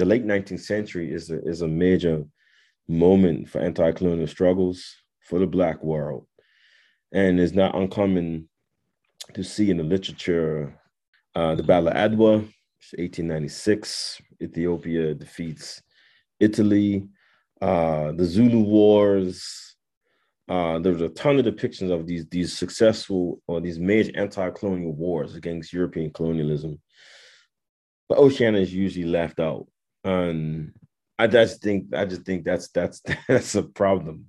the 0.00 0.06
late 0.06 0.24
19th 0.24 0.60
century 0.60 1.12
is 1.12 1.30
a, 1.30 1.42
is 1.42 1.60
a 1.60 1.68
major 1.68 2.24
moment 2.88 3.50
for 3.50 3.60
anti-colonial 3.60 4.26
struggles 4.26 4.96
for 5.20 5.38
the 5.38 5.46
Black 5.46 5.84
world. 5.84 6.26
And 7.12 7.38
it's 7.38 7.52
not 7.52 7.74
uncommon 7.74 8.48
to 9.34 9.44
see 9.44 9.70
in 9.70 9.76
the 9.76 9.82
literature 9.82 10.74
uh, 11.34 11.54
the 11.54 11.62
Battle 11.62 11.88
of 11.88 11.94
Adwa, 11.94 12.32
1896, 12.96 14.22
Ethiopia 14.42 15.14
defeats 15.14 15.82
Italy, 16.40 17.06
uh, 17.60 18.12
the 18.12 18.24
Zulu 18.24 18.60
Wars. 18.60 19.76
Uh, 20.48 20.78
there 20.78 20.92
was 20.92 21.02
a 21.02 21.10
ton 21.10 21.38
of 21.38 21.44
depictions 21.44 21.92
of 21.92 22.06
these 22.06 22.26
these 22.30 22.56
successful 22.56 23.40
or 23.46 23.60
these 23.60 23.78
major 23.78 24.10
anti-colonial 24.14 24.92
wars 24.92 25.36
against 25.36 25.74
European 25.74 26.10
colonialism. 26.10 26.80
But 28.08 28.18
Oceania 28.18 28.62
is 28.62 28.74
usually 28.74 29.04
left 29.04 29.38
out, 29.38 29.66
and 30.04 30.72
I 31.18 31.26
just 31.26 31.62
think 31.62 31.94
I 31.94 32.04
just 32.04 32.22
think 32.22 32.44
that's 32.44 32.68
that's 32.68 33.02
that's 33.28 33.54
a 33.54 33.62
problem. 33.62 34.26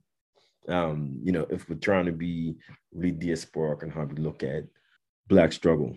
Um, 0.67 1.19
you 1.23 1.31
know, 1.31 1.47
if 1.49 1.67
we're 1.67 1.75
trying 1.75 2.05
to 2.05 2.11
be 2.11 2.55
really 2.93 3.15
diasporic 3.15 3.83
and 3.83 3.91
how 3.91 4.03
we 4.03 4.15
look 4.15 4.43
at 4.43 4.65
black 5.27 5.53
struggle. 5.53 5.95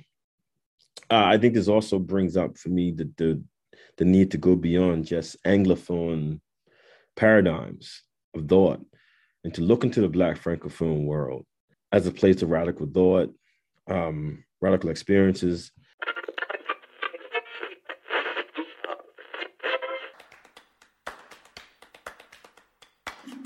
Uh, 1.10 1.24
I 1.26 1.38
think 1.38 1.54
this 1.54 1.68
also 1.68 1.98
brings 1.98 2.36
up 2.36 2.56
for 2.56 2.70
me 2.70 2.92
the, 2.92 3.10
the 3.16 3.42
the 3.98 4.04
need 4.04 4.30
to 4.30 4.38
go 4.38 4.56
beyond 4.56 5.06
just 5.06 5.42
anglophone 5.44 6.40
paradigms 7.16 8.02
of 8.34 8.48
thought 8.48 8.80
and 9.44 9.54
to 9.54 9.60
look 9.60 9.84
into 9.84 10.00
the 10.00 10.08
black 10.08 10.38
francophone 10.38 11.04
world 11.04 11.44
as 11.92 12.06
a 12.06 12.12
place 12.12 12.42
of 12.42 12.50
radical 12.50 12.86
thought, 12.86 13.32
um, 13.88 14.42
radical 14.60 14.90
experiences, 14.90 15.70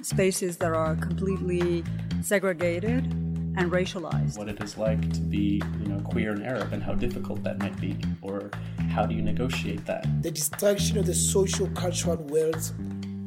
spaces 0.09 0.57
that 0.57 0.73
are 0.73 0.97
completely 0.97 1.85
segregated 2.23 3.05
and 3.59 3.71
racialized. 3.71 4.39
What 4.39 4.49
it 4.49 4.63
is 4.63 4.79
like 4.79 5.01
to 5.13 5.21
be, 5.21 5.61
you 5.81 5.87
know, 5.87 6.01
queer 6.01 6.33
and 6.33 6.45
Arab 6.45 6.73
and 6.73 6.83
how 6.83 6.95
difficult 6.95 7.43
that 7.45 7.59
might 7.59 7.79
be, 7.81 7.97
or 8.23 8.51
how 8.91 9.05
do 9.05 9.15
you 9.15 9.23
negotiate 9.23 9.85
that? 9.87 10.07
The 10.23 10.31
destruction 10.31 10.97
of 10.97 11.07
the 11.07 11.15
social 11.15 11.67
cultural 11.69 12.17
worlds 12.17 12.73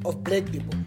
of 0.05 0.23
black 0.23 0.51
people, 0.51 0.79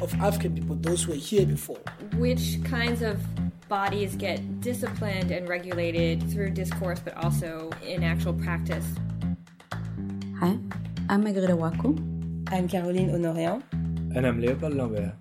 of 0.00 0.12
African 0.14 0.54
people, 0.54 0.76
those 0.76 1.04
who 1.04 1.12
were 1.12 1.18
here 1.18 1.46
before. 1.46 1.78
Which 2.16 2.58
kinds 2.64 3.02
of 3.02 3.20
bodies 3.68 4.16
get 4.16 4.60
disciplined 4.60 5.30
and 5.30 5.48
regulated 5.48 6.28
through 6.30 6.50
discourse, 6.50 6.98
but 6.98 7.14
also 7.22 7.70
in 7.84 8.02
actual 8.02 8.34
practice? 8.34 8.86
Hi, 10.40 10.58
I'm 11.08 11.22
Margarita 11.22 11.56
Waku. 11.56 11.96
I'm 12.52 12.68
Caroline 12.68 13.10
Honorien. 13.10 13.62
And 14.16 14.26
I'm 14.26 14.40
Leopold 14.40 14.74
Lambert. 14.74 15.12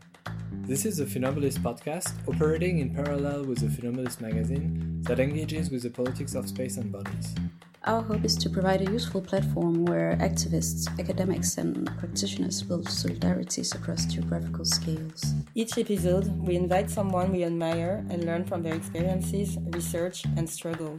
This 0.67 0.83
is 0.83 0.97
the 0.97 1.05
Funambulist 1.05 1.59
podcast, 1.59 2.11
operating 2.27 2.80
in 2.80 2.89
parallel 2.89 3.45
with 3.45 3.59
the 3.59 3.67
Funambulist 3.67 4.19
magazine 4.19 4.99
that 5.03 5.19
engages 5.19 5.69
with 5.69 5.83
the 5.83 5.91
politics 5.91 6.33
of 6.33 6.49
space 6.49 6.77
and 6.77 6.91
bodies. 6.91 7.35
Our 7.83 8.02
hope 8.02 8.25
is 8.25 8.35
to 8.38 8.49
provide 8.49 8.81
a 8.81 8.91
useful 8.91 9.21
platform 9.21 9.86
where 9.86 10.17
activists, 10.19 10.88
academics, 10.99 11.59
and 11.59 11.86
practitioners 11.99 12.63
build 12.63 12.88
solidarities 12.88 13.75
across 13.75 14.08
geographical 14.08 14.66
scales. 14.66 15.36
Each 15.53 15.77
episode, 15.77 16.36
we 16.39 16.55
invite 16.55 16.89
someone 16.89 17.31
we 17.31 17.43
admire 17.43 18.03
and 18.09 18.23
learn 18.23 18.43
from 18.43 18.63
their 18.63 18.73
experiences, 18.73 19.59
research, 19.67 20.25
and 20.36 20.49
struggle. 20.49 20.97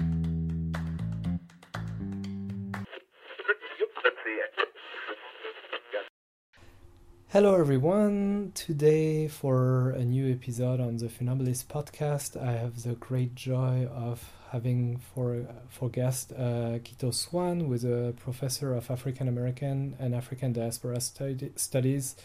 Hello, 7.36 7.54
everyone. 7.54 8.52
Today, 8.54 9.28
for 9.28 9.90
a 9.90 10.02
new 10.02 10.32
episode 10.32 10.80
on 10.80 10.96
the 10.96 11.08
Funambulist 11.08 11.66
podcast, 11.66 12.34
I 12.34 12.52
have 12.52 12.82
the 12.82 12.94
great 12.94 13.34
joy 13.34 13.86
of 13.94 14.32
having 14.52 14.96
for 14.96 15.44
for 15.68 15.90
guest 15.90 16.32
uh, 16.32 16.78
Quito 16.82 17.10
Swan, 17.10 17.60
who 17.60 17.74
is 17.74 17.84
a 17.84 18.14
professor 18.16 18.72
of 18.72 18.90
African 18.90 19.28
American 19.28 19.96
and 19.98 20.14
African 20.14 20.54
diaspora 20.54 20.96
studi- 20.96 21.58
studies 21.58 22.16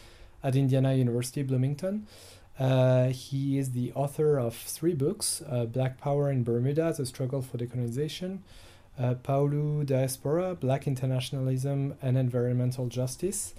at 0.42 0.56
Indiana 0.56 0.94
University 0.94 1.44
Bloomington. 1.44 2.08
Uh, 2.58 3.08
he 3.08 3.58
is 3.58 3.72
the 3.72 3.92
author 3.92 4.40
of 4.40 4.56
three 4.56 4.94
books: 4.94 5.44
uh, 5.46 5.66
Black 5.66 5.98
Power 5.98 6.32
in 6.32 6.46
Bermuda: 6.46 6.94
The 6.96 7.06
Struggle 7.06 7.42
for 7.42 7.58
Decolonization, 7.58 8.40
uh, 8.98 9.16
Diaspora: 9.84 10.56
Black 10.56 10.88
Internationalism 10.88 11.96
and 12.02 12.18
Environmental 12.18 12.88
Justice 12.88 13.54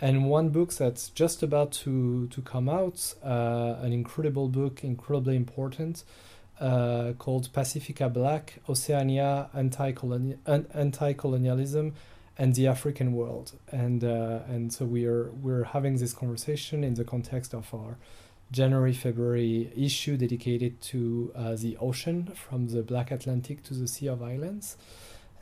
and 0.00 0.26
one 0.26 0.50
book 0.50 0.72
that's 0.72 1.10
just 1.10 1.42
about 1.42 1.72
to 1.72 2.28
to 2.28 2.40
come 2.42 2.68
out, 2.68 3.14
uh, 3.24 3.76
an 3.80 3.92
incredible 3.92 4.48
book, 4.48 4.84
incredibly 4.84 5.34
important, 5.36 6.04
uh, 6.60 7.14
called 7.18 7.52
Pasifika 7.52 8.12
Black: 8.12 8.60
Oceania, 8.68 9.50
Anti-Colonialism, 9.54 11.94
and 12.38 12.54
the 12.54 12.68
African 12.68 13.12
World. 13.12 13.52
And 13.72 14.04
uh, 14.04 14.40
and 14.48 14.72
so 14.72 14.84
we 14.84 15.06
are 15.06 15.30
we're 15.32 15.64
having 15.64 15.96
this 15.96 16.12
conversation 16.12 16.84
in 16.84 16.94
the 16.94 17.04
context 17.04 17.52
of 17.52 17.74
our 17.74 17.98
January 18.52 18.94
February 18.94 19.72
issue 19.76 20.16
dedicated 20.16 20.80
to 20.80 21.32
uh, 21.34 21.56
the 21.56 21.76
ocean 21.78 22.32
from 22.34 22.68
the 22.68 22.82
Black 22.82 23.10
Atlantic 23.10 23.64
to 23.64 23.74
the 23.74 23.88
Sea 23.88 24.06
of 24.06 24.22
Islands, 24.22 24.76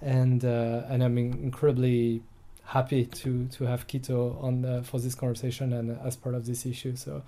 and 0.00 0.44
uh, 0.44 0.84
and 0.88 1.04
I'm 1.04 1.18
incredibly 1.18 2.22
happy 2.66 3.06
to 3.06 3.46
to 3.46 3.64
have 3.64 3.86
Quito 3.86 4.38
on 4.40 4.64
uh, 4.64 4.82
for 4.82 5.00
this 5.00 5.14
conversation 5.14 5.72
and 5.72 5.98
as 6.04 6.16
part 6.16 6.34
of 6.34 6.46
this 6.46 6.66
issue. 6.66 6.96
So, 6.96 7.22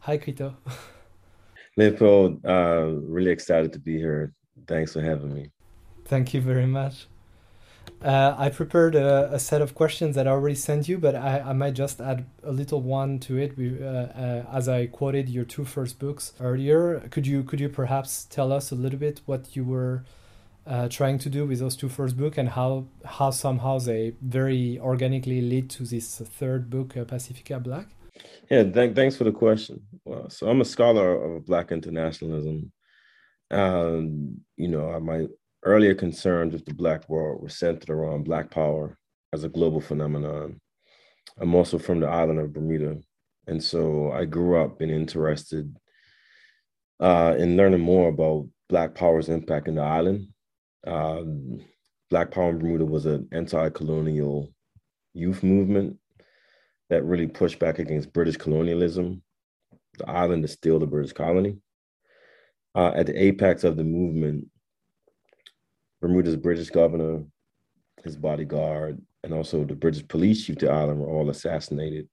hi, 0.00 0.18
Quito. 0.18 0.56
Leopold, 1.76 2.44
uh, 2.44 2.84
really 2.84 3.30
excited 3.30 3.72
to 3.72 3.78
be 3.78 3.96
here. 3.96 4.34
Thanks 4.66 4.92
for 4.92 5.00
having 5.00 5.34
me. 5.34 5.50
Thank 6.04 6.34
you 6.34 6.40
very 6.40 6.66
much. 6.66 7.06
Uh, 8.02 8.34
I 8.36 8.50
prepared 8.50 8.94
a, 8.94 9.32
a, 9.32 9.38
set 9.38 9.62
of 9.62 9.74
questions 9.74 10.16
that 10.16 10.26
I 10.26 10.30
already 10.30 10.56
sent 10.56 10.88
you, 10.88 10.98
but 10.98 11.14
I, 11.14 11.40
I 11.40 11.52
might 11.52 11.74
just 11.74 12.00
add 12.00 12.26
a 12.42 12.50
little 12.50 12.82
one 12.82 13.20
to 13.20 13.38
it. 13.38 13.56
We, 13.56 13.82
uh, 13.82 13.86
uh, 13.86 14.44
as 14.52 14.68
I 14.68 14.86
quoted 14.86 15.28
your 15.28 15.44
two 15.44 15.64
first 15.64 15.98
books 15.98 16.32
earlier, 16.40 17.00
could 17.10 17.26
you 17.26 17.42
could 17.44 17.60
you 17.60 17.68
perhaps 17.68 18.24
tell 18.24 18.52
us 18.52 18.72
a 18.72 18.74
little 18.74 18.98
bit 18.98 19.20
what 19.26 19.54
you 19.56 19.64
were 19.64 20.04
uh, 20.66 20.88
trying 20.88 21.18
to 21.18 21.28
do 21.28 21.46
with 21.46 21.58
those 21.58 21.76
two 21.76 21.88
first 21.88 22.16
book 22.16 22.38
and 22.38 22.48
how 22.48 22.86
how 23.04 23.30
somehow 23.30 23.78
they 23.78 24.14
very 24.22 24.78
organically 24.80 25.40
lead 25.40 25.68
to 25.70 25.84
this 25.84 26.18
third 26.18 26.70
book, 26.70 26.96
uh, 26.96 27.04
Pasifika 27.04 27.62
Black? 27.62 27.86
Yeah, 28.50 28.64
th- 28.64 28.94
thanks 28.94 29.16
for 29.16 29.24
the 29.24 29.32
question. 29.32 29.82
Well, 30.04 30.30
so 30.30 30.48
I'm 30.48 30.60
a 30.60 30.64
scholar 30.64 31.36
of 31.36 31.46
Black 31.46 31.72
internationalism. 31.72 32.72
Um, 33.50 34.40
you 34.56 34.68
know, 34.68 34.98
my 35.00 35.26
earlier 35.64 35.94
concerns 35.94 36.52
with 36.52 36.64
the 36.64 36.74
Black 36.74 37.08
world 37.08 37.42
were 37.42 37.48
centered 37.48 37.90
around 37.90 38.24
Black 38.24 38.50
power 38.50 38.98
as 39.32 39.44
a 39.44 39.48
global 39.48 39.80
phenomenon. 39.80 40.60
I'm 41.40 41.54
also 41.54 41.78
from 41.78 42.00
the 42.00 42.08
island 42.08 42.38
of 42.38 42.52
Bermuda, 42.52 42.98
and 43.46 43.62
so 43.62 44.12
I 44.12 44.26
grew 44.26 44.62
up 44.62 44.78
being 44.78 44.90
interested 44.90 45.76
uh, 47.00 47.34
in 47.38 47.56
learning 47.56 47.80
more 47.80 48.08
about 48.08 48.48
Black 48.68 48.94
power's 48.94 49.28
impact 49.28 49.66
in 49.66 49.74
the 49.74 49.82
island 49.82 50.28
um, 50.86 51.60
Black 52.10 52.30
Power 52.30 52.50
in 52.50 52.58
Bermuda 52.58 52.84
was 52.84 53.06
an 53.06 53.28
anti-colonial 53.32 54.52
youth 55.14 55.42
movement 55.42 55.98
that 56.90 57.04
really 57.04 57.26
pushed 57.26 57.58
back 57.58 57.78
against 57.78 58.12
British 58.12 58.36
colonialism. 58.36 59.22
The 59.98 60.08
island 60.08 60.44
is 60.44 60.52
still 60.52 60.78
the 60.78 60.86
British 60.86 61.12
colony. 61.12 61.58
Uh, 62.74 62.92
at 62.94 63.06
the 63.06 63.22
apex 63.22 63.64
of 63.64 63.76
the 63.76 63.84
movement, 63.84 64.48
Bermuda's 66.00 66.36
British 66.36 66.70
governor, 66.70 67.24
his 68.02 68.16
bodyguard, 68.16 69.00
and 69.22 69.32
also 69.32 69.64
the 69.64 69.74
British 69.74 70.06
police 70.08 70.44
chief 70.44 70.56
of 70.56 70.60
the 70.60 70.70
island 70.70 70.98
were 70.98 71.08
all 71.08 71.30
assassinated. 71.30 72.08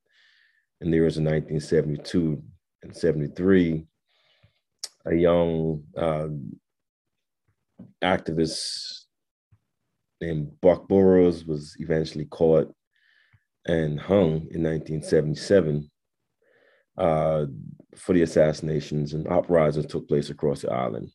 And 0.82 0.94
there 0.94 1.04
was 1.04 1.18
in 1.18 1.26
1972 1.26 2.42
and 2.84 2.96
73, 2.96 3.86
a 5.06 5.16
young 5.16 5.84
uh, 5.98 6.28
activist 8.04 9.06
named 10.22 10.52
Buck 10.62 10.88
Burrows 10.88 11.46
was 11.46 11.76
eventually 11.80 12.26
caught 12.26 12.74
and 13.66 14.00
hung 14.00 14.48
in 14.52 14.64
1977 14.64 15.90
uh, 16.98 17.46
for 17.96 18.14
the 18.14 18.24
assassinations 18.24 19.14
and 19.14 19.28
uprisings 19.28 19.86
took 19.86 20.08
place 20.08 20.30
across 20.30 20.62
the 20.62 20.72
island. 20.72 21.10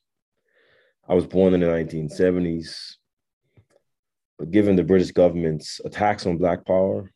I 1.08 1.14
was 1.14 1.26
born 1.26 1.52
in 1.52 1.61
the 1.61 1.66
1970s, 1.66 2.94
but 4.38 4.50
given 4.50 4.76
the 4.76 4.84
British 4.84 5.10
government's 5.10 5.81
attacks 5.84 6.26
on 6.26 6.38
Black 6.38 6.64
Power 6.64 7.12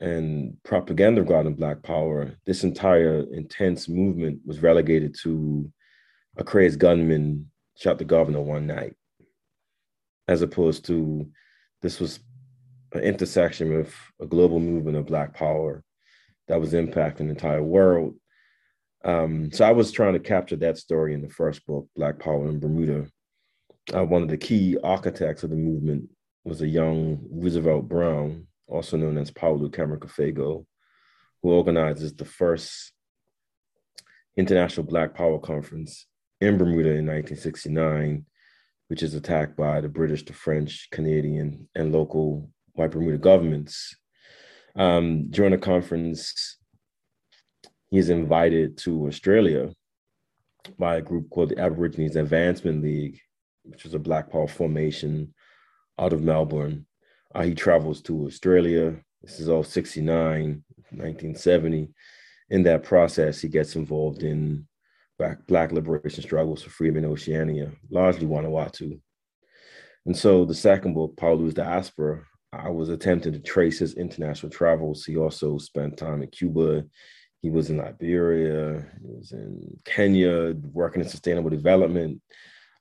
and 0.00 0.56
propaganda 0.64 1.22
regarding 1.22 1.54
Black 1.54 1.82
Power, 1.82 2.32
this 2.46 2.64
entire 2.64 3.24
intense 3.32 3.88
movement 3.88 4.40
was 4.44 4.62
relegated 4.62 5.16
to 5.22 5.70
a 6.36 6.44
crazed 6.44 6.80
gunman 6.80 7.50
shot 7.78 7.98
the 7.98 8.04
governor 8.04 8.40
one 8.40 8.66
night, 8.66 8.94
as 10.26 10.42
opposed 10.42 10.84
to 10.86 11.30
this 11.80 12.00
was 12.00 12.20
an 12.92 13.00
intersection 13.00 13.76
with 13.76 13.94
a 14.20 14.26
global 14.26 14.58
movement 14.60 14.96
of 14.96 15.06
Black 15.06 15.34
power 15.34 15.84
that 16.48 16.60
was 16.60 16.72
impacting 16.72 17.18
the 17.18 17.30
entire 17.30 17.62
world. 17.62 18.14
Um, 19.04 19.52
so 19.52 19.64
I 19.64 19.72
was 19.72 19.92
trying 19.92 20.14
to 20.14 20.18
capture 20.18 20.56
that 20.56 20.78
story 20.78 21.14
in 21.14 21.22
the 21.22 21.28
first 21.28 21.64
book, 21.66 21.88
Black 21.94 22.18
Power 22.18 22.48
in 22.48 22.58
Bermuda. 22.58 23.06
Uh, 23.94 24.04
one 24.04 24.22
of 24.22 24.28
the 24.28 24.36
key 24.36 24.76
architects 24.82 25.44
of 25.44 25.50
the 25.50 25.56
movement 25.56 26.08
was 26.44 26.60
a 26.62 26.68
young 26.68 27.20
Roosevelt 27.30 27.88
Brown, 27.88 28.48
also 28.66 28.96
known 28.96 29.16
as 29.18 29.30
Pauulu 29.30 29.70
Kamarakafego 29.70 30.66
who 31.42 31.50
organizes 31.50 32.14
the 32.14 32.24
first 32.24 32.92
International 34.36 34.86
Black 34.86 35.14
Power 35.14 35.38
Conference 35.38 36.06
in 36.40 36.58
Bermuda 36.58 36.90
in 36.90 37.06
1969, 37.06 38.24
which 38.88 39.02
is 39.02 39.14
attacked 39.14 39.56
by 39.56 39.80
the 39.80 39.88
British, 39.88 40.24
the 40.24 40.32
French, 40.32 40.88
Canadian, 40.90 41.68
and 41.74 41.92
local 41.92 42.50
white 42.72 42.90
Bermuda 42.90 43.18
governments. 43.18 43.96
Um, 44.76 45.28
during 45.30 45.52
a 45.52 45.58
conference, 45.58 46.56
he's 47.90 48.08
invited 48.08 48.78
to 48.78 49.08
Australia 49.08 49.72
by 50.78 50.96
a 50.96 51.02
group 51.02 51.30
called 51.30 51.50
the 51.50 51.58
Aborigines 51.58 52.16
Advancement 52.16 52.82
League, 52.82 53.20
which 53.64 53.84
was 53.84 53.94
a 53.94 53.98
Black 53.98 54.30
Power 54.30 54.46
formation 54.46 55.34
out 55.98 56.12
of 56.12 56.22
Melbourne. 56.22 56.86
Uh, 57.34 57.42
he 57.42 57.54
travels 57.54 58.00
to 58.02 58.26
Australia. 58.26 58.96
This 59.22 59.40
is 59.40 59.48
all 59.48 59.64
69, 59.64 60.62
1970. 60.90 61.88
In 62.50 62.62
that 62.62 62.84
process, 62.84 63.40
he 63.40 63.48
gets 63.48 63.74
involved 63.74 64.22
in 64.22 64.67
black, 65.18 65.46
black 65.46 65.72
liberation 65.72 66.22
struggles 66.22 66.62
for 66.62 66.70
freedom 66.70 66.98
in 66.98 67.10
Oceania, 67.10 67.72
largely 67.90 68.26
Vanuatu. 68.26 69.00
And 70.06 70.16
so 70.16 70.44
the 70.44 70.54
second 70.54 70.94
book, 70.94 71.16
Pauulu's 71.16 71.54
Diaspora, 71.54 72.22
I 72.52 72.70
was 72.70 72.88
attempting 72.88 73.32
to 73.32 73.40
trace 73.40 73.78
his 73.78 73.94
international 73.94 74.50
travels. 74.50 75.04
He 75.04 75.16
also 75.16 75.58
spent 75.58 75.98
time 75.98 76.22
in 76.22 76.28
Cuba. 76.28 76.84
He 77.42 77.50
was 77.50 77.68
in 77.68 77.76
Liberia. 77.76 78.86
He 79.00 79.06
was 79.06 79.32
in 79.32 79.76
Kenya, 79.84 80.54
working 80.72 81.02
in 81.02 81.08
sustainable 81.08 81.50
development. 81.50 82.22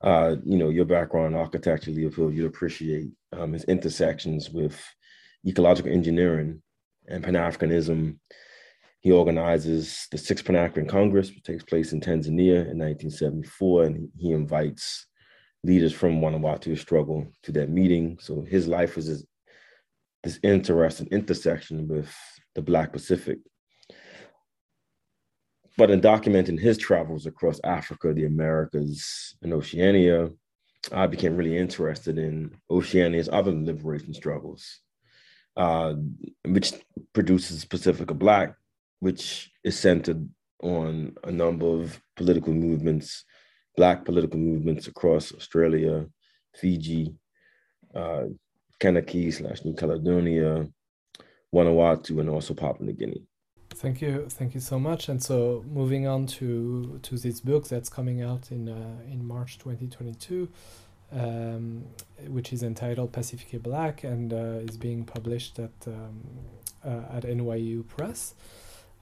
Uh, 0.01 0.36
you 0.45 0.57
know, 0.57 0.69
your 0.69 0.86
background 0.86 1.34
in 1.34 1.39
architecture, 1.39 1.92
Leopold, 1.92 2.34
you 2.34 2.45
appreciate 2.45 3.10
um, 3.34 3.54
his 3.54 3.63
intersections 3.66 4.50
with 4.50 4.80
ecological 5.45 5.92
engineering 5.92 6.62
and 7.07 7.24
Pan 7.24 7.34
Africanism. 7.34 8.18
He 9.07 9.13
organizes 9.13 10.06
the 10.12 10.18
Sixth 10.18 10.44
Pan 10.44 10.57
African 10.57 10.86
Congress, 10.86 11.30
which 11.30 11.44
takes 11.44 11.63
place 11.63 11.94
in 11.94 12.01
Tanzania 12.01 12.68
in 12.69 12.77
1974, 12.77 13.86
and 13.86 14.09
he 14.18 14.33
invites 14.33 15.07
leaders 15.63 15.94
from 15.94 16.19
Vanuatu 16.19 16.77
struggle 16.77 17.25
to 17.44 17.54
that 17.54 17.69
meeting. 17.69 18.18
So 18.19 18.42
his 18.42 18.68
life 18.68 18.98
was 18.98 19.07
this, 19.07 19.25
this 20.24 20.39
interesting 20.44 21.07
intersection 21.09 21.88
with 21.88 22.13
the 22.54 22.62
Black 22.62 22.92
Pacific. 22.92 23.38
But 25.77 25.89
in 25.89 26.01
documenting 26.01 26.60
his 26.60 26.77
travels 26.77 27.27
across 27.27 27.62
Africa, 27.63 28.13
the 28.13 28.25
Americas, 28.25 29.38
and 29.42 29.53
Oceania, 29.53 30.31
I 30.92 31.07
became 31.07 31.38
really 31.38 31.57
interested 31.57 32.18
in 32.18 32.57
Oceania's 32.69 33.30
other 33.31 33.53
liberation 33.53 34.13
struggles 34.13 34.81
uh, 35.57 35.95
which 36.45 36.74
produces 37.13 37.65
Pasifika 37.65 38.18
Black, 38.18 38.53
which 39.00 39.52
is 39.64 39.78
centered 39.80 40.28
on 40.62 41.16
a 41.24 41.32
number 41.32 41.68
of 41.68 42.02
political 42.16 42.54
movements, 42.54 43.26
Black 43.76 44.06
political 44.06 44.40
movements 44.40 44.88
across 44.88 45.34
Australia, 45.34 46.06
Fiji, 46.56 47.14
uh, 47.94 48.26
Kanaky 48.80 49.32
slash 49.32 49.64
New 49.64 49.74
Caledonia, 49.74 50.68
Vanuatu, 51.54 52.20
and 52.20 52.30
also 52.30 52.54
Papua 52.54 52.88
New 52.88 52.94
Guinea. 52.94 53.24
Thank 53.70 54.02
you, 54.02 54.26
thank 54.30 54.56
you 54.56 54.60
so 54.60 54.80
much. 54.80 55.08
And 55.10 55.22
so, 55.22 55.64
moving 55.68 56.08
on 56.08 56.26
to 56.38 57.00
to 57.04 57.18
this 57.18 57.40
book 57.42 57.68
that's 57.68 57.90
coming 57.90 58.22
out 58.24 58.52
in 58.52 58.70
uh, 58.70 59.12
in 59.12 59.24
March 59.24 59.60
2022 59.60 60.50
um, 61.12 61.86
which 62.28 62.52
is 62.52 62.64
entitled 62.64 63.12
Pasifika 63.12 63.62
Black 63.62 64.04
and 64.04 64.34
uh, 64.34 64.60
is 64.68 64.78
being 64.78 65.04
published 65.04 65.60
at 65.60 65.72
um, 65.88 66.22
uh, 66.86 67.16
at 67.16 67.24
NYU 67.24 67.88
Press. 67.88 68.34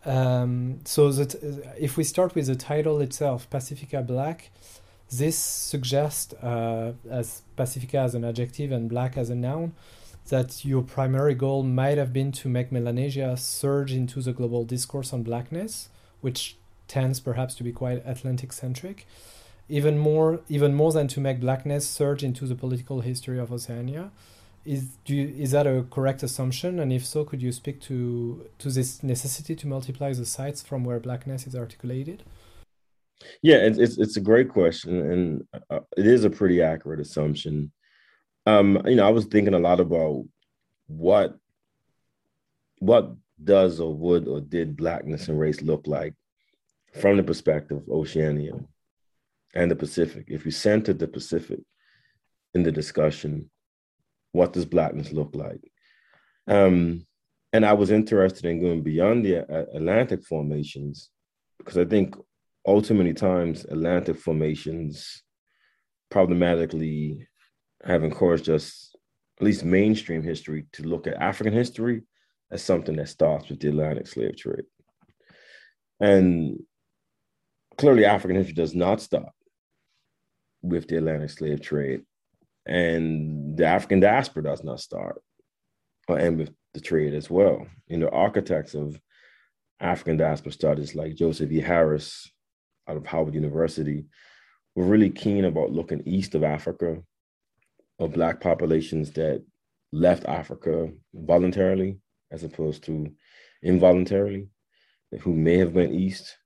Um, 0.05 0.81
so 0.85 1.11
that 1.11 1.33
if 1.79 1.97
we 1.97 2.03
start 2.03 2.35
with 2.35 2.47
the 2.47 2.55
title 2.55 3.01
itself, 3.01 3.49
Pasifika 3.49 4.05
Black, 4.05 4.51
this 5.11 5.37
suggests 5.37 6.33
uh, 6.33 6.93
as 7.09 7.41
Pasifika 7.57 7.95
as 7.95 8.15
an 8.15 8.23
adjective 8.23 8.71
and 8.71 8.89
Black 8.89 9.17
as 9.17 9.29
a 9.29 9.35
noun 9.35 9.73
that 10.29 10.65
your 10.65 10.81
primary 10.81 11.35
goal 11.35 11.61
might 11.61 11.97
have 11.97 12.11
been 12.11 12.31
to 12.31 12.49
make 12.49 12.71
Melanesia 12.71 13.37
surge 13.37 13.91
into 13.91 14.21
the 14.21 14.33
global 14.33 14.63
discourse 14.63 15.13
on 15.13 15.21
blackness, 15.21 15.89
which 16.21 16.55
tends 16.87 17.19
perhaps 17.19 17.53
to 17.55 17.63
be 17.63 17.71
quite 17.71 18.01
Atlantic 18.05 18.51
centric 18.51 19.05
even 19.69 19.97
more 19.97 20.41
even 20.47 20.73
more 20.73 20.91
than 20.91 21.07
to 21.07 21.19
make 21.19 21.39
blackness 21.39 21.87
surge 21.87 22.23
into 22.23 22.45
the 22.45 22.55
political 22.55 23.01
history 23.01 23.39
of 23.39 23.51
Oceania. 23.51 24.11
Is 24.65 24.97
do 25.05 25.15
you, 25.15 25.27
is 25.37 25.51
that 25.51 25.67
a 25.67 25.85
correct 25.91 26.23
assumption? 26.23 26.79
And 26.79 26.91
if 26.91 27.05
so, 27.05 27.23
could 27.23 27.41
you 27.41 27.51
speak 27.51 27.81
to 27.81 28.49
to 28.57 28.69
this 28.69 29.03
necessity 29.03 29.55
to 29.55 29.67
multiply 29.67 30.13
the 30.13 30.25
sites 30.25 30.61
from 30.63 30.83
where 30.83 30.99
blackness 30.99 31.45
is 31.47 31.55
articulated? 31.55 32.23
Yeah, 33.41 33.57
it's 33.57 33.77
it's, 33.77 33.97
it's 33.97 34.17
a 34.17 34.21
great 34.21 34.49
question, 34.49 34.99
and 35.11 35.61
uh, 35.69 35.79
it 35.97 36.07
is 36.07 36.23
a 36.23 36.29
pretty 36.29 36.61
accurate 36.61 36.99
assumption. 36.99 37.71
Um, 38.45 38.81
you 38.85 38.95
know, 38.95 39.07
I 39.07 39.11
was 39.11 39.25
thinking 39.25 39.53
a 39.53 39.59
lot 39.59 39.79
about 39.79 40.25
what 40.87 41.37
what 42.79 43.15
does 43.43 43.79
or 43.79 43.93
would 43.93 44.27
or 44.27 44.41
did 44.41 44.77
blackness 44.77 45.27
and 45.27 45.39
race 45.39 45.61
look 45.61 45.87
like 45.87 46.13
from 47.01 47.17
the 47.17 47.23
perspective 47.23 47.77
of 47.77 47.89
Oceania 47.89 48.53
and 49.53 49.71
the 49.71 49.75
Pacific, 49.75 50.25
if 50.27 50.45
you 50.45 50.51
centered 50.51 50.99
the 50.99 51.07
Pacific 51.07 51.59
in 52.53 52.63
the 52.63 52.71
discussion, 52.71 53.49
what 54.35 54.53
does 54.53 54.65
blackness 54.65 55.11
look 55.11 55.33
like? 55.33 55.61
Um, 56.47 57.05
and 57.53 57.65
I 57.65 57.73
was 57.73 57.89
interested 57.89 58.45
in 58.45 58.61
going 58.61 58.81
beyond 58.83 59.25
the 59.25 59.35
Atlantic 59.73 60.25
formations 60.25 61.09
because 61.57 61.77
I 61.77 61.85
think 61.85 62.15
ultimately 62.67 63.13
times 63.13 63.63
Atlantic 63.63 64.17
formations 64.17 65.23
problematically 66.11 67.27
have 67.83 68.03
encouraged 68.03 68.49
us, 68.49 68.93
at 69.39 69.45
least 69.45 69.63
mainstream 69.63 70.21
history, 70.21 70.65
to 70.73 70.83
look 70.83 71.07
at 71.07 71.15
African 71.15 71.53
history 71.53 72.03
as 72.51 72.61
something 72.61 72.97
that 72.97 73.07
starts 73.07 73.49
with 73.49 73.61
the 73.61 73.69
Atlantic 73.69 74.07
slave 74.07 74.35
trade. 74.35 74.65
And 76.01 76.59
clearly, 77.77 78.03
African 78.03 78.35
history 78.35 78.53
does 78.53 78.75
not 78.75 79.01
stop 79.01 79.33
with 80.61 80.89
the 80.89 80.97
Atlantic 80.97 81.29
slave 81.29 81.61
trade. 81.61 82.01
And 82.65 83.57
the 83.57 83.65
African 83.65 83.99
diaspora 83.99 84.43
does 84.43 84.63
not 84.63 84.79
start 84.79 85.21
or 86.07 86.19
end 86.19 86.37
with 86.39 86.51
the 86.73 86.81
trade 86.81 87.13
as 87.13 87.29
well. 87.29 87.67
You 87.87 87.97
know, 87.97 88.09
architects 88.09 88.73
of 88.73 88.99
African 89.79 90.17
diaspora 90.17 90.51
studies 90.51 90.95
like 90.95 91.15
Joseph 91.15 91.51
E. 91.51 91.59
Harris 91.59 92.31
out 92.87 92.97
of 92.97 93.05
Howard 93.05 93.33
University 93.33 94.05
were 94.75 94.85
really 94.85 95.09
keen 95.09 95.45
about 95.45 95.71
looking 95.71 96.03
east 96.05 96.35
of 96.35 96.43
Africa, 96.43 97.01
of 97.99 98.13
Black 98.13 98.41
populations 98.41 99.11
that 99.13 99.43
left 99.91 100.25
Africa 100.25 100.89
voluntarily 101.13 101.99
as 102.31 102.43
opposed 102.43 102.83
to 102.83 103.11
involuntarily, 103.63 104.47
who 105.21 105.33
may 105.33 105.57
have 105.57 105.73
went 105.73 105.93
east, 105.93 106.37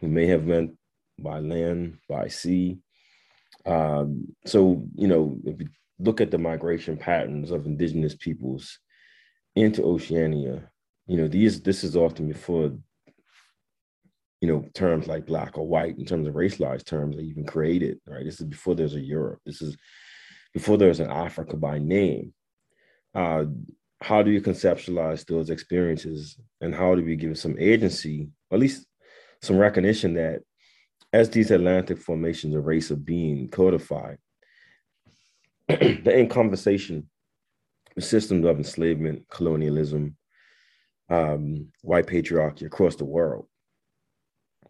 who 0.00 0.08
may 0.08 0.26
have 0.26 0.44
went 0.44 0.72
by 1.18 1.38
land, 1.38 1.98
by 2.08 2.28
sea, 2.28 2.78
um, 3.66 4.34
so, 4.44 4.84
you 4.94 5.08
know, 5.08 5.36
if 5.44 5.60
you 5.60 5.68
look 5.98 6.20
at 6.20 6.30
the 6.30 6.38
migration 6.38 6.96
patterns 6.96 7.50
of 7.50 7.66
indigenous 7.66 8.14
peoples 8.14 8.78
into 9.56 9.82
Oceania, 9.82 10.68
you 11.06 11.16
know, 11.16 11.28
these 11.28 11.60
this 11.62 11.84
is 11.84 11.96
often 11.96 12.28
before, 12.28 12.72
you 14.40 14.48
know, 14.48 14.64
terms 14.74 15.06
like 15.06 15.26
black 15.26 15.56
or 15.56 15.66
white 15.66 15.98
in 15.98 16.04
terms 16.04 16.26
of 16.26 16.34
racialized 16.34 16.84
terms 16.84 17.16
are 17.16 17.20
even 17.20 17.44
created, 17.46 18.00
right? 18.06 18.24
This 18.24 18.40
is 18.40 18.46
before 18.46 18.74
there's 18.74 18.94
a 18.94 19.00
Europe. 19.00 19.40
This 19.46 19.62
is 19.62 19.76
before 20.52 20.76
there's 20.76 21.00
an 21.00 21.10
Africa 21.10 21.56
by 21.56 21.78
name. 21.78 22.34
Uh, 23.14 23.44
how 24.00 24.22
do 24.22 24.30
you 24.30 24.40
conceptualize 24.40 25.24
those 25.24 25.48
experiences 25.50 26.36
and 26.60 26.74
how 26.74 26.94
do 26.94 27.02
we 27.02 27.16
give 27.16 27.38
some 27.38 27.56
agency, 27.58 28.28
at 28.52 28.58
least 28.58 28.86
some 29.40 29.56
recognition 29.56 30.14
that 30.14 30.40
as 31.14 31.30
these 31.30 31.52
Atlantic 31.52 31.96
formations 31.96 32.56
of 32.56 32.66
race 32.66 32.90
of 32.90 33.04
being 33.04 33.48
codified, 33.48 34.18
they're 35.68 36.18
in 36.18 36.28
conversation 36.28 37.08
with 37.94 38.04
systems 38.04 38.44
of 38.44 38.56
enslavement, 38.56 39.24
colonialism, 39.30 40.16
um, 41.08 41.68
white 41.82 42.06
patriarchy 42.06 42.66
across 42.66 42.96
the 42.96 43.04
world. 43.04 43.46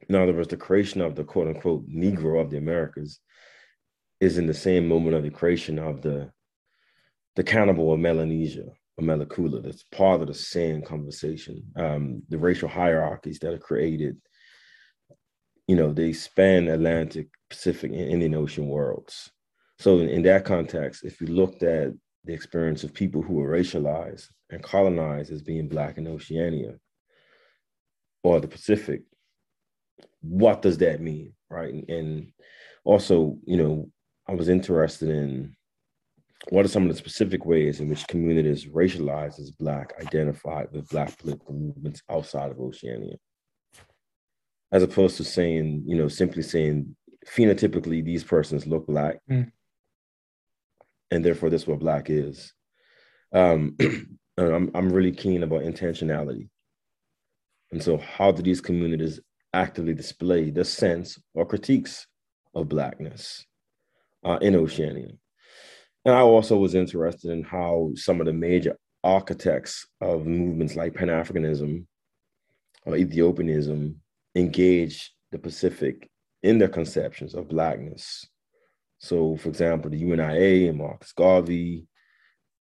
In 0.06 0.16
other 0.16 0.34
words, 0.34 0.48
the 0.48 0.58
creation 0.58 1.00
of 1.00 1.14
the 1.14 1.24
quote 1.24 1.48
unquote 1.48 1.88
Negro 1.88 2.38
of 2.38 2.50
the 2.50 2.58
Americas 2.58 3.20
is 4.20 4.36
in 4.36 4.46
the 4.46 4.52
same 4.52 4.86
moment 4.86 5.16
of 5.16 5.22
the 5.22 5.30
creation 5.30 5.78
of 5.78 6.02
the, 6.02 6.30
the 7.36 7.42
cannibal 7.42 7.90
of 7.90 8.00
Melanesia, 8.00 8.66
or 8.98 9.04
Malekula 9.04 9.62
that's 9.62 9.84
part 9.84 10.20
of 10.20 10.26
the 10.26 10.34
same 10.34 10.82
conversation. 10.82 11.62
Um, 11.74 12.22
the 12.28 12.36
racial 12.36 12.68
hierarchies 12.68 13.38
that 13.38 13.54
are 13.54 13.58
created, 13.58 14.18
you 15.66 15.76
know, 15.76 15.92
they 15.92 16.12
span 16.12 16.68
Atlantic, 16.68 17.28
Pacific, 17.48 17.90
and 17.90 18.00
Indian 18.00 18.34
Ocean 18.34 18.68
worlds. 18.68 19.30
So 19.78 19.98
in, 19.98 20.08
in 20.08 20.22
that 20.22 20.44
context, 20.44 21.04
if 21.04 21.20
you 21.20 21.28
looked 21.28 21.62
at 21.62 21.92
the 22.24 22.32
experience 22.32 22.84
of 22.84 22.94
people 22.94 23.22
who 23.22 23.34
were 23.34 23.50
racialized 23.50 24.28
and 24.50 24.62
colonized 24.62 25.32
as 25.32 25.42
being 25.42 25.68
Black 25.68 25.98
in 25.98 26.06
Oceania 26.06 26.76
or 28.22 28.40
the 28.40 28.48
Pacific, 28.48 29.02
what 30.20 30.62
does 30.62 30.78
that 30.78 31.00
mean, 31.00 31.34
right? 31.50 31.74
And 31.88 32.32
also, 32.84 33.38
you 33.44 33.56
know, 33.56 33.90
I 34.26 34.34
was 34.34 34.48
interested 34.48 35.10
in 35.10 35.54
what 36.50 36.64
are 36.64 36.68
some 36.68 36.82
of 36.84 36.88
the 36.90 36.98
specific 36.98 37.44
ways 37.46 37.80
in 37.80 37.88
which 37.88 38.06
communities 38.06 38.66
racialized 38.66 39.40
as 39.40 39.50
Black 39.50 39.92
identified 40.00 40.68
with 40.72 40.88
Black 40.88 41.16
political 41.18 41.54
movements 41.54 42.02
outside 42.10 42.50
of 42.50 42.60
Oceania? 42.60 43.16
As 44.74 44.82
opposed 44.82 45.16
to 45.18 45.24
saying, 45.24 45.84
you 45.86 45.96
know, 45.96 46.08
simply 46.08 46.42
saying 46.42 46.96
phenotypically 47.26 48.04
these 48.04 48.24
persons 48.24 48.66
look 48.66 48.86
Black, 48.86 49.20
mm. 49.30 49.50
and 51.10 51.24
therefore 51.24 51.48
this 51.48 51.62
is 51.62 51.68
what 51.68 51.78
Black 51.78 52.10
is. 52.10 52.52
Um, 53.32 53.76
I'm, 54.36 54.70
I'm 54.74 54.92
really 54.92 55.12
keen 55.12 55.44
about 55.44 55.62
intentionality. 55.62 56.48
And 57.70 57.82
so, 57.82 57.98
how 57.98 58.32
do 58.32 58.42
these 58.42 58.60
communities 58.60 59.20
actively 59.52 59.94
display 59.94 60.50
the 60.50 60.64
sense 60.64 61.20
or 61.34 61.46
critiques 61.46 62.06
of 62.54 62.68
Blackness 62.68 63.46
uh, 64.24 64.38
in 64.42 64.56
Oceania? 64.56 65.12
And 66.04 66.14
I 66.14 66.20
also 66.20 66.56
was 66.56 66.74
interested 66.74 67.30
in 67.30 67.44
how 67.44 67.92
some 67.94 68.20
of 68.20 68.26
the 68.26 68.32
major 68.32 68.76
architects 69.04 69.86
of 70.00 70.26
movements 70.26 70.76
like 70.76 70.94
Pan 70.94 71.08
Africanism 71.08 71.86
or 72.84 72.96
Ethiopianism 72.96 74.00
engage 74.34 75.12
the 75.32 75.38
Pacific 75.38 76.10
in 76.42 76.58
their 76.58 76.68
conceptions 76.68 77.34
of 77.34 77.48
Blackness. 77.48 78.26
So, 78.98 79.36
for 79.36 79.48
example, 79.48 79.90
the 79.90 80.00
UNIA 80.00 80.68
and 80.68 80.78
Marcus 80.78 81.12
Garvey, 81.12 81.86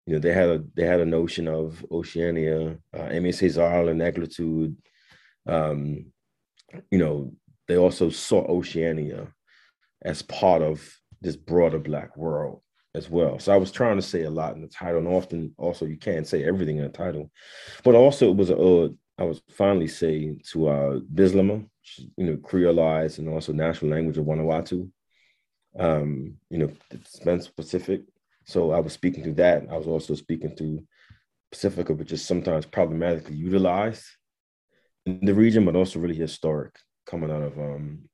you 0.06 0.14
know, 0.14 0.20
they 0.20 0.34
had 0.34 0.50
a 0.50 0.64
they 0.76 0.86
had 0.86 1.00
a 1.00 1.06
notion 1.06 1.48
of 1.48 1.86
Oceania, 1.92 2.78
uh, 2.94 3.10
Aimé 3.10 3.90
and 3.90 4.02
Negritude. 4.02 4.76
Um, 5.46 6.06
you 6.90 6.98
know, 6.98 7.34
they 7.68 7.78
also 7.78 8.10
saw 8.10 8.44
Oceania 8.48 9.28
as 10.02 10.22
part 10.22 10.62
of 10.62 10.82
this 11.22 11.36
broader 11.36 11.80
Black 11.80 12.18
world 12.18 12.62
as 12.96 13.10
well. 13.10 13.40
So 13.40 13.54
I 13.54 13.58
was 13.58 13.72
trying 13.72 13.98
to 13.98 14.02
say 14.02 14.24
a 14.24 14.30
lot 14.30 14.56
in 14.56 14.62
the 14.62 14.68
title, 14.68 15.00
and 15.00 15.08
often 15.08 15.54
also 15.58 15.86
you 15.86 15.98
can't 15.98 16.28
say 16.28 16.44
everything 16.44 16.78
in 16.78 16.86
a 16.86 16.90
title, 16.90 17.32
but 17.84 17.96
also 17.96 18.30
it 18.30 18.36
was 18.36 18.50
a 18.50 18.58
uh, 18.58 18.90
I 19.22 19.24
was 19.24 19.40
finally 19.52 19.88
saying 19.88 20.42
to 20.52 20.68
uh, 20.68 21.00
Bislama, 21.14 21.64
you 22.18 22.26
know, 22.26 22.38
creolized 22.38 23.20
and 23.20 23.30
also 23.30 23.54
national 23.54 23.92
language 23.92 24.18
of 24.18 24.26
Vanuatu, 24.26 24.90
um, 25.78 26.38
you 26.50 26.58
know, 26.58 26.72
Spence 27.06 27.48
Pacific. 27.48 28.02
So 28.46 28.72
I 28.72 28.80
was 28.80 28.94
speaking 28.94 29.24
to 29.26 29.34
that. 29.34 29.68
I 29.70 29.78
was 29.78 29.86
also 29.86 30.16
speaking 30.16 30.56
to 30.56 30.84
Pasifika, 31.54 31.96
which 31.96 32.12
is 32.12 32.26
sometimes 32.26 32.66
problematically 32.66 33.36
utilized 33.36 34.06
in 35.06 35.24
the 35.24 35.36
region, 35.36 35.66
but 35.66 35.76
also 35.76 36.00
really 36.00 36.16
historic, 36.16 36.76
coming 37.06 37.30
out 37.30 37.44
of 37.44 37.60
um, 37.60 38.10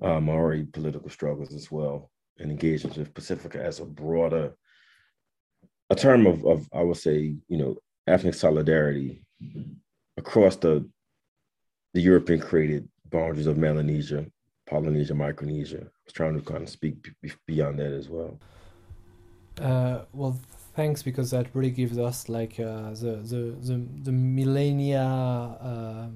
uh, 0.00 0.20
Maori 0.20 0.64
political 0.64 1.10
struggles 1.10 1.52
as 1.54 1.72
well 1.72 2.08
and 2.38 2.52
engagements 2.52 2.98
with 2.98 3.12
Pasifika 3.12 3.56
as 3.56 3.80
a 3.80 3.84
broader, 3.84 4.54
a 5.90 5.96
term 5.96 6.24
of, 6.24 6.46
of 6.46 6.68
I 6.72 6.82
would 6.82 6.98
say, 6.98 7.34
you 7.48 7.58
know, 7.58 7.78
ethnic 8.06 8.34
solidarity 8.34 9.24
across 10.16 10.56
the 10.56 10.88
the 11.94 12.00
European 12.00 12.40
created 12.40 12.88
boundaries 13.10 13.46
of 13.46 13.56
Melanesia, 13.56 14.26
Polynesia, 14.66 15.14
Micronesia. 15.14 15.80
I 15.80 16.04
was 16.04 16.12
trying 16.12 16.34
to 16.34 16.42
kind 16.42 16.62
of 16.62 16.68
speak 16.68 17.08
beyond 17.46 17.78
that 17.78 17.92
as 17.92 18.08
well. 18.08 18.38
Uh, 19.58 20.00
well, 20.12 20.38
thanks 20.74 21.02
because 21.02 21.30
that 21.30 21.46
really 21.54 21.70
gives 21.70 21.96
us 21.98 22.28
like 22.28 22.60
uh, 22.60 22.90
the, 22.90 23.22
the 23.22 23.56
the 23.68 23.86
the 24.02 24.12
millennia. 24.12 25.02
Uh, 25.02 26.08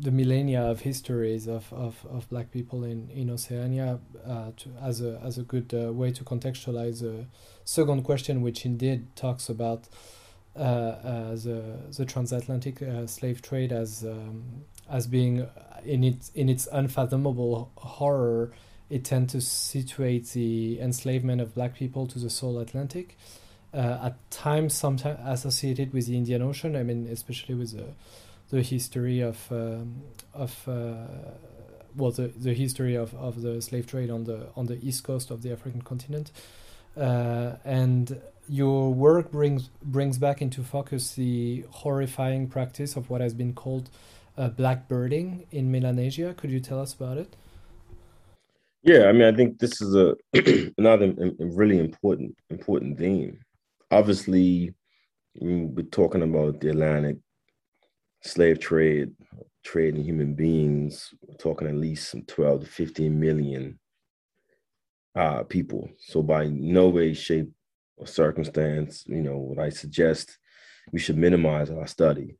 the 0.00 0.10
millennia 0.12 0.62
of 0.62 0.80
histories 0.80 1.48
of, 1.48 1.72
of, 1.72 2.06
of 2.08 2.28
black 2.30 2.52
people 2.52 2.84
in, 2.84 3.10
in 3.10 3.28
Oceania 3.30 3.98
uh, 4.24 4.52
to, 4.56 4.70
as 4.80 5.00
a 5.00 5.20
as 5.24 5.38
a 5.38 5.42
good 5.42 5.74
uh, 5.74 5.92
way 5.92 6.10
to 6.12 6.24
contextualize 6.24 7.00
the 7.00 7.26
second 7.64 8.02
question, 8.04 8.40
which 8.40 8.64
indeed 8.64 9.14
talks 9.16 9.48
about 9.48 9.88
the 10.58 11.78
the 11.96 12.04
transatlantic 12.04 12.82
uh, 12.82 13.06
slave 13.06 13.42
trade 13.42 13.72
as 13.72 14.04
um, 14.04 14.64
as 14.88 15.06
being 15.06 15.46
in 15.84 16.04
its 16.04 16.30
in 16.34 16.48
its 16.48 16.68
unfathomable 16.72 17.70
horror. 17.76 18.52
It 18.90 19.04
tends 19.04 19.32
to 19.32 19.40
situate 19.42 20.28
the 20.28 20.80
enslavement 20.80 21.42
of 21.42 21.54
black 21.54 21.74
people 21.74 22.06
to 22.06 22.18
the 22.18 22.30
South 22.30 22.56
Atlantic, 22.56 23.18
uh, 23.74 23.98
at 24.04 24.30
times 24.30 24.72
sometimes 24.72 25.18
associated 25.24 25.92
with 25.92 26.06
the 26.06 26.16
Indian 26.16 26.40
Ocean. 26.40 26.74
I 26.74 26.82
mean, 26.82 27.06
especially 27.10 27.54
with 27.54 27.76
the 27.76 27.88
the 28.50 28.62
history 28.62 29.20
of 29.20 29.46
um, 29.50 30.02
of 30.32 30.66
uh, 30.66 31.06
well 31.96 32.10
the, 32.10 32.28
the 32.28 32.54
history 32.54 32.94
of, 32.94 33.14
of 33.14 33.42
the 33.42 33.60
slave 33.60 33.86
trade 33.86 34.10
on 34.10 34.24
the 34.24 34.48
on 34.56 34.66
the 34.66 34.78
east 34.82 35.04
coast 35.04 35.30
of 35.30 35.42
the 35.42 35.52
African 35.52 35.82
continent, 35.82 36.30
uh, 36.98 37.56
and 37.64 38.20
your 38.48 38.92
work 38.92 39.30
brings 39.30 39.68
brings 39.82 40.18
back 40.18 40.40
into 40.40 40.62
focus 40.62 41.14
the 41.14 41.64
horrifying 41.70 42.48
practice 42.48 42.96
of 42.96 43.10
what 43.10 43.20
has 43.20 43.34
been 43.34 43.52
called 43.52 43.90
uh, 44.36 44.48
blackbirding 44.50 45.46
in 45.50 45.70
Melanesia. 45.70 46.34
Could 46.34 46.50
you 46.50 46.60
tell 46.60 46.80
us 46.80 46.94
about 46.94 47.18
it? 47.18 47.36
Yeah, 48.82 49.06
I 49.06 49.12
mean, 49.12 49.22
I 49.22 49.36
think 49.36 49.58
this 49.58 49.80
is 49.82 49.94
a 49.94 50.16
another 50.78 51.14
really 51.38 51.78
important 51.78 52.34
important 52.50 52.98
theme. 52.98 53.40
Obviously, 53.90 54.74
we're 55.40 55.82
talking 55.84 56.22
about 56.22 56.60
the 56.60 56.70
Atlantic 56.70 57.18
slave 58.24 58.58
trade, 58.58 59.12
trading 59.64 60.04
human 60.04 60.34
beings, 60.34 61.12
we're 61.26 61.36
talking 61.36 61.68
at 61.68 61.74
least 61.74 62.10
some 62.10 62.22
12 62.22 62.62
to 62.62 62.66
15 62.66 63.18
million 63.20 63.78
uh, 65.14 65.42
people. 65.44 65.88
So 65.98 66.22
by 66.22 66.46
no 66.46 66.88
way, 66.88 67.14
shape, 67.14 67.50
or 67.96 68.06
circumstance, 68.06 69.04
you 69.06 69.22
know, 69.22 69.38
what 69.38 69.58
I 69.58 69.70
suggest 69.70 70.38
we 70.92 71.00
should 71.00 71.18
minimize 71.18 71.70
our 71.70 71.86
study 71.86 72.36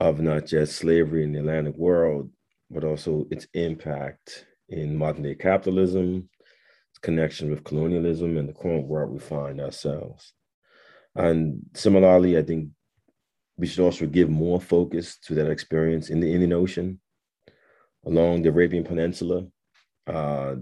of 0.00 0.20
not 0.20 0.46
just 0.46 0.76
slavery 0.76 1.22
in 1.22 1.32
the 1.32 1.38
Atlantic 1.38 1.76
world, 1.76 2.30
but 2.70 2.84
also 2.84 3.26
its 3.30 3.46
impact 3.54 4.46
in 4.68 4.96
modern 4.96 5.22
day 5.22 5.34
capitalism, 5.34 6.28
its 6.90 6.98
connection 7.00 7.50
with 7.50 7.62
colonialism, 7.62 8.36
and 8.36 8.48
the 8.48 8.54
current 8.54 8.86
world 8.86 9.12
we 9.12 9.18
find 9.18 9.60
ourselves. 9.60 10.32
And 11.14 11.60
similarly, 11.74 12.38
I 12.38 12.42
think 12.42 12.70
we 13.56 13.66
should 13.66 13.84
also 13.84 14.06
give 14.06 14.30
more 14.30 14.60
focus 14.60 15.18
to 15.26 15.34
that 15.34 15.50
experience 15.50 16.08
in 16.08 16.20
the 16.20 16.32
Indian 16.32 16.54
Ocean, 16.54 17.00
along 18.06 18.42
the 18.42 18.48
Arabian 18.48 18.82
Peninsula, 18.82 19.46
uh, 20.06 20.56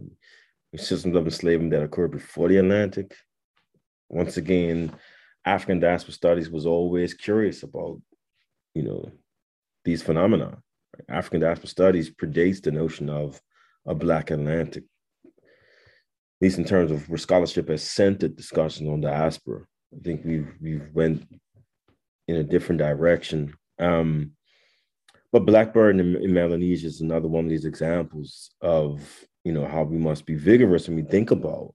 systems 0.79 1.17
of 1.17 1.25
enslavement 1.25 1.73
that 1.73 1.83
occurred 1.83 2.13
before 2.13 2.49
the 2.49 2.59
Atlantic. 2.59 3.15
Once 4.09 4.37
again, 4.37 4.93
African 5.45 5.81
diaspora 5.81 6.13
studies 6.13 6.51
was 6.51 6.67
always 6.67 7.15
curious 7.15 7.63
about, 7.63 8.01
you 8.75 8.83
know, 8.83 9.11
these 9.85 10.03
phenomena. 10.03 10.59
African 11.09 11.41
diaspora 11.41 11.69
studies 11.69 12.11
predates 12.11 12.63
the 12.63 12.71
notion 12.71 13.09
of 13.09 13.41
a 13.87 13.95
Black 13.95 14.31
Atlantic, 14.31 14.85
at 15.25 15.33
least 16.41 16.59
in 16.59 16.65
terms 16.65 16.91
of 16.91 17.09
where 17.09 17.19
scholarship 17.19 17.69
has 17.69 17.83
centered 17.83 18.37
discussion 18.37 18.89
on 18.89 19.01
diaspora. 19.01 19.63
I 19.95 20.03
think 20.03 20.25
we've 20.25 20.53
we've 20.61 20.89
went 20.93 21.27
in 22.29 22.37
a 22.37 22.45
different 22.45 22.79
direction. 22.79 23.55
Um, 23.79 24.33
but 25.33 25.47
Blackbird 25.47 25.99
in, 25.99 26.17
in 26.17 26.33
Melanesia 26.33 26.87
is 26.87 27.01
another 27.01 27.29
one 27.29 27.45
of 27.45 27.51
these 27.51 27.65
examples 27.65 28.51
of 28.61 29.01
you 29.45 29.53
know 29.53 29.67
how 29.67 29.83
we 29.83 29.97
must 29.97 30.27
be 30.27 30.35
vigorous 30.35 30.87
when 30.87 30.97
we 30.97 31.03
think 31.03 31.31
about 31.31 31.75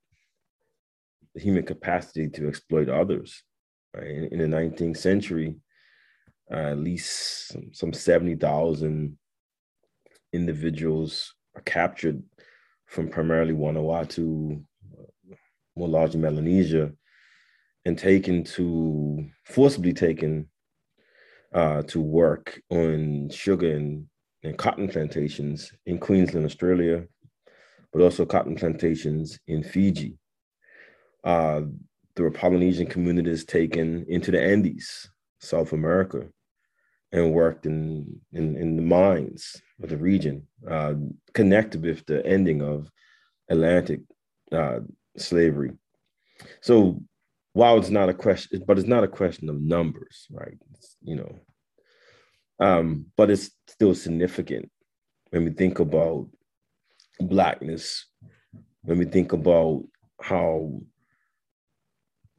the 1.33 1.41
human 1.41 1.63
capacity 1.63 2.29
to 2.29 2.47
exploit 2.47 2.89
others. 2.89 3.43
Right? 3.93 4.07
In, 4.07 4.25
in 4.25 4.51
the 4.51 4.57
19th 4.57 4.97
century, 4.97 5.57
uh, 6.51 6.71
at 6.71 6.79
least 6.79 7.47
some, 7.49 7.69
some 7.73 7.93
70,000 7.93 9.17
individuals 10.33 11.33
are 11.55 11.61
captured 11.61 12.21
from 12.85 13.09
primarily 13.09 13.53
Vanuatu, 13.53 14.63
more 15.75 15.87
largely 15.87 16.19
Melanesia, 16.19 16.91
and 17.85 17.97
taken 17.97 18.43
to 18.43 19.27
forcibly 19.45 19.93
taken 19.93 20.47
uh, 21.53 21.81
to 21.83 21.99
work 21.99 22.61
on 22.69 23.29
sugar 23.29 23.75
and, 23.75 24.07
and 24.43 24.57
cotton 24.57 24.87
plantations 24.87 25.71
in 25.85 25.97
Queensland, 25.97 26.45
Australia, 26.45 27.05
but 27.95 28.03
also 28.03 28.25
cotton 28.25 28.55
plantations 28.55 29.39
in 29.47 29.63
Fiji. 29.63 30.17
Uh, 31.23 31.61
there 32.13 32.25
were 32.25 32.31
Polynesian 32.31 32.87
communities 32.87 33.45
taken 33.45 34.05
into 34.09 34.31
the 34.31 34.41
Andes, 34.41 35.09
South 35.39 35.71
America, 35.71 36.27
and 37.13 37.31
worked 37.31 37.65
in, 37.65 38.19
in, 38.33 38.57
in 38.57 38.75
the 38.75 38.81
mines 38.81 39.55
of 39.81 39.87
the 39.87 39.95
region, 39.95 40.45
uh, 40.69 40.95
connected 41.33 41.83
with 41.83 42.05
the 42.05 42.25
ending 42.25 42.61
of 42.61 42.91
Atlantic 43.49 44.01
uh, 44.51 44.79
slavery. 45.15 45.71
So 46.59 47.01
while 47.53 47.77
it's 47.77 47.89
not 47.89 48.09
a 48.09 48.13
question, 48.13 48.61
but 48.67 48.77
it's 48.77 48.89
not 48.89 49.05
a 49.05 49.07
question 49.07 49.47
of 49.47 49.61
numbers, 49.61 50.27
right? 50.29 50.57
It's, 50.73 50.97
you 51.01 51.15
know, 51.15 51.39
um, 52.59 53.05
but 53.15 53.31
it's 53.31 53.51
still 53.69 53.95
significant 53.95 54.69
when 55.29 55.45
we 55.45 55.51
think 55.51 55.79
about 55.79 56.27
blackness, 57.19 58.05
when 58.83 58.97
we 58.97 59.05
think 59.05 59.33
about 59.33 59.83
how 60.21 60.81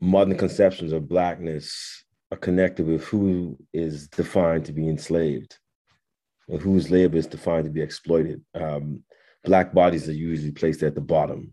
modern 0.01 0.37
conceptions 0.37 0.93
of 0.93 1.09
blackness 1.09 2.05
are 2.31 2.39
connected 2.39 2.87
with 2.87 3.05
who 3.05 3.57
is 3.73 4.09
defined 4.09 4.65
to 4.65 4.73
be 4.73 4.89
enslaved 4.89 5.57
and 6.49 6.61
whose 6.61 6.91
labor 6.91 7.17
is 7.17 7.27
defined 7.27 7.65
to 7.65 7.71
be 7.71 7.81
exploited. 7.81 8.43
Um, 8.55 9.03
black 9.45 9.73
bodies 9.73 10.09
are 10.09 10.13
usually 10.13 10.53
placed 10.53 10.83
at 10.83 10.95
the 10.95 11.01
bottom. 11.01 11.53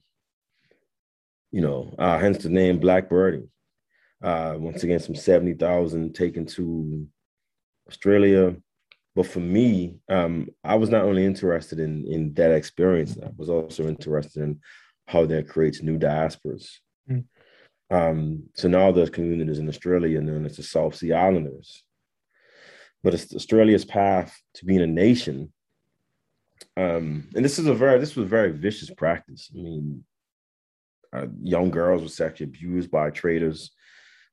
You 1.51 1.61
know, 1.61 1.95
uh, 1.99 2.17
hence 2.17 2.39
the 2.39 2.49
name 2.49 2.79
Blackbirding. 2.79 3.47
Uh, 4.23 4.55
once 4.57 4.83
again, 4.83 4.99
some 4.99 5.15
70,000 5.15 6.13
taken 6.13 6.45
to 6.47 7.07
Australia. 7.87 8.55
But 9.15 9.27
for 9.27 9.39
me, 9.39 9.97
um, 10.09 10.49
I 10.63 10.75
was 10.75 10.89
not 10.89 11.03
only 11.03 11.25
interested 11.25 11.79
in, 11.79 12.05
in 12.07 12.33
that 12.33 12.51
experience, 12.51 13.17
I 13.21 13.29
was 13.37 13.49
also 13.49 13.87
interested 13.87 14.41
in 14.43 14.59
how 15.07 15.25
that 15.27 15.47
creates 15.47 15.83
new 15.83 15.99
diasporas. 15.99 16.69
Mm. 17.09 17.25
Um, 17.91 18.43
so 18.55 18.67
now 18.67 18.91
there's 18.91 19.11
communities 19.11 19.59
in 19.59 19.69
Australia 19.69 20.19
known 20.19 20.45
as 20.45 20.57
the 20.57 20.63
South 20.63 20.95
Sea 20.95 21.13
Islanders. 21.13 21.83
But 23.03 23.13
it's 23.13 23.35
Australia's 23.35 23.85
path 23.85 24.35
to 24.55 24.65
being 24.65 24.81
a 24.81 24.87
nation. 24.87 25.53
Um, 26.75 27.29
and 27.35 27.45
this 27.45 27.59
is 27.59 27.67
a 27.67 27.73
very 27.73 27.99
this 27.99 28.15
was 28.15 28.25
a 28.25 28.29
very 28.29 28.51
vicious 28.51 28.89
practice. 28.89 29.51
I 29.53 29.57
mean, 29.57 30.03
uh, 31.13 31.27
young 31.41 31.69
girls 31.69 32.01
were 32.01 32.07
sexually 32.07 32.49
abused 32.49 32.89
by 32.89 33.09
traders. 33.09 33.71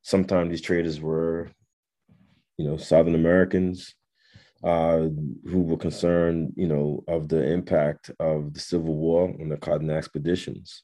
Sometimes 0.02 0.50
these 0.50 0.62
traders 0.62 1.00
were, 1.00 1.50
you 2.56 2.66
know, 2.66 2.76
Southern 2.76 3.16
Americans 3.16 3.94
uh, 4.62 5.08
who 5.48 5.62
were 5.62 5.76
concerned, 5.76 6.52
you 6.56 6.66
know, 6.66 7.02
of 7.08 7.28
the 7.28 7.42
impact 7.42 8.10
of 8.20 8.52
the 8.52 8.60
Civil 8.60 8.94
War 8.94 9.34
on 9.40 9.48
the 9.48 9.56
cotton 9.56 9.90
expeditions. 9.90 10.82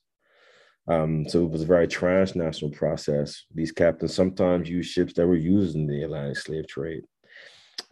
Um, 0.88 1.28
so 1.28 1.44
it 1.44 1.50
was 1.50 1.62
a 1.62 1.66
very 1.66 1.88
transnational 1.88 2.70
process. 2.70 3.44
These 3.52 3.72
captains 3.72 4.14
sometimes 4.14 4.70
used 4.70 4.90
ships 4.90 5.12
that 5.14 5.26
were 5.26 5.36
used 5.36 5.74
in 5.74 5.86
the 5.86 6.02
Atlantic 6.02 6.38
slave 6.38 6.68
trade. 6.68 7.02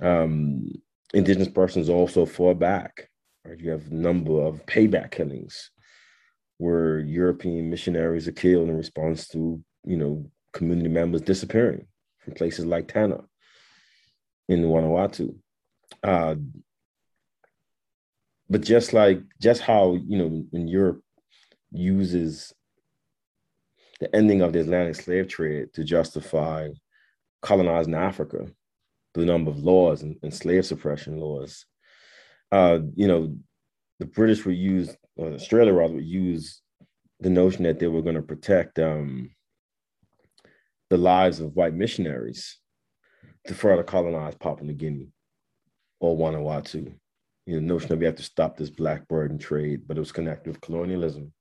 Um, 0.00 0.70
indigenous 1.12 1.48
persons 1.48 1.88
also 1.88 2.24
fought 2.24 2.58
back. 2.58 3.08
Right? 3.44 3.58
You 3.58 3.70
have 3.70 3.90
a 3.90 3.94
number 3.94 4.40
of 4.40 4.64
payback 4.66 5.10
killings 5.10 5.70
where 6.58 7.00
European 7.00 7.68
missionaries 7.68 8.28
are 8.28 8.32
killed 8.32 8.68
in 8.68 8.76
response 8.76 9.28
to, 9.28 9.62
you 9.84 9.96
know, 9.96 10.30
community 10.52 10.88
members 10.88 11.20
disappearing 11.20 11.86
from 12.20 12.34
places 12.34 12.64
like 12.64 12.88
Tanna 12.88 13.20
in 14.48 14.62
Vanuatu. 14.62 15.34
Uh, 16.04 16.34
but 18.50 18.60
just 18.60 18.92
like 18.92 19.20
just 19.40 19.62
how 19.62 19.94
you 19.94 20.18
know 20.18 20.44
when 20.50 20.68
Europe 20.68 21.02
uses 21.72 22.52
the 24.00 24.14
ending 24.14 24.42
of 24.42 24.52
the 24.52 24.60
Atlantic 24.60 24.96
slave 24.96 25.28
trade 25.28 25.72
to 25.72 25.82
justify 25.82 26.68
colonizing 27.40 27.94
Africa, 27.94 28.46
the 29.14 29.24
number 29.24 29.50
of 29.50 29.64
laws 29.64 30.02
and, 30.02 30.16
and 30.22 30.34
slave 30.34 30.66
suppression 30.66 31.18
laws. 31.18 31.64
Uh, 32.52 32.80
you 32.94 33.08
know, 33.08 33.34
the 33.98 34.06
British 34.06 34.44
would 34.44 34.56
use, 34.56 34.94
or 35.16 35.32
Australia 35.32 35.72
rather, 35.72 35.94
would 35.94 36.04
use 36.04 36.60
the 37.20 37.30
notion 37.30 37.64
that 37.64 37.78
they 37.78 37.86
were 37.86 38.02
going 38.02 38.16
to 38.16 38.22
protect 38.22 38.78
um, 38.78 39.30
the 40.90 40.98
lives 40.98 41.40
of 41.40 41.56
white 41.56 41.74
missionaries 41.74 42.58
to 43.46 43.54
further 43.54 43.82
colonize 43.82 44.34
Papua 44.34 44.66
New 44.66 44.74
Guinea 44.74 45.13
or 46.04 46.16
Vanuatu. 46.16 46.92
You 47.46 47.54
know, 47.54 47.60
the 47.60 47.66
notion 47.66 47.88
that 47.88 47.98
we 47.98 48.06
have 48.06 48.16
to 48.16 48.22
stop 48.22 48.56
this 48.56 48.70
blackbirding 48.70 49.40
trade, 49.40 49.82
but 49.86 49.96
it 49.96 50.00
was 50.00 50.12
connected 50.12 50.50
with 50.50 50.60
colonialism. 50.60 51.32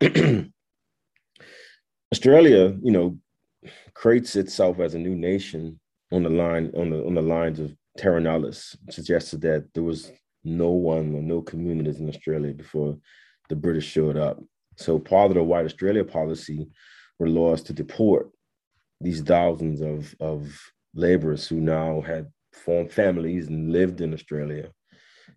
Australia, 2.12 2.76
you 2.82 2.90
know, 2.90 3.18
creates 3.92 4.36
itself 4.36 4.80
as 4.80 4.94
a 4.94 4.98
new 4.98 5.14
nation 5.14 5.78
on 6.12 6.22
the 6.22 6.30
line 6.30 6.70
on 6.76 6.90
the 6.90 7.04
on 7.04 7.14
the 7.14 7.22
lines 7.22 7.58
of 7.58 7.74
terra 7.98 8.20
nullius, 8.20 8.76
suggested 8.90 9.40
that 9.42 9.72
there 9.74 9.82
was 9.82 10.10
no 10.44 10.70
one 10.70 11.14
or 11.14 11.22
no 11.22 11.40
communities 11.42 12.00
in 12.00 12.08
Australia 12.08 12.52
before 12.52 12.96
the 13.48 13.56
British 13.56 13.86
showed 13.86 14.16
up. 14.16 14.38
So 14.76 14.98
part 14.98 15.30
of 15.30 15.34
the 15.34 15.42
White 15.42 15.64
Australia 15.64 16.04
policy 16.04 16.68
were 17.18 17.28
laws 17.28 17.62
to 17.64 17.72
deport 17.72 18.30
these 19.00 19.20
thousands 19.20 19.80
of, 19.80 20.14
of 20.20 20.72
laborers 20.94 21.46
who 21.46 21.60
now 21.60 22.00
had 22.00 22.30
formed 22.54 22.92
families 22.92 23.48
and 23.48 23.72
lived 23.72 24.00
in 24.00 24.14
Australia. 24.14 24.70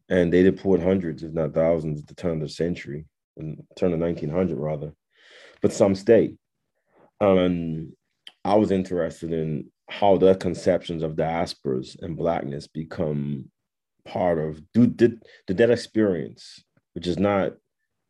And 0.10 0.32
they 0.32 0.44
deported 0.44 0.84
hundreds, 0.84 1.24
if 1.24 1.34
not 1.34 1.54
thousands, 1.54 2.02
at 2.02 2.08
the 2.08 2.16
turn 2.16 2.42
of 2.42 2.42
the 2.42 2.50
century, 2.50 3.06
and 3.38 3.64
turn 3.78 3.94
of 3.94 4.00
1900 4.00 4.56
rather. 4.56 4.94
But 5.62 5.74
some 5.74 5.96
stayed. 5.96 6.38
Um, 7.20 7.38
and 7.38 7.94
I 8.46 8.56
was 8.56 8.72
interested 8.72 9.34
in 9.34 9.72
how 9.90 10.18
the 10.18 10.36
conceptions 10.36 11.04
of 11.04 11.16
diasporas 11.16 12.02
and 12.02 12.18
blackness 12.18 12.68
become 12.68 13.50
part 14.06 14.38
of 14.38 14.62
do 14.74 14.88
did 14.88 15.24
did 15.48 15.58
that 15.58 15.72
experience, 15.72 16.64
which 16.94 17.08
is 17.08 17.18
not 17.18 17.54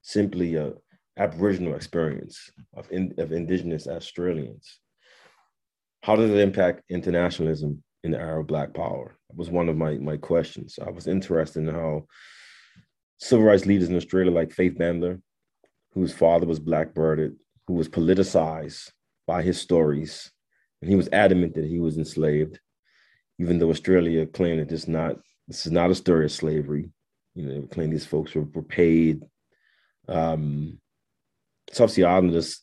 simply 0.02 0.56
a 0.56 0.74
Aboriginal 1.17 1.76
experience 1.76 2.52
of, 2.76 2.88
in, 2.91 3.13
of 3.17 3.32
indigenous 3.32 3.88
Australians. 3.88 4.80
How 6.04 6.15
does 6.15 6.30
it 6.30 6.38
impact 6.38 6.84
internationalism 6.89 7.84
in 8.08 8.13
the 8.13 8.20
era 8.20 8.39
of 8.41 8.48
Black 8.48 8.74
Power? 8.74 9.15
That 9.30 9.38
was 9.38 9.50
one 9.50 9.70
of 9.70 9.78
my, 9.78 9.98
my 9.98 10.17
questions. 10.17 10.80
I 10.86 10.89
was 10.89 11.08
interested 11.08 11.60
in 11.60 11.74
how 11.74 12.06
civil 13.20 13.46
rights 13.46 13.65
leaders 13.65 13.89
in 13.89 13.96
Australia, 13.96 14.32
like 14.32 14.52
Faith 14.52 14.78
Bandler, 14.78 15.22
whose 15.93 16.13
father 16.13 16.48
was 16.48 16.60
blackbirded, 16.60 17.36
who 17.67 17.74
was 17.74 17.89
politicized 17.89 18.91
by 19.28 19.41
his 19.41 19.60
stories, 19.60 20.32
and 20.82 20.89
he 20.89 20.96
was 20.96 21.10
adamant 21.12 21.56
that 21.56 21.65
he 21.65 21.80
was 21.80 21.98
enslaved, 21.98 22.60
even 23.39 23.60
though 23.60 23.70
Australia 23.70 24.26
claimed 24.26 24.60
that 24.60 24.70
this 24.70 24.88
not 24.88 25.17
this 25.48 25.65
is 25.65 25.72
not 25.72 25.91
a 25.91 25.96
story 25.96 26.26
of 26.26 26.32
slavery. 26.32 26.89
You 27.36 27.46
know, 27.46 27.62
they 27.62 27.67
claim 27.67 27.89
these 27.89 28.06
folks 28.06 28.34
were, 28.36 28.48
were 28.54 28.63
paid. 28.63 29.24
Um, 30.08 30.80
South 31.72 31.91
Sea 31.91 32.04
Islanders, 32.04 32.62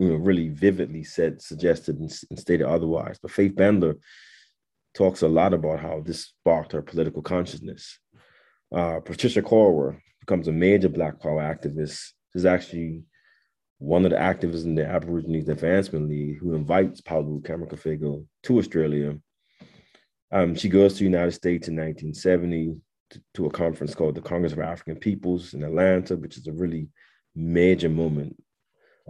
you 0.00 0.08
know, 0.08 0.16
really 0.16 0.48
vividly 0.48 1.04
said, 1.04 1.42
suggested, 1.42 1.98
and, 1.98 2.10
and 2.30 2.38
stated 2.38 2.66
otherwise. 2.66 3.18
But 3.20 3.32
Faith 3.32 3.54
Bandler 3.54 3.96
talks 4.94 5.20
a 5.20 5.28
lot 5.28 5.52
about 5.52 5.78
how 5.78 6.00
this 6.00 6.24
sparked 6.24 6.72
her 6.72 6.80
political 6.80 7.20
consciousness. 7.20 7.98
Uh, 8.74 9.00
Patricia 9.00 9.42
Corwer 9.42 10.00
becomes 10.20 10.48
a 10.48 10.52
major 10.52 10.88
Black 10.88 11.20
Power 11.20 11.42
activist. 11.42 12.12
She's 12.32 12.46
actually 12.46 13.02
one 13.78 14.06
of 14.06 14.10
the 14.10 14.16
activists 14.16 14.64
in 14.64 14.74
the 14.74 14.86
Aborigines 14.86 15.50
Advancement 15.50 16.08
League 16.08 16.38
who 16.40 16.54
invites 16.54 17.02
Pauulu 17.02 17.42
Kamarakafego 17.42 18.24
to 18.44 18.58
Australia. 18.58 19.18
Um, 20.32 20.54
she 20.54 20.70
goes 20.70 20.94
to 20.94 20.98
the 21.00 21.04
United 21.04 21.32
States 21.32 21.68
in 21.68 21.76
1970 21.76 22.76
to, 23.10 23.22
to, 23.34 23.46
a 23.46 23.50
conference 23.50 23.94
called 23.94 24.14
the 24.14 24.22
Congress 24.22 24.52
of 24.52 24.60
African 24.60 24.96
Peoples 24.96 25.52
in 25.52 25.62
Atlanta, 25.62 26.16
which 26.16 26.38
is 26.38 26.46
a 26.46 26.52
really 26.52 26.88
major 27.34 27.88
moment 27.88 28.36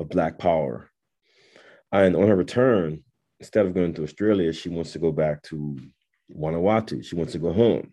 of 0.00 0.08
Black 0.08 0.38
power. 0.38 0.90
And 1.92 2.16
on 2.16 2.26
her 2.26 2.36
return, 2.36 3.04
instead 3.38 3.66
of 3.66 3.74
going 3.74 3.94
to 3.94 4.02
Australia, 4.02 4.52
she 4.52 4.68
wants 4.68 4.92
to 4.92 4.98
go 4.98 5.12
back 5.12 5.42
to 5.44 5.78
Vanuatu. 6.36 7.04
She 7.04 7.16
wants 7.16 7.32
to 7.32 7.38
go 7.38 7.52
home. 7.52 7.92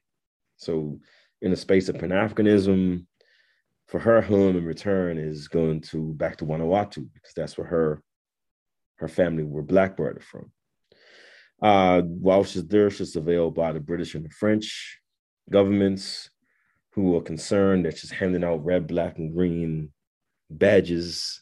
So, 0.57 0.99
in 1.41 1.51
the 1.51 1.57
space 1.57 1.87
of 1.87 1.99
Pan 1.99 2.09
Africanism, 2.09 3.05
for 3.87 3.99
her 3.99 4.21
home 4.21 4.57
in 4.57 4.65
return 4.65 5.17
is 5.17 5.47
going 5.47 5.81
to 5.81 6.13
back 6.13 6.37
to 6.37 6.45
Vanuatu 6.45 7.07
because 7.13 7.33
that's 7.35 7.57
where 7.57 7.67
her 7.67 8.01
her 8.97 9.07
family 9.07 9.43
were 9.43 9.63
blackbirded 9.63 10.23
from. 10.23 10.51
Uh, 11.61 12.01
while 12.01 12.43
she's 12.43 12.65
there, 12.65 12.89
she's 12.89 13.15
surveilled 13.15 13.55
by 13.55 13.71
the 13.71 13.79
British 13.79 14.15
and 14.15 14.25
the 14.25 14.29
French 14.29 14.99
governments 15.49 16.29
who 16.91 17.15
are 17.15 17.21
concerned 17.21 17.85
that 17.85 17.97
she's 17.97 18.11
handing 18.11 18.43
out 18.43 18.65
red, 18.65 18.87
black, 18.87 19.17
and 19.19 19.33
green 19.35 19.91
badges. 20.49 21.41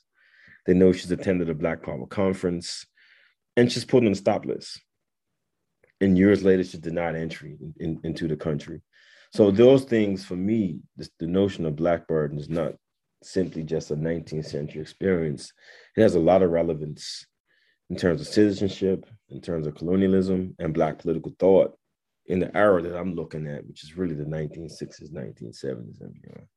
They 0.65 0.73
know 0.73 0.91
she's 0.91 1.11
attended 1.11 1.49
a 1.49 1.53
Black 1.53 1.83
Power 1.83 2.05
conference 2.07 2.85
and 3.55 3.71
she's 3.71 3.85
put 3.85 4.03
on 4.03 4.11
the 4.11 4.15
stop 4.15 4.45
list. 4.45 4.81
And 6.01 6.17
years 6.17 6.43
later, 6.43 6.63
she's 6.63 6.79
denied 6.79 7.15
entry 7.15 7.57
in, 7.59 7.73
in, 7.79 7.99
into 8.03 8.27
the 8.27 8.35
country. 8.35 8.81
So 9.31 9.51
those 9.51 9.83
things 9.85 10.25
for 10.25 10.35
me, 10.35 10.79
this, 10.97 11.09
the 11.19 11.27
notion 11.27 11.65
of 11.65 11.75
blackbird 11.75 12.37
is 12.37 12.49
not 12.49 12.73
simply 13.23 13.63
just 13.63 13.91
a 13.91 13.95
19th 13.95 14.45
century 14.45 14.81
experience. 14.81 15.51
It 15.95 16.01
has 16.01 16.15
a 16.15 16.19
lot 16.19 16.41
of 16.41 16.51
relevance 16.51 17.25
in 17.89 17.95
terms 17.95 18.21
of 18.21 18.27
citizenship, 18.27 19.05
in 19.29 19.41
terms 19.41 19.67
of 19.67 19.75
colonialism 19.75 20.55
and 20.59 20.73
Black 20.73 20.99
political 20.99 21.33
thought 21.39 21.77
in 22.27 22.39
the 22.39 22.55
era 22.55 22.81
that 22.81 22.97
I'm 22.97 23.13
looking 23.13 23.47
at, 23.47 23.65
which 23.67 23.83
is 23.83 23.97
really 23.97 24.15
the 24.15 24.23
1960s, 24.23 25.11
1970s, 25.11 26.01
and 26.01 26.13
beyond. 26.21 26.47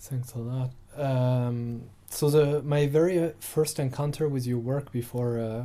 Thanks 0.00 0.32
a 0.32 0.38
lot. 0.38 0.70
Um, 0.96 1.82
so 2.08 2.30
the 2.30 2.62
my 2.62 2.86
very 2.86 3.32
first 3.38 3.78
encounter 3.78 4.28
with 4.28 4.46
your 4.46 4.58
work 4.58 4.90
before 4.90 5.38
uh, 5.38 5.64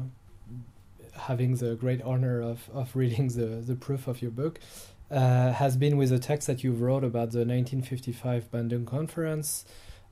having 1.13 1.55
the 1.55 1.75
great 1.75 2.01
honor 2.01 2.41
of, 2.41 2.69
of 2.73 2.95
reading 2.95 3.29
the, 3.29 3.63
the 3.65 3.75
proof 3.75 4.07
of 4.07 4.21
your 4.21 4.31
book 4.31 4.59
uh, 5.09 5.53
has 5.53 5.77
been 5.77 5.95
with 5.95 6.11
a 6.11 6.19
text 6.19 6.47
that 6.47 6.63
you 6.63 6.73
wrote 6.73 7.03
about 7.03 7.31
the 7.31 7.45
1955 7.45 8.51
Bandung 8.51 8.85
Conference 8.85 9.63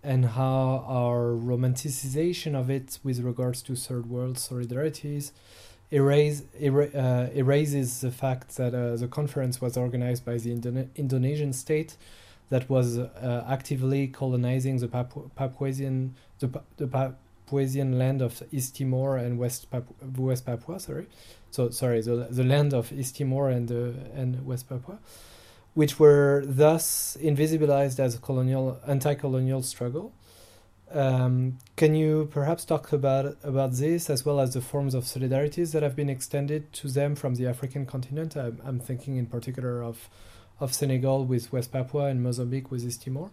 and 0.02 0.26
how 0.26 0.86
our 0.88 1.34
romanticization 1.34 2.56
of 2.56 2.70
it 2.70 3.00
with 3.04 3.20
regards 3.20 3.62
to 3.64 3.76
third 3.76 4.10
world 4.10 4.38
solidarities 4.38 5.32
erase, 5.92 6.44
er, 6.62 6.90
uh, 6.96 7.30
erases 7.36 8.02
the 8.02 8.12
fact 8.12 8.56
that 8.58 8.74
uh, 8.74 8.96
the 8.96 9.08
conference 9.08 9.62
was 9.62 9.78
organized 9.78 10.26
by 10.26 10.38
the 10.38 10.50
Indone- 10.50 10.90
Indonesian 10.96 11.54
state 11.54 11.98
that 12.54 12.70
was 12.70 12.98
uh, 12.98 13.46
actively 13.48 14.08
colonizing 14.08 14.78
the 14.78 14.88
Papu- 14.88 15.30
Papuasian 15.40 16.12
the, 16.40 16.50
the 16.78 16.88
Papuasian 16.88 17.98
land 17.98 18.22
of 18.22 18.42
East 18.52 18.78
Timor 18.78 19.18
and 19.18 19.40
West 19.44 19.72
Papu- 19.72 19.96
West 20.18 20.46
Papua. 20.46 20.80
Sorry, 20.80 21.08
so 21.52 21.70
sorry 21.72 22.02
the 22.02 22.28
the 22.40 22.44
land 22.44 22.74
of 22.74 22.92
East 22.92 23.18
Timor 23.18 23.50
and 23.50 23.72
uh, 23.72 24.22
and 24.22 24.46
West 24.46 24.70
Papua 24.70 25.00
which 25.74 26.00
were 26.00 26.44
thus 26.46 27.18
invisibilized 27.20 28.00
as 28.00 28.14
a 28.16 28.20
colonial 28.20 28.80
anti-colonial 28.88 29.64
struggle. 29.64 30.14
Um, 30.92 31.58
can 31.76 31.96
you 31.96 32.30
perhaps 32.32 32.66
talk 32.66 32.94
about 32.94 33.26
about 33.44 33.72
this 33.74 34.12
as 34.12 34.24
well 34.26 34.40
as 34.40 34.54
the 34.54 34.62
forms 34.62 34.94
of 34.94 35.06
solidarities 35.06 35.72
that 35.72 35.82
have 35.82 35.96
been 35.96 36.10
extended 36.10 36.72
to 36.74 36.88
them 36.88 37.16
from 37.16 37.34
the 37.36 37.48
African 37.48 37.88
continent? 37.88 38.38
I'm, 38.38 38.62
I'm 38.64 38.80
thinking 38.80 39.18
in 39.18 39.26
particular 39.26 39.84
of 39.84 40.08
of 40.64 40.74
Senegal 40.74 41.26
with 41.26 41.52
West 41.52 41.72
Papua 41.72 42.06
and 42.06 42.24
Mozambique 42.24 42.72
with 42.72 42.84
East 42.86 43.04
Timor. 43.04 43.30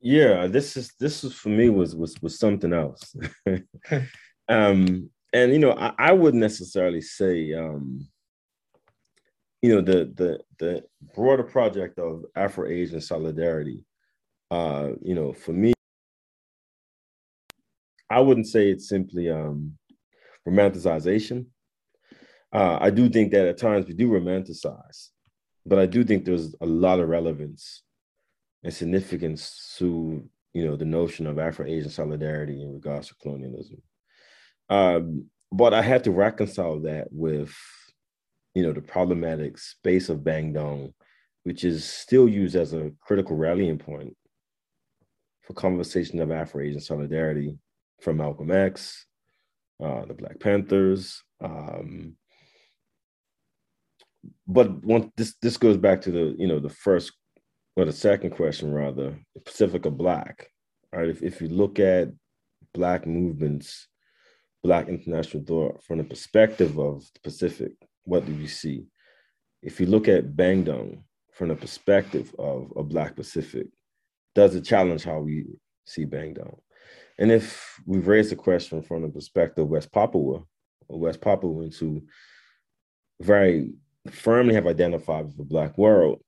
Yeah, 0.00 0.46
this 0.46 0.76
is 0.76 0.92
this 0.98 1.24
is 1.24 1.34
for 1.34 1.50
me 1.50 1.68
was 1.68 1.94
was 1.94 2.20
was 2.22 2.38
something 2.38 2.72
else. 2.72 3.14
um, 4.48 5.10
and 5.32 5.52
you 5.52 5.58
know, 5.58 5.72
I, 5.72 5.92
I 5.98 6.12
wouldn't 6.12 6.40
necessarily 6.40 7.00
say 7.00 7.52
um, 7.52 8.08
you 9.62 9.74
know 9.74 9.80
the 9.80 10.12
the 10.14 10.40
the 10.58 10.84
broader 11.14 11.42
project 11.42 11.98
of 11.98 12.24
Afro-Asian 12.34 13.00
solidarity. 13.00 13.84
Uh, 14.50 14.90
you 15.02 15.14
know, 15.14 15.32
for 15.32 15.52
me, 15.52 15.72
I 18.08 18.20
wouldn't 18.20 18.46
say 18.46 18.70
it's 18.70 18.88
simply 18.88 19.28
um, 19.28 19.76
romanticization. 20.48 21.46
Uh, 22.52 22.78
I 22.80 22.90
do 22.90 23.08
think 23.08 23.32
that 23.32 23.48
at 23.48 23.58
times 23.58 23.86
we 23.86 23.94
do 23.94 24.08
romanticize, 24.08 25.10
but 25.66 25.78
I 25.78 25.86
do 25.86 26.04
think 26.04 26.24
there's 26.24 26.54
a 26.60 26.66
lot 26.66 27.00
of 27.00 27.08
relevance 27.08 27.82
and 28.62 28.72
significance 28.72 29.74
to 29.78 30.28
you 30.54 30.66
know 30.66 30.76
the 30.76 30.84
notion 30.84 31.26
of 31.26 31.38
Afro-Asian 31.38 31.90
solidarity 31.90 32.62
in 32.62 32.72
regards 32.72 33.08
to 33.08 33.14
colonialism. 33.16 33.82
Um, 34.68 35.26
but 35.52 35.74
I 35.74 35.82
had 35.82 36.04
to 36.04 36.10
reconcile 36.10 36.80
that 36.80 37.08
with 37.10 37.54
you 38.56 38.62
know, 38.62 38.72
the 38.72 38.80
problematic 38.80 39.58
space 39.58 40.08
of 40.08 40.20
Bandung, 40.20 40.94
which 41.42 41.62
is 41.62 41.84
still 41.84 42.26
used 42.26 42.56
as 42.56 42.72
a 42.72 42.90
critical 43.02 43.36
rallying 43.36 43.76
point 43.76 44.16
for 45.42 45.52
conversation 45.52 46.20
of 46.20 46.30
Afro-Asian 46.30 46.80
solidarity 46.80 47.58
from 48.00 48.16
Malcolm 48.16 48.50
X, 48.50 49.04
uh, 49.84 50.06
the 50.06 50.14
Black 50.14 50.40
Panthers. 50.40 51.22
Um, 51.44 52.16
but 54.46 54.84
one, 54.84 55.12
this 55.16 55.34
this 55.42 55.56
goes 55.56 55.76
back 55.76 56.00
to 56.02 56.10
the 56.10 56.34
you 56.38 56.46
know 56.46 56.60
the 56.60 56.70
first 56.70 57.12
or 57.76 57.84
the 57.84 57.92
second 57.92 58.30
question 58.30 58.72
rather, 58.72 59.18
Pasifika 59.44 59.94
Black. 59.94 60.50
Right, 60.92 61.08
if 61.08 61.22
if 61.22 61.40
you 61.40 61.48
look 61.48 61.78
at 61.78 62.08
Black 62.74 63.06
movements, 63.06 63.88
Black 64.62 64.88
international 64.88 65.44
thought 65.44 65.82
from 65.84 65.98
the 65.98 66.04
perspective 66.04 66.78
of 66.78 67.04
the 67.14 67.20
Pacific, 67.20 67.72
what 68.04 68.24
do 68.26 68.32
you 68.32 68.48
see? 68.48 68.86
If 69.62 69.80
you 69.80 69.86
look 69.86 70.08
at 70.08 70.36
Bandung 70.36 71.02
from 71.32 71.48
the 71.48 71.56
perspective 71.56 72.34
of 72.38 72.72
a 72.76 72.82
Black 72.82 73.16
Pacific, 73.16 73.66
does 74.34 74.54
it 74.54 74.62
challenge 74.64 75.04
how 75.04 75.20
we 75.20 75.46
see 75.84 76.06
Bandung? 76.06 76.58
And 77.18 77.32
if 77.32 77.78
we've 77.86 78.06
raised 78.06 78.30
the 78.30 78.36
question 78.36 78.82
from 78.82 79.02
the 79.02 79.08
perspective 79.08 79.64
of 79.64 79.70
West 79.70 79.92
Papua, 79.92 80.42
or 80.88 81.00
West 81.00 81.20
Papuans 81.20 81.78
who 81.78 82.02
very 83.20 83.72
firmly 84.06 84.54
have 84.54 84.66
identified 84.66 85.26
with 85.26 85.36
the 85.36 85.44
Black 85.44 85.76
world, 85.78 86.22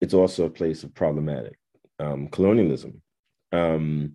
it's 0.00 0.14
also 0.14 0.44
a 0.44 0.50
place 0.50 0.82
of 0.82 0.94
problematic 0.94 1.58
um, 1.98 2.28
colonialism. 2.28 3.02
Um, 3.52 4.14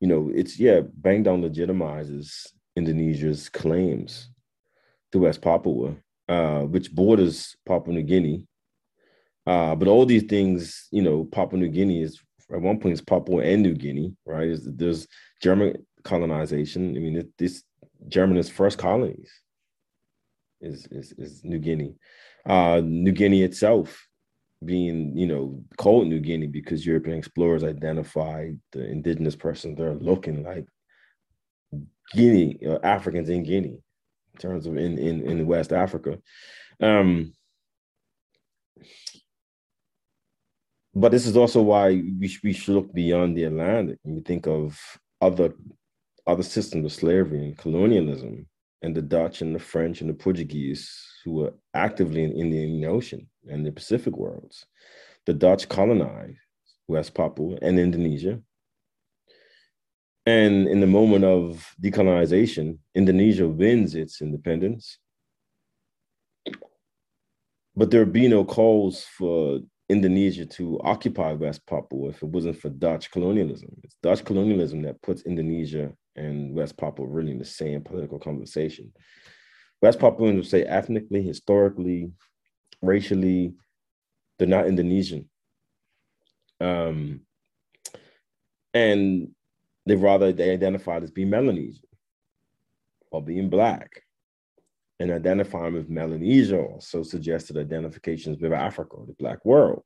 you 0.00 0.08
know, 0.08 0.30
it's 0.34 0.58
yeah, 0.58 0.80
Bandung 0.80 1.42
legitimizes 1.42 2.46
Indonesia's 2.76 3.48
claims 3.48 4.30
to 5.12 5.18
West 5.18 5.42
Papua 5.42 5.96
uh, 6.28 6.60
which 6.60 6.94
borders 6.94 7.56
Papua 7.66 7.94
New 7.94 8.02
Guinea. 8.02 8.46
Uh, 9.46 9.74
but 9.74 9.88
all 9.88 10.04
these 10.04 10.24
things, 10.24 10.88
you 10.90 11.02
know, 11.02 11.24
Papua 11.24 11.58
New 11.58 11.68
Guinea 11.68 12.02
is 12.02 12.20
at 12.52 12.60
one 12.60 12.78
point 12.78 12.92
it's 12.92 13.00
Papua 13.00 13.42
and 13.42 13.62
New 13.62 13.74
Guinea, 13.74 14.14
right? 14.26 14.58
There's 14.62 15.06
German 15.42 15.86
colonization. 16.04 16.96
I 16.96 17.00
mean, 17.00 17.16
it, 17.16 17.28
this 17.38 17.62
Germany's 18.08 18.50
first 18.50 18.78
colonies 18.78 19.30
is, 20.60 20.86
is, 20.90 21.12
is 21.12 21.44
New 21.44 21.58
Guinea. 21.58 21.94
Uh, 22.46 22.80
New 22.84 23.12
Guinea 23.12 23.42
itself 23.42 24.06
being, 24.64 25.16
you 25.16 25.26
know, 25.26 25.62
called 25.76 26.08
New 26.08 26.20
Guinea 26.20 26.46
because 26.46 26.86
European 26.86 27.18
explorers 27.18 27.62
identified 27.62 28.58
the 28.72 28.84
indigenous 28.88 29.36
persons 29.36 29.78
there 29.78 29.94
looking 29.94 30.42
like 30.42 30.66
Guinea, 32.12 32.58
uh, 32.66 32.78
Africans 32.82 33.28
in 33.28 33.42
Guinea 33.42 33.78
in 34.34 34.40
terms 34.40 34.66
of 34.66 34.76
in 34.76 34.98
in, 34.98 35.28
in 35.28 35.46
West 35.46 35.72
Africa. 35.72 36.18
Um, 36.80 37.32
but 40.94 41.12
this 41.12 41.26
is 41.26 41.36
also 41.36 41.62
why 41.62 41.90
we, 41.90 42.36
we 42.42 42.52
should 42.52 42.74
look 42.74 42.92
beyond 42.92 43.36
the 43.36 43.44
Atlantic 43.44 43.98
and 44.04 44.14
we 44.16 44.20
think 44.22 44.46
of 44.46 44.78
other 45.20 45.52
other 46.26 46.42
systems 46.42 46.84
of 46.84 46.92
slavery 46.92 47.38
and 47.38 47.58
colonialism 47.58 48.46
and 48.82 48.94
the 48.94 49.02
Dutch 49.02 49.40
and 49.40 49.54
the 49.54 49.60
French 49.60 50.00
and 50.00 50.10
the 50.10 50.14
Portuguese 50.14 51.07
who 51.24 51.32
were 51.32 51.54
actively 51.74 52.24
in, 52.24 52.32
in 52.32 52.50
the 52.50 52.62
Indian 52.62 52.90
Ocean 52.90 53.28
and 53.48 53.64
the 53.64 53.72
Pacific 53.72 54.16
worlds. 54.16 54.66
The 55.26 55.34
Dutch 55.34 55.68
colonized 55.68 56.38
West 56.86 57.14
Papua 57.14 57.58
and 57.60 57.78
Indonesia 57.78 58.40
and 60.28 60.68
in 60.68 60.80
the 60.80 60.86
moment 60.86 61.24
of 61.24 61.74
decolonization, 61.82 62.76
Indonesia 62.94 63.48
wins 63.48 63.94
its 63.94 64.20
independence. 64.20 64.98
But 67.74 67.90
there 67.90 68.00
would 68.00 68.12
be 68.12 68.28
no 68.28 68.44
calls 68.44 69.04
for 69.04 69.60
Indonesia 69.88 70.44
to 70.44 70.78
occupy 70.84 71.32
West 71.32 71.64
Papua 71.66 72.10
if 72.10 72.22
it 72.22 72.28
wasn't 72.28 72.60
for 72.60 72.68
Dutch 72.68 73.10
colonialism. 73.10 73.70
It's 73.82 73.96
Dutch 74.02 74.22
colonialism 74.22 74.82
that 74.82 75.00
puts 75.00 75.22
Indonesia 75.22 75.94
and 76.14 76.54
West 76.54 76.76
Papua 76.76 77.08
really 77.08 77.32
in 77.32 77.38
the 77.38 77.46
same 77.46 77.80
political 77.80 78.18
conversation. 78.18 78.92
West 79.80 79.98
Papuans 79.98 80.36
would 80.36 80.46
say 80.46 80.64
ethnically, 80.64 81.22
historically, 81.22 82.12
racially, 82.82 83.54
they're 84.38 84.48
not 84.48 84.66
Indonesian. 84.66 85.28
Um, 86.60 87.20
and 88.74 89.30
they 89.86 89.96
rather 89.96 90.32
they 90.32 90.50
identified 90.50 91.02
as 91.02 91.10
being 91.10 91.30
Melanesian 91.30 91.88
or 93.10 93.22
being 93.22 93.48
black. 93.48 94.02
And 95.00 95.12
identifying 95.12 95.74
with 95.74 95.88
Melanesia 95.88 96.60
also 96.60 97.04
suggested 97.04 97.56
identifications 97.56 98.38
with 98.40 98.52
Africa, 98.52 98.96
the 99.06 99.14
black 99.14 99.44
world. 99.44 99.84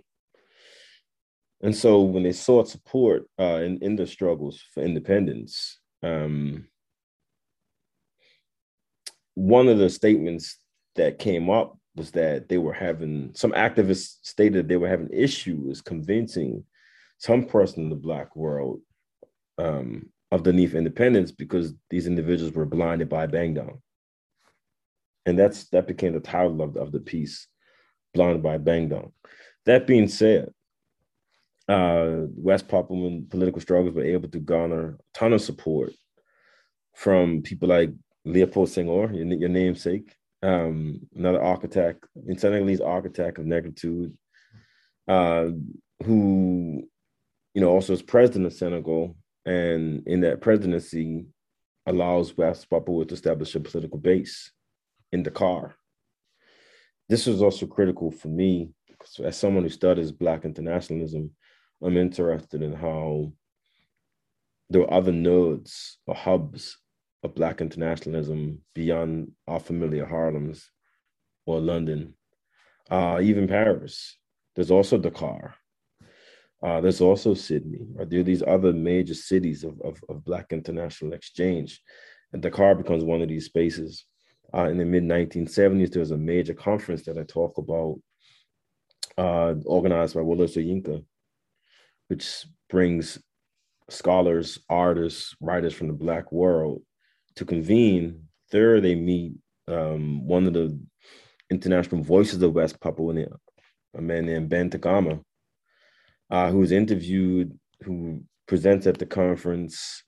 And 1.60 1.76
so 1.76 2.00
when 2.00 2.22
they 2.22 2.32
sought 2.32 2.68
support 2.68 3.24
uh, 3.38 3.60
in, 3.62 3.78
in 3.82 3.94
the 3.94 4.06
struggles 4.06 4.64
for 4.72 4.82
independence, 4.82 5.78
um, 6.02 6.66
one 9.34 9.68
of 9.68 9.78
the 9.78 9.88
statements 9.88 10.58
that 10.96 11.18
came 11.18 11.50
up 11.50 11.78
was 11.94 12.10
that 12.12 12.48
they 12.48 12.58
were 12.58 12.72
having 12.72 13.32
some 13.34 13.52
activists 13.52 14.16
stated 14.22 14.68
they 14.68 14.76
were 14.76 14.88
having 14.88 15.08
issues 15.12 15.80
convincing 15.80 16.64
some 17.18 17.44
person 17.44 17.84
in 17.84 17.90
the 17.90 17.96
black 17.96 18.34
world 18.34 18.80
um, 19.58 20.08
of 20.30 20.42
the 20.44 20.52
NEAF 20.52 20.74
independence 20.74 21.30
because 21.30 21.74
these 21.90 22.06
individuals 22.06 22.54
were 22.54 22.66
blinded 22.66 23.08
by 23.08 23.26
Bandung. 23.26 23.80
And 25.26 25.38
that's 25.38 25.68
that 25.68 25.86
became 25.86 26.14
the 26.14 26.20
title 26.20 26.60
of, 26.62 26.76
of 26.76 26.90
the 26.90 26.98
piece, 26.98 27.46
Blinded 28.14 28.42
by 28.42 28.58
Bandung. 28.58 29.12
That 29.66 29.86
being 29.86 30.08
said, 30.08 30.50
uh, 31.68 32.22
West 32.34 32.66
Papuan 32.66 33.30
political 33.30 33.60
struggles 33.60 33.94
were 33.94 34.02
able 34.02 34.28
to 34.28 34.40
garner 34.40 34.98
a 34.98 35.18
ton 35.18 35.32
of 35.32 35.40
support 35.42 35.92
from 36.94 37.42
people 37.42 37.68
like 37.68 37.90
Leopold 38.24 38.68
Senghor, 38.68 39.14
your, 39.14 39.26
your 39.26 39.48
namesake, 39.48 40.14
um, 40.42 41.00
another 41.14 41.42
architect, 41.42 42.04
in 42.26 42.38
Senegalese 42.38 42.80
architect 42.80 43.38
of 43.38 43.46
negritude, 43.46 44.12
uh, 45.08 45.48
who, 46.04 46.82
you 47.54 47.60
know, 47.60 47.68
also 47.70 47.92
is 47.92 48.02
president 48.02 48.46
of 48.46 48.52
Senegal, 48.52 49.16
and 49.44 50.06
in 50.06 50.20
that 50.20 50.40
presidency 50.40 51.26
allows 51.86 52.36
West 52.36 52.70
Papua 52.70 53.04
to 53.04 53.14
establish 53.14 53.54
a 53.54 53.60
political 53.60 53.98
base 53.98 54.52
in 55.10 55.22
Dakar. 55.22 55.74
This 57.08 57.26
was 57.26 57.42
also 57.42 57.66
critical 57.66 58.10
for 58.10 58.28
me 58.28 58.70
as 59.22 59.36
someone 59.36 59.64
who 59.64 59.68
studies 59.68 60.12
Black 60.12 60.44
internationalism. 60.44 61.30
I'm 61.82 61.96
interested 61.96 62.62
in 62.62 62.72
how 62.72 63.32
there 64.70 64.82
were 64.82 64.94
other 64.94 65.12
nodes 65.12 65.98
or 66.06 66.14
hubs 66.14 66.78
of 67.22 67.34
Black 67.34 67.60
internationalism 67.60 68.60
beyond 68.74 69.32
our 69.46 69.60
familiar 69.60 70.04
Harlems 70.04 70.70
or 71.46 71.60
London, 71.60 72.14
uh, 72.90 73.20
even 73.22 73.46
Paris. 73.46 74.16
There's 74.54 74.70
also 74.70 74.98
Dakar. 74.98 75.54
Uh, 76.62 76.80
there's 76.80 77.00
also 77.00 77.34
Sydney. 77.34 77.86
Right? 77.94 78.08
There 78.08 78.20
are 78.20 78.24
these 78.24 78.42
other 78.42 78.72
major 78.72 79.14
cities 79.14 79.64
of, 79.64 79.80
of, 79.82 79.98
of 80.08 80.24
Black 80.24 80.52
international 80.52 81.12
exchange. 81.12 81.80
And 82.32 82.42
Dakar 82.42 82.74
becomes 82.74 83.04
one 83.04 83.22
of 83.22 83.28
these 83.28 83.46
spaces. 83.46 84.04
Uh, 84.54 84.64
in 84.64 84.78
the 84.78 84.84
mid 84.84 85.04
1970s, 85.04 85.92
there 85.92 86.00
was 86.00 86.10
a 86.10 86.16
major 86.16 86.54
conference 86.54 87.04
that 87.04 87.18
I 87.18 87.22
talk 87.22 87.58
about, 87.58 88.00
uh, 89.16 89.54
organized 89.64 90.14
by 90.14 90.20
Wole 90.20 90.38
Soyinka, 90.38 91.04
which 92.08 92.46
brings 92.68 93.18
scholars, 93.90 94.58
artists, 94.68 95.34
writers 95.40 95.74
from 95.74 95.88
the 95.88 95.94
Black 95.94 96.30
world 96.32 96.82
to 97.36 97.44
convene. 97.44 98.28
There, 98.50 98.80
they 98.80 98.94
meet 98.94 99.34
um, 99.68 100.26
one 100.26 100.46
of 100.46 100.52
the 100.52 100.78
international 101.50 102.02
voices 102.02 102.42
of 102.42 102.54
West 102.54 102.80
Papua, 102.80 103.26
a 103.96 104.00
man 104.02 104.26
named 104.26 104.48
Ben 104.48 104.70
Tanggahma, 104.70 105.22
uh, 106.30 106.52
interviewed, 106.52 107.58
who 107.82 108.22
presents 108.46 108.86
at 108.86 108.98
the 108.98 109.06
conference. 109.06 110.02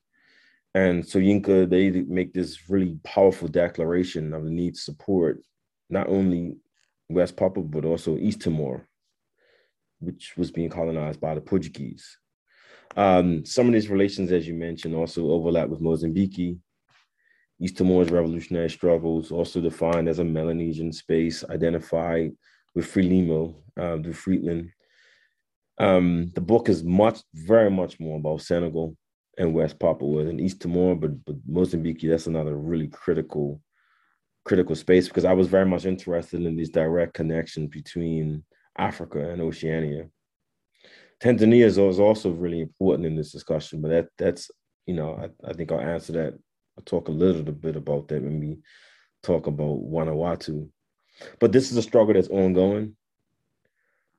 And 0.75 1.05
Soyinka, 1.05 1.69
they 1.69 1.91
make 1.91 2.35
this 2.35 2.69
really 2.69 2.99
powerful 3.05 3.49
declaration 3.49 4.33
of 4.35 4.45
the 4.45 4.51
need 4.51 4.75
to 4.75 4.81
support 4.81 5.41
not 5.89 6.09
only 6.09 6.57
West 7.09 7.37
Papua, 7.37 7.65
but 7.65 7.85
also 7.85 8.17
East 8.17 8.41
Timor, 8.41 8.89
which 10.01 10.35
was 10.37 10.51
being 10.51 10.71
colonized 10.71 11.21
by 11.21 11.35
the 11.35 11.41
Portuguese. 11.41 12.19
Um, 12.97 13.45
some 13.45 13.67
of 13.67 13.73
these 13.73 13.89
relations, 13.89 14.33
as 14.33 14.47
you 14.47 14.55
mentioned, 14.55 14.95
also 14.95 15.31
overlap 15.31 15.69
with 15.69 15.81
Mozambique. 15.81 16.59
East 17.61 17.77
Timor's 17.77 18.11
revolutionary 18.11 18.71
struggles, 18.71 19.31
also 19.31 19.61
defined 19.61 20.09
as 20.09 20.19
a 20.19 20.25
Melanesian 20.25 20.93
space, 20.93 21.45
identified 21.49 22.33
with 22.75 22.87
Frelimo, 22.87 23.55
uh, 23.79 23.97
du 23.97 24.11
Fretilin, 24.11 24.71
um, 25.79 26.31
the 26.35 26.41
book 26.41 26.69
is 26.69 26.85
much, 26.85 27.21
very 27.35 27.71
much 27.71 27.99
more 27.99 28.19
about 28.19 28.43
Senegal 28.43 28.97
and 29.39 29.53
West 29.53 29.79
Papua 29.79 30.27
and 30.27 30.41
East 30.41 30.61
Timor, 30.61 30.95
but 30.95 31.25
but 31.25 31.37
Mozambique, 31.47 32.03
that's 32.03 32.29
another 32.29 32.57
really 32.57 32.89
critical, 32.89 33.61
critical 34.45 34.77
space 34.77 35.09
because 35.09 35.25
I 35.25 35.33
was 35.33 35.49
very 35.49 35.67
much 35.67 35.85
interested 35.85 36.43
in 36.43 36.57
these 36.57 36.71
direct 36.71 37.15
connections 37.15 37.71
between 37.71 38.45
Africa 38.79 39.31
and 39.31 39.43
Oceania. 39.43 40.09
Tanzania 41.21 41.65
is 41.65 41.79
also 41.79 42.31
really 42.31 42.61
important 42.61 43.07
in 43.07 43.17
this 43.17 43.33
discussion, 43.33 43.81
but 43.81 43.89
that 43.89 44.09
that's 44.17 44.51
you 44.87 44.95
know 44.95 45.15
I, 45.15 45.51
I 45.51 45.53
think 45.55 45.73
I'll 45.73 45.81
answer 45.81 46.13
that. 46.13 46.35
I'll 46.77 46.85
talk 46.85 47.09
a 47.09 47.13
little 47.13 47.43
bit 47.43 47.77
about 47.77 48.09
that 48.09 48.23
when 48.23 48.41
we 48.41 48.59
talk 49.23 49.47
about 49.47 49.83
Vanuatu. 49.91 50.69
But 51.39 51.53
this 51.53 51.71
is 51.71 51.77
a 51.77 51.83
struggle 51.83 52.15
that's 52.15 52.29
ongoing. 52.29 52.97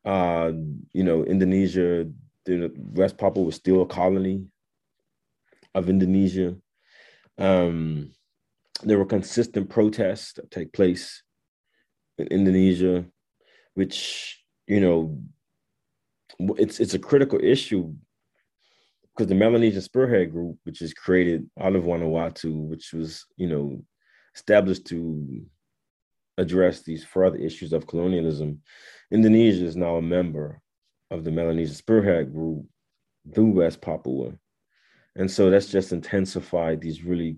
Uh, 0.03 0.51
you 0.93 1.03
know, 1.03 1.23
Indonesia, 1.23 2.09
the 2.45 2.71
West 2.77 3.17
Papua 3.17 3.43
was 3.43 3.55
still 3.55 3.81
a 3.81 3.87
colony 3.87 4.45
of 5.73 5.89
Indonesia. 5.89 6.55
Um, 7.37 8.11
there 8.83 8.97
were 8.97 9.05
consistent 9.05 9.69
protests 9.69 10.33
that 10.33 10.51
take 10.51 10.71
place 10.71 11.23
in 12.17 12.27
Indonesia, 12.27 13.05
which 13.73 14.41
you 14.67 14.79
know, 14.79 15.17
it's 16.57 16.79
it's 16.79 16.93
a 16.93 16.99
critical 16.99 17.39
issue 17.41 17.93
because 19.15 19.29
the 19.29 19.35
Melanesian 19.35 19.81
Spearhead 19.81 20.31
Group, 20.31 20.57
which 20.63 20.81
is 20.81 20.93
created 20.93 21.49
out 21.59 21.75
of 21.75 21.83
Vanuatu, 21.83 22.67
which 22.67 22.93
was 22.93 23.25
you 23.37 23.47
know 23.47 23.81
established 24.35 24.85
to 24.87 25.45
address 26.37 26.81
these 26.81 27.03
further 27.03 27.37
issues 27.37 27.71
of 27.71 27.87
colonialism, 27.87 28.61
Indonesia 29.11 29.65
is 29.65 29.75
now 29.75 29.95
a 29.95 30.01
member 30.01 30.61
of 31.11 31.23
the 31.23 31.31
Melanesian 31.31 31.75
Spearhead 31.75 32.33
Group 32.33 32.65
through 33.33 33.51
West 33.51 33.81
Papua. 33.81 34.33
And 35.15 35.31
so 35.31 35.49
that's 35.49 35.71
just 35.71 35.93
intensified 35.93 36.81
these 36.81 37.03
really 37.03 37.37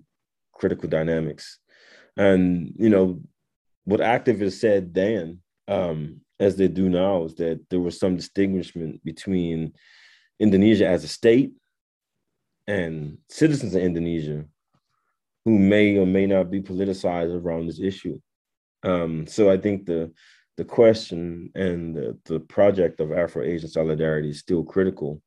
critical 0.52 0.88
dynamics. 0.88 1.58
And, 2.16 2.72
you 2.76 2.88
know, 2.88 3.20
what 3.84 4.00
activists 4.00 4.58
said 4.58 4.92
then, 4.92 5.40
um, 5.68 6.22
as 6.40 6.56
they 6.56 6.66
do 6.66 6.88
now, 6.88 7.24
is 7.24 7.36
that 7.36 7.60
there 7.70 7.78
was 7.78 8.00
some 8.00 8.16
distinguishment 8.16 9.04
between 9.04 9.74
Indonesia 10.40 10.88
as 10.88 11.04
a 11.04 11.08
state 11.08 11.52
and 12.68 13.16
citizens 13.28 13.74
of 13.74 13.82
Indonesia 13.82 14.44
who 15.44 15.58
may 15.58 15.96
or 15.96 16.06
may 16.06 16.26
not 16.26 16.50
be 16.50 16.60
politicized 16.60 17.34
around 17.34 17.66
this 17.66 17.80
issue. 17.80 18.20
Um, 18.84 19.26
so 19.26 19.50
I 19.50 19.56
think 19.56 19.86
the 19.86 20.12
the 20.58 20.64
question 20.64 21.50
and 21.54 21.94
the, 21.94 22.18
the 22.24 22.40
project 22.40 23.00
of 23.00 23.12
Afro-Asian 23.12 23.68
solidarity 23.68 24.30
is 24.30 24.40
still 24.40 24.64
critical, 24.64 25.22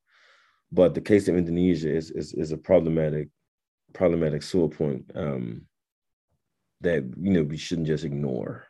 but 0.74 0.94
the 0.94 1.00
case 1.02 1.28
of 1.28 1.36
Indonesia 1.36 1.94
is 1.94 2.12
is, 2.12 2.34
is 2.34 2.52
a 2.52 2.58
problematic 2.58 3.30
problematic 3.94 4.44
sore 4.44 4.70
point 4.70 5.12
um, 5.16 5.64
that 6.82 7.04
you 7.20 7.32
know 7.34 7.44
we 7.44 7.58
shouldn't 7.58 7.88
just 7.88 8.06
ignore. 8.06 8.68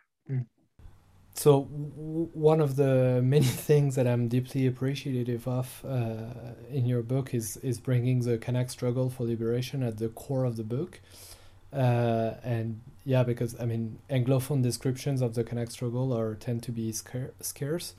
So 1.34 1.64
w- 1.64 2.30
one 2.34 2.62
of 2.62 2.76
the 2.76 3.22
many 3.24 3.46
things 3.70 3.96
that 3.96 4.08
I'm 4.08 4.28
deeply 4.28 4.68
appreciative 4.68 5.48
of 5.48 5.84
uh, 5.88 6.54
in 6.70 6.86
your 6.86 7.02
book 7.02 7.34
is 7.34 7.58
is 7.58 7.80
bringing 7.80 8.20
the 8.22 8.38
Kanak 8.38 8.70
struggle 8.70 9.10
for 9.10 9.24
liberation 9.26 9.84
at 9.84 9.98
the 9.98 10.10
core 10.10 10.46
of 10.46 10.58
the 10.58 10.64
book. 10.64 11.00
Uh, 11.74 12.34
and 12.44 12.82
yeah, 13.06 13.24
because 13.24 13.60
I 13.60 13.66
mean, 13.66 14.00
Anglophone 14.10 14.62
descriptions 14.62 15.22
of 15.22 15.36
the 15.36 15.44
Kanak 15.44 15.72
struggle 15.72 16.16
are 16.18 16.36
tend 16.36 16.64
to 16.64 16.72
be 16.72 16.92
scarce, 16.92 17.94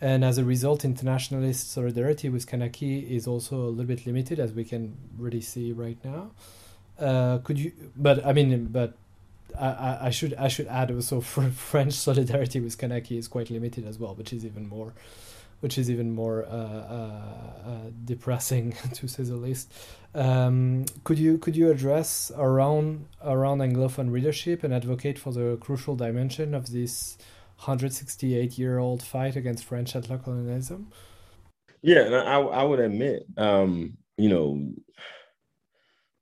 and 0.00 0.24
as 0.24 0.36
a 0.38 0.44
result, 0.44 0.84
internationalist 0.84 1.72
solidarity 1.72 2.28
with 2.28 2.46
Kanaky 2.46 3.10
is 3.10 3.26
also 3.26 3.56
a 3.56 3.70
little 3.70 3.86
bit 3.86 4.06
limited, 4.06 4.38
as 4.38 4.52
we 4.52 4.64
can 4.64 4.96
really 5.18 5.40
see 5.40 5.72
right 5.72 5.98
now. 6.04 6.30
Uh, 6.98 7.38
could 7.38 7.58
you? 7.58 7.72
But 7.96 8.24
I 8.26 8.34
mean, 8.34 8.66
but 8.66 8.94
I, 9.58 10.06
I 10.06 10.10
should 10.10 10.34
I 10.34 10.48
should 10.48 10.66
add 10.66 10.90
also 10.90 11.20
French 11.20 11.94
solidarity 11.94 12.60
with 12.60 12.78
Kanaky 12.78 13.18
is 13.18 13.28
quite 13.28 13.50
limited 13.50 13.86
as 13.86 13.98
well, 13.98 14.14
which 14.14 14.32
is 14.32 14.44
even 14.44 14.68
more 14.68 14.94
which 15.60 15.76
is 15.76 15.90
even 15.90 16.12
more 16.12 16.46
uh, 16.46 16.48
uh, 16.48 17.70
uh, 17.70 17.90
depressing 18.04 18.72
to 18.94 19.06
say 19.06 19.22
the 19.22 19.36
least. 19.36 19.72
Um, 20.14 20.86
could 21.04 21.18
you 21.18 21.38
could 21.38 21.54
you 21.54 21.70
address 21.70 22.32
around 22.36 23.06
around 23.22 23.58
Anglophone 23.58 24.10
readership 24.10 24.64
and 24.64 24.74
advocate 24.74 25.18
for 25.18 25.32
the 25.32 25.56
crucial 25.60 25.94
dimension 25.94 26.54
of 26.54 26.72
this 26.72 27.16
168 27.58 28.58
year 28.58 28.78
old 28.78 29.02
fight 29.02 29.36
against 29.36 29.64
French 29.64 29.92
settler 29.92 30.18
colonialism? 30.18 30.90
Yeah, 31.82 32.00
and 32.00 32.14
I, 32.14 32.40
I 32.40 32.62
would 32.62 32.80
admit, 32.80 33.24
um, 33.38 33.96
you 34.18 34.28
know, 34.28 34.72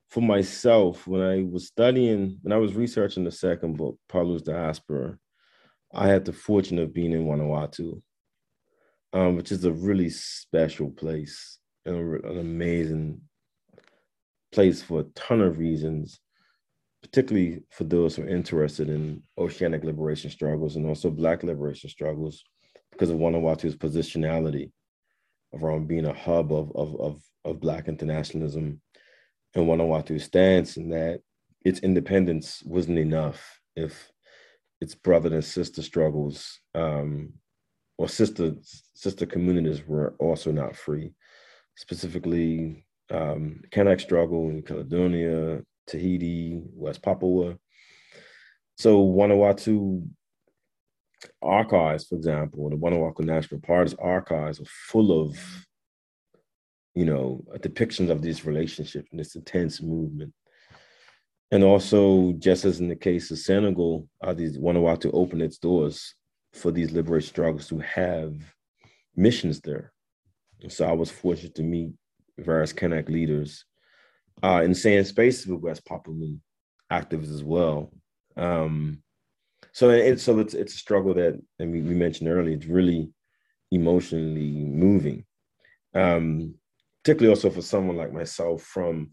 for 0.09 0.21
myself, 0.21 1.07
when 1.07 1.23
I 1.23 1.43
was 1.43 1.67
studying, 1.67 2.39
when 2.43 2.53
I 2.53 2.59
was 2.59 2.75
researching 2.75 3.25
the 3.25 3.31
second 3.31 3.77
book, 3.77 3.99
Pauulu's 4.09 4.43
Diaspora, 4.43 5.19
I 5.93 6.09
had 6.09 6.25
the 6.25 6.33
fortune 6.33 6.79
of 6.79 6.95
being 6.95 7.13
in 7.13 7.27
Vanuatu 7.27 8.01
um, 9.13 9.37
which 9.37 9.53
is 9.53 9.65
a 9.65 9.73
really 9.73 10.11
special 10.11 10.91
place 10.91 11.59
and 11.85 12.25
an 12.25 12.39
amazing 12.39 13.21
place 14.53 14.83
for 14.83 15.01
a 15.01 15.05
ton 15.15 15.41
of 15.41 15.59
reasons, 15.59 16.21
particularly 17.03 17.63
for 17.71 17.85
those 17.85 18.17
who 18.17 18.23
are 18.23 18.29
interested 18.29 18.89
in 18.89 19.23
oceanic 19.39 19.85
liberation 19.85 20.31
struggles 20.31 20.77
and 20.77 20.87
also 20.87 21.11
Black 21.11 21.43
liberation 21.43 21.89
struggles, 21.89 22.45
because 22.93 23.11
of 23.11 23.19
Vanuatu's 23.19 23.77
positionality 23.77 24.73
around 25.55 25.89
being 25.89 26.07
a 26.07 26.13
hub 26.13 26.53
of, 26.53 26.71
of, 26.75 27.01
of, 27.01 27.23
of 27.45 27.61
Black 27.61 27.89
internationalism 27.89 28.81
and 29.55 29.67
Vanuatu's 29.67 30.25
stance 30.25 30.77
in 30.77 30.91
that 30.91 31.21
its 31.65 31.81
independence 31.81 32.63
wasn't 32.65 32.99
enough 32.99 33.61
if 33.77 34.11
its 34.81 34.95
brother 34.95 35.35
and 35.35 35.45
sister 35.45 35.83
struggles 35.83 36.61
um, 36.75 37.33
or 37.97 38.09
sister 38.09 38.55
sister 38.95 39.27
communities 39.27 39.87
were 39.87 40.15
also 40.19 40.53
not 40.53 40.77
free. 40.77 41.13
Specifically, 41.77 42.85
um, 43.11 43.61
Kanak 43.71 44.01
struggle 44.01 44.51
in 44.51 44.63
Caledonia, 44.63 45.63
Tahiti, 45.87 46.61
West 46.75 47.03
Papua. 47.03 47.57
So 48.77 49.05
Vanuatu 49.05 50.09
archives, 51.43 52.07
for 52.07 52.15
example, 52.17 52.71
the 52.71 52.77
Vanuatu 52.77 53.21
National 53.21 53.61
Park's 53.61 53.95
archives 53.99 54.61
are 54.61 54.67
full 54.89 55.21
of, 55.23 55.37
you 56.99 57.05
know, 57.05 57.45
depictions 57.59 58.11
of 58.11 58.23
these 58.23 58.45
relationships 58.45 59.09
and 59.13 59.21
this 59.21 59.37
intense 59.37 59.81
movement. 59.81 60.33
And 61.53 61.63
also, 61.63 62.33
just 62.33 62.65
as 62.65 62.81
in 62.81 62.89
the 62.89 62.97
case 62.97 63.31
of 63.31 63.39
Senegal, 63.39 64.09
uh, 64.21 64.35
these 64.35 64.59
Vanuatu 64.59 65.09
open 65.13 65.41
its 65.41 65.59
doors 65.59 66.17
for 66.53 66.73
these 66.73 66.91
liberation 66.91 67.29
struggles 67.29 67.69
to 67.69 67.79
have 67.79 68.35
missions 69.15 69.61
there. 69.61 69.93
And 70.61 70.73
so 70.73 70.89
I 70.89 70.93
was 70.93 71.09
fortunate 71.09 71.55
to 71.55 71.63
meet 71.63 71.93
various 72.37 72.73
Kanak 72.73 73.09
leaders 73.09 73.65
uh, 74.43 74.63
in 74.65 74.75
same 74.75 75.05
spaces 75.05 75.47
with 75.47 75.61
West 75.61 75.85
Papuan 75.87 76.41
activists 76.91 77.33
as 77.33 77.45
well. 77.45 77.93
Um, 78.37 79.05
so 79.71 79.91
it, 79.91 80.19
so 80.19 80.41
it's 80.41 80.55
it's 80.55 80.75
a 80.75 80.79
struggle 80.79 81.15
that, 81.15 81.41
and 81.61 81.71
we, 81.71 81.81
we 81.81 81.95
mentioned 81.95 82.29
earlier, 82.29 82.57
it's 82.57 82.67
really 82.67 83.13
emotionally 83.71 84.65
moving. 84.65 85.25
Um, 85.95 86.57
particularly 87.09 87.35
also 87.35 87.49
for 87.49 87.63
someone 87.63 87.97
like 87.97 88.13
myself 88.13 88.63
from 88.65 89.09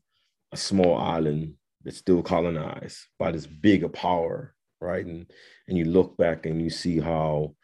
a 0.51 0.57
small 0.57 0.97
island 0.97 1.53
that's 1.81 1.99
still 1.99 2.21
colonized 2.21 2.97
by 3.17 3.31
this 3.31 3.47
bigger 3.47 3.87
power, 3.87 4.53
right? 4.81 5.05
And 5.05 5.31
and 5.69 5.77
you 5.77 5.85
look 5.85 6.17
back 6.17 6.45
and 6.45 6.61
you 6.61 6.69
see 6.69 6.99
how, 6.99 7.55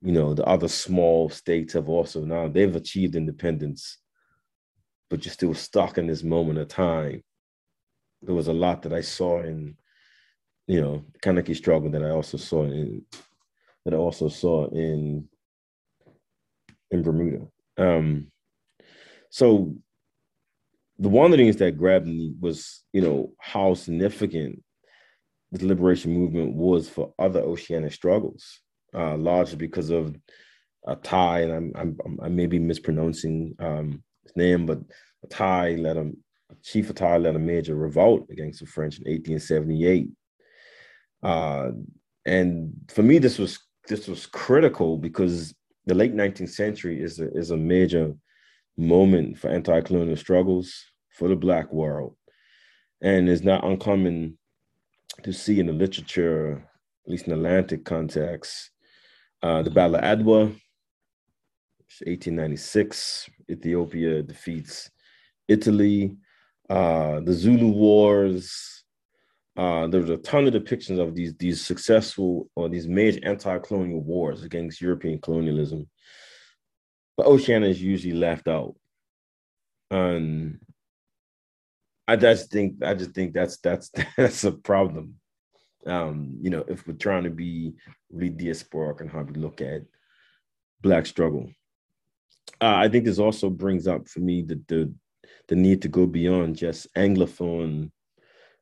you 0.00 0.12
know, 0.12 0.34
the 0.34 0.44
other 0.44 0.68
small 0.68 1.28
states 1.30 1.72
have 1.72 1.88
also 1.88 2.24
now 2.24 2.46
they've 2.46 2.76
achieved 2.76 3.16
independence 3.16 3.98
but 5.10 5.24
you're 5.24 5.32
still 5.32 5.52
stuck 5.52 5.98
in 5.98 6.06
this 6.06 6.22
moment 6.22 6.60
of 6.60 6.68
time. 6.68 7.24
There 8.22 8.36
was 8.36 8.46
a 8.46 8.52
lot 8.52 8.82
that 8.82 8.92
I 8.92 9.00
saw 9.00 9.42
in, 9.42 9.76
you 10.68 10.80
know, 10.80 11.04
Kanaky 11.24 11.56
struggle 11.56 11.90
that 11.90 12.04
I 12.04 12.10
also 12.10 12.38
saw 12.38 12.62
in 12.66 13.04
that 13.84 13.94
I 13.94 13.96
also 13.96 14.28
saw 14.28 14.68
in 14.68 15.28
in 16.92 17.02
Bermuda. 17.02 17.48
Um, 17.76 18.28
so 19.32 19.74
the 20.98 21.08
one 21.08 21.24
of 21.24 21.30
the 21.30 21.38
things 21.38 21.56
that 21.56 21.78
grabbed 21.78 22.06
me 22.06 22.34
was, 22.38 22.84
you 22.92 23.00
know, 23.00 23.32
how 23.40 23.72
significant 23.72 24.62
the 25.50 25.66
liberation 25.66 26.12
movement 26.12 26.54
was 26.54 26.86
for 26.86 27.14
other 27.18 27.40
oceanic 27.40 27.94
struggles, 27.94 28.60
uh, 28.94 29.16
largely 29.16 29.56
because 29.56 29.88
of 29.88 30.14
Ataï, 30.86 31.44
and 31.44 31.74
I'm, 31.74 31.96
I'm 32.04 32.18
I 32.22 32.28
may 32.28 32.46
be 32.46 32.58
mispronouncing 32.58 33.54
um, 33.58 34.02
his 34.22 34.36
name, 34.36 34.66
but 34.66 34.80
Thai 35.30 35.76
led 35.76 35.96
a 35.96 36.10
chief 36.62 36.90
of 36.90 36.96
Thai 36.96 37.16
led 37.16 37.34
a 37.34 37.38
major 37.38 37.74
revolt 37.74 38.26
against 38.30 38.60
the 38.60 38.66
French 38.66 38.98
in 38.98 39.10
1878. 39.10 40.10
Uh, 41.22 41.70
and 42.26 42.74
for 42.88 43.02
me, 43.02 43.16
this 43.16 43.38
was 43.38 43.58
this 43.88 44.08
was 44.08 44.26
critical 44.26 44.98
because 44.98 45.54
the 45.86 45.94
late 45.94 46.14
19th 46.14 46.50
century 46.50 47.00
is 47.00 47.18
a, 47.18 47.32
is 47.32 47.50
a 47.50 47.56
major 47.56 48.14
moment 48.76 49.38
for 49.38 49.48
anti-colonial 49.48 50.16
struggles 50.16 50.84
for 51.10 51.28
the 51.28 51.36
Black 51.36 51.72
world, 51.72 52.16
and 53.00 53.28
it's 53.28 53.42
not 53.42 53.64
uncommon 53.64 54.38
to 55.22 55.32
see 55.32 55.60
in 55.60 55.66
the 55.66 55.72
literature, 55.72 56.68
at 57.04 57.10
least 57.10 57.26
in 57.26 57.32
Atlantic 57.32 57.84
context, 57.84 58.70
uh, 59.42 59.62
the 59.62 59.70
Battle 59.70 59.96
of 59.96 60.02
Adwa, 60.02 60.54
1896, 62.00 63.28
Ethiopia 63.50 64.22
defeats 64.22 64.90
Italy, 65.48 66.16
uh, 66.70 67.20
the 67.20 67.32
Zulu 67.32 67.68
Wars. 67.68 68.84
Uh, 69.56 69.86
there's 69.88 70.08
a 70.08 70.16
ton 70.18 70.46
of 70.46 70.54
depictions 70.54 70.98
of 70.98 71.14
these 71.14 71.34
these 71.36 71.62
successful 71.62 72.48
or 72.56 72.70
these 72.70 72.88
major 72.88 73.20
anti-colonial 73.22 74.00
wars 74.00 74.44
against 74.44 74.80
European 74.80 75.20
colonialism. 75.20 75.86
But 77.16 77.26
Oceania 77.26 77.68
is 77.68 77.82
usually 77.82 78.14
left 78.14 78.48
out. 78.48 78.74
And 79.90 80.60
I 82.08 82.16
just 82.16 82.50
think 82.50 82.82
I 82.82 82.94
just 82.94 83.12
think 83.12 83.34
that's 83.34 83.58
that's 83.58 83.90
that's 84.16 84.44
a 84.44 84.52
problem. 84.52 85.16
Um, 85.86 86.38
you 86.40 86.50
know, 86.50 86.64
if 86.68 86.86
we're 86.86 86.94
trying 86.94 87.24
to 87.24 87.30
be 87.30 87.74
really 88.10 88.34
diasporic 88.34 89.00
and 89.00 89.10
how 89.10 89.22
we 89.22 89.34
look 89.34 89.60
at 89.60 89.82
black 90.80 91.06
struggle 91.06 91.48
uh, 92.62 92.76
I 92.76 92.88
think 92.88 93.04
this 93.04 93.18
also 93.18 93.50
brings 93.50 93.88
up 93.88 94.08
for 94.08 94.20
me 94.20 94.42
the, 94.42 94.60
the 94.68 94.94
the 95.48 95.56
need 95.56 95.82
to 95.82 95.88
go 95.88 96.06
beyond 96.06 96.56
just 96.56 96.86
anglophone 96.94 97.90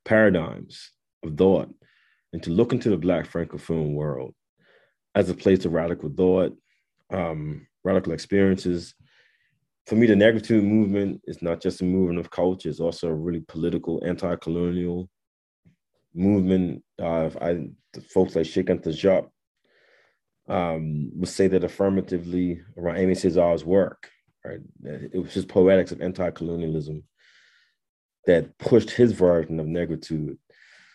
paradigms 0.05 0.91
of 1.23 1.37
thought 1.37 1.69
and 2.33 2.43
to 2.43 2.51
look 2.51 2.73
into 2.73 2.89
the 2.89 2.97
black 2.97 3.31
francophone 3.31 3.93
world 3.93 4.35
as 5.15 5.29
a 5.29 5.35
place 5.35 5.65
of 5.65 5.73
radical 5.73 6.09
thought, 6.09 6.57
um, 7.13 7.67
radical 7.85 8.13
experiences. 8.13 8.95
For 9.87 9.97
me, 9.97 10.07
the 10.07 10.15
negritude 10.15 10.63
movement 10.63 11.23
is 11.25 11.43
not 11.43 11.61
just 11.61 11.81
a 11.81 11.85
movement 11.85 12.21
of 12.21 12.31
culture; 12.31 12.69
it's 12.69 12.81
also 12.81 13.09
a 13.09 13.15
really 13.15 13.41
political, 13.41 14.03
anti-colonial 14.05 15.09
movement. 16.15 16.83
Uh, 17.01 17.31
I, 17.41 17.71
folks 18.13 18.37
like 18.37 18.47
Cheikh 18.47 18.67
Anta 18.67 18.89
Diop 18.89 19.29
um, 20.49 21.11
would 21.15 21.29
say 21.29 21.49
that 21.49 21.65
affirmatively 21.65 22.61
around 22.77 22.97
Aimé 22.97 23.13
Césaire's 23.13 23.65
work. 23.65 24.11
Right, 24.45 24.61
it 25.13 25.23
was 25.23 25.35
his 25.35 25.45
poetics 25.45 25.93
of 25.93 26.01
anti-colonialism 26.01 27.05
that 28.27 28.57
pushed 28.59 28.91
his 28.91 29.13
version 29.13 29.61
of 29.61 29.67
negritude. 29.67 30.39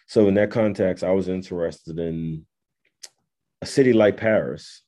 So 0.07 0.27
in 0.27 0.33
that 0.35 0.51
context, 0.51 1.03
I 1.03 1.11
was 1.11 1.27
interested 1.27 1.99
in 1.99 2.45
a 3.61 3.65
city 3.65 3.93
like 3.93 4.17
Paris 4.17 4.81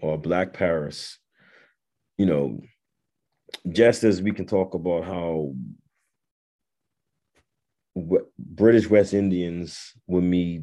or 0.00 0.16
Black 0.18 0.52
Paris. 0.52 1.18
You 2.16 2.26
know, 2.26 2.60
just 3.70 4.04
as 4.04 4.22
we 4.22 4.32
can 4.32 4.46
talk 4.46 4.74
about 4.74 5.04
how 5.04 5.54
British 8.38 8.88
West 8.88 9.14
Indians 9.14 9.92
would 10.06 10.24
meet 10.24 10.62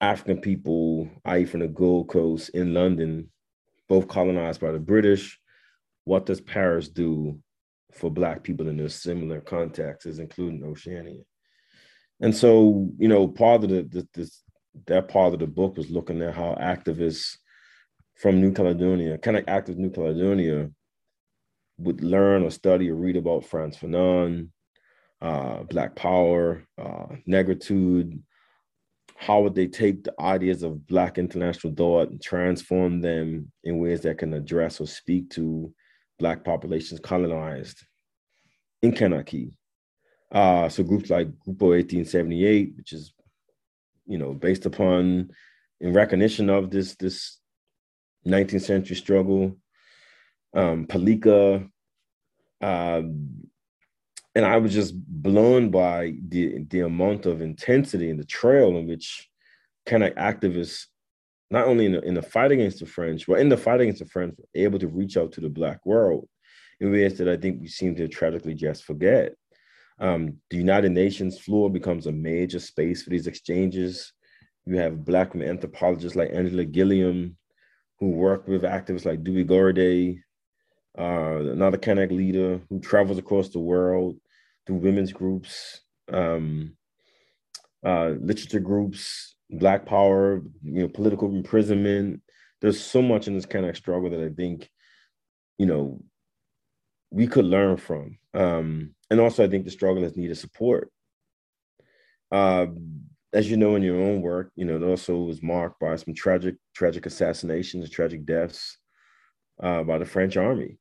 African 0.00 0.40
people, 0.40 1.08
i.e., 1.24 1.44
from 1.44 1.60
the 1.60 1.68
Gold 1.68 2.08
Coast 2.08 2.50
in 2.50 2.74
London, 2.74 3.30
both 3.88 4.08
colonized 4.08 4.60
by 4.60 4.72
the 4.72 4.78
British. 4.78 5.38
What 6.04 6.26
does 6.26 6.40
Paris 6.40 6.88
do 6.88 7.38
for 7.92 8.10
Black 8.10 8.42
people 8.42 8.68
in 8.68 8.76
those 8.76 8.94
similar 8.94 9.40
contexts, 9.40 10.18
including 10.18 10.64
Oceania? 10.64 11.22
And 12.20 12.34
so, 12.34 12.90
you 12.98 13.08
know, 13.08 13.28
part 13.28 13.64
of 13.64 13.70
the, 13.70 14.06
the 14.12 14.30
that 14.86 15.08
part 15.08 15.34
of 15.34 15.40
the 15.40 15.46
book 15.46 15.76
was 15.76 15.90
looking 15.90 16.20
at 16.22 16.34
how 16.34 16.56
activists 16.60 17.36
from 18.16 18.40
New 18.40 18.52
Caledonia, 18.52 19.18
of 19.36 19.44
active 19.48 19.78
New 19.78 19.90
Caledonia, 19.90 20.70
would 21.78 22.02
learn 22.02 22.42
or 22.42 22.50
study 22.50 22.90
or 22.90 22.94
read 22.94 23.16
about 23.16 23.44
Frantz 23.44 23.76
Fanon, 23.76 24.50
uh, 25.20 25.62
Black 25.64 25.96
Power, 25.96 26.64
uh, 26.78 27.06
negritude, 27.28 28.20
how 29.16 29.40
would 29.40 29.54
they 29.54 29.66
take 29.66 30.04
the 30.04 30.14
ideas 30.20 30.62
of 30.62 30.86
Black 30.86 31.18
international 31.18 31.74
thought 31.74 32.10
and 32.10 32.22
transform 32.22 33.00
them 33.00 33.50
in 33.62 33.78
ways 33.78 34.02
that 34.02 34.18
can 34.18 34.34
address 34.34 34.80
or 34.80 34.86
speak 34.86 35.30
to 35.30 35.72
Black 36.18 36.44
populations 36.44 37.00
colonized 37.00 37.84
in 38.82 38.92
Kanaky? 38.92 39.56
Uh, 40.32 40.68
so 40.68 40.82
groups 40.82 41.10
like 41.10 41.28
Grupo 41.28 41.70
1878, 41.70 42.74
which 42.76 42.92
is, 42.92 43.14
you 44.06 44.18
know, 44.18 44.34
based 44.34 44.66
upon 44.66 45.30
in 45.80 45.92
recognition 45.92 46.50
of 46.50 46.70
this 46.70 46.96
this 46.96 47.38
19th 48.26 48.62
century 48.62 48.96
struggle, 48.96 49.56
um, 50.54 50.86
Palika, 50.86 51.68
um, 52.60 53.48
and 54.34 54.44
I 54.44 54.56
was 54.56 54.72
just 54.72 54.94
blown 54.96 55.70
by 55.70 56.14
the 56.28 56.64
the 56.68 56.80
amount 56.80 57.26
of 57.26 57.40
intensity 57.40 58.10
and 58.10 58.18
the 58.18 58.24
trail 58.24 58.76
in 58.76 58.86
which 58.86 59.28
kind 59.86 60.02
of 60.02 60.14
activists, 60.14 60.86
not 61.50 61.66
only 61.66 61.86
in 61.86 61.92
the, 61.92 62.00
in 62.00 62.14
the 62.14 62.22
fight 62.22 62.50
against 62.50 62.80
the 62.80 62.86
French, 62.86 63.26
but 63.26 63.38
in 63.38 63.48
the 63.48 63.56
fight 63.56 63.80
against 63.80 64.00
the 64.00 64.08
French, 64.08 64.34
were 64.38 64.44
able 64.54 64.78
to 64.78 64.88
reach 64.88 65.16
out 65.16 65.32
to 65.32 65.40
the 65.40 65.48
Black 65.48 65.84
world 65.84 66.28
in 66.80 66.90
ways 66.90 67.18
that 67.18 67.28
I 67.28 67.36
think 67.36 67.60
we 67.60 67.68
seem 67.68 67.94
to 67.96 68.08
tragically 68.08 68.54
just 68.54 68.84
forget. 68.84 69.34
Um, 70.00 70.38
the 70.50 70.56
United 70.56 70.90
Nations 70.90 71.38
floor 71.38 71.70
becomes 71.70 72.06
a 72.06 72.12
major 72.12 72.58
space 72.58 73.02
for 73.02 73.10
these 73.10 73.28
exchanges. 73.28 74.12
You 74.66 74.78
have 74.78 75.04
Black 75.04 75.36
anthropologists 75.36 76.16
like 76.16 76.30
Angela 76.32 76.64
Gilliam, 76.64 77.36
who 78.00 78.10
work 78.10 78.46
with 78.48 78.62
activists 78.62 79.04
like 79.04 79.22
Déwé 79.22 79.46
Gorodey, 79.46 80.20
uh, 80.98 81.52
another 81.52 81.78
Kanak 81.78 82.10
leader 82.10 82.60
who 82.68 82.80
travels 82.80 83.18
across 83.18 83.48
the 83.48 83.58
world 83.58 84.16
through 84.66 84.76
women's 84.76 85.12
groups, 85.12 85.80
um, 86.12 86.76
uh, 87.84 88.14
literature 88.20 88.60
groups, 88.60 89.36
Black 89.50 89.86
Power, 89.86 90.42
you 90.62 90.82
know, 90.82 90.88
political 90.88 91.28
imprisonment, 91.34 92.22
there's 92.60 92.80
so 92.80 93.02
much 93.02 93.28
in 93.28 93.34
this 93.34 93.46
kind 93.46 93.66
of 93.66 93.76
struggle 93.76 94.10
that 94.10 94.20
I 94.20 94.30
think, 94.30 94.70
you 95.58 95.66
know, 95.66 96.00
we 97.10 97.26
could 97.26 97.44
learn 97.44 97.76
from. 97.76 98.18
Um, 98.32 98.94
and 99.10 99.20
also, 99.20 99.44
I 99.44 99.48
think 99.48 99.64
the 99.64 99.70
struggle 99.70 100.02
has 100.02 100.16
needed 100.16 100.38
support. 100.38 100.90
Uh, 102.32 102.66
as 103.34 103.50
you 103.50 103.56
know 103.56 103.74
in 103.74 103.82
your 103.82 104.00
own 104.00 104.22
work, 104.22 104.52
you 104.54 104.64
know, 104.64 104.76
it 104.76 104.82
also 104.82 105.16
was 105.16 105.42
marked 105.42 105.80
by 105.80 105.96
some 105.96 106.14
tragic, 106.14 106.54
tragic 106.72 107.04
assassinations, 107.04 107.84
and 107.84 107.92
tragic 107.92 108.24
deaths 108.24 108.78
uh, 109.60 109.82
by 109.82 109.98
the 109.98 110.06
French 110.06 110.36
army, 110.36 110.78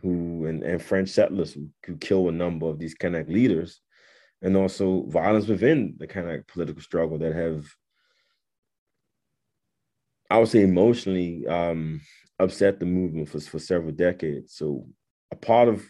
who 0.00 0.46
and, 0.46 0.62
and 0.62 0.82
French 0.82 1.10
settlers 1.10 1.52
who, 1.52 1.68
who 1.84 1.96
kill 1.98 2.28
a 2.28 2.32
number 2.32 2.66
of 2.66 2.78
these 2.78 2.96
Kanak 2.96 3.28
leaders, 3.28 3.80
and 4.40 4.56
also 4.56 5.04
violence 5.08 5.46
within 5.46 5.94
the 5.98 6.06
Kanak 6.06 6.48
political 6.48 6.80
struggle 6.80 7.18
that 7.18 7.34
have, 7.34 7.66
I 10.30 10.38
would 10.38 10.48
say, 10.48 10.62
emotionally 10.62 11.46
um, 11.46 12.00
upset 12.38 12.80
the 12.80 12.86
movement 12.86 13.28
for, 13.28 13.40
for 13.40 13.58
several 13.58 13.92
decades. 13.92 14.54
So 14.54 14.86
a 15.30 15.36
part 15.36 15.68
of 15.68 15.84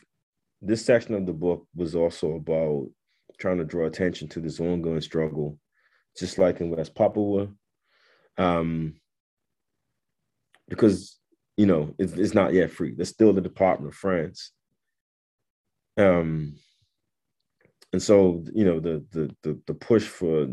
this 0.61 0.85
section 0.85 1.15
of 1.15 1.25
the 1.25 1.33
book 1.33 1.69
was 1.73 1.95
also 1.95 2.35
about 2.35 2.89
trying 3.43 3.59
to 3.59 3.65
draw 3.65 3.87
attention 3.87 4.29
to 4.29 4.41
this 4.41 4.61
ongoing 4.61 5.01
struggle, 5.01 5.59
just 6.17 6.39
like 6.39 6.61
in 6.61 6.71
West 6.71 6.95
Papua. 6.95 7.49
Um, 8.39 8.95
because 10.69 11.19
you 11.57 11.67
know 11.67 11.95
it's, 11.99 12.13
it's 12.13 12.35
not 12.35 12.55
yet 12.55 12.71
free. 12.71 12.95
There's 12.95 13.09
still 13.09 13.33
the 13.33 13.41
Department 13.41 13.93
of 13.93 13.99
France. 13.99 14.53
Um, 15.99 16.55
and 17.93 18.01
so 18.01 18.45
you 18.55 18.65
know 18.65 18.81
the 18.81 19.05
the 19.11 19.37
the, 19.43 19.61
the 19.67 19.75
push 19.75 20.05
for 20.05 20.47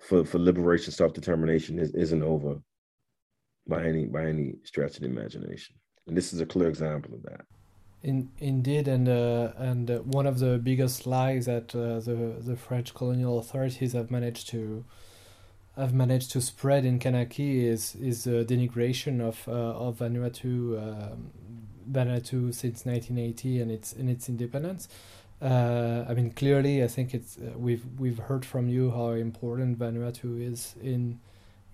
for 0.00 0.24
for 0.24 0.38
liberation, 0.38 0.92
self 0.92 1.12
determination 1.12 1.78
is, 1.80 1.92
isn't 1.94 2.22
over 2.22 2.60
by 3.66 3.84
any 3.84 4.06
by 4.06 4.26
any 4.26 4.54
stretch 4.62 4.94
of 4.94 5.00
the 5.02 5.08
imagination. 5.08 5.74
And 6.06 6.16
this 6.16 6.32
is 6.32 6.40
a 6.40 6.46
clear 6.46 6.68
example 6.68 7.14
of 7.14 7.22
that. 7.24 7.42
In, 8.02 8.30
indeed, 8.38 8.88
and 8.88 9.06
uh, 9.08 9.52
and 9.58 9.90
uh, 9.90 9.98
one 9.98 10.26
of 10.26 10.38
the 10.38 10.56
biggest 10.56 11.06
lies 11.06 11.44
that 11.44 11.74
uh, 11.74 12.00
the 12.00 12.36
the 12.40 12.56
French 12.56 12.94
colonial 12.94 13.38
authorities 13.38 13.92
have 13.92 14.10
managed 14.10 14.48
to 14.48 14.84
have 15.76 15.92
managed 15.92 16.30
to 16.30 16.40
spread 16.40 16.86
in 16.86 16.98
Kanaky 16.98 17.64
is 17.64 17.94
is 17.96 18.24
the 18.24 18.42
denigration 18.44 19.20
of 19.20 19.46
uh, 19.46 19.52
of 19.52 19.98
Vanuatu 19.98 20.78
um, 20.80 21.30
Vanuatu 21.92 22.54
since 22.54 22.86
1980 22.86 23.60
and 23.60 23.70
its 23.70 23.92
in 23.92 24.08
its 24.08 24.30
independence. 24.30 24.88
Uh, 25.42 26.06
I 26.08 26.14
mean, 26.14 26.30
clearly, 26.30 26.82
I 26.82 26.86
think 26.86 27.12
it's 27.12 27.36
uh, 27.36 27.52
we've 27.58 27.84
we've 27.98 28.18
heard 28.18 28.46
from 28.46 28.66
you 28.66 28.90
how 28.92 29.10
important 29.10 29.78
Vanuatu 29.78 30.40
is 30.40 30.74
in 30.82 31.20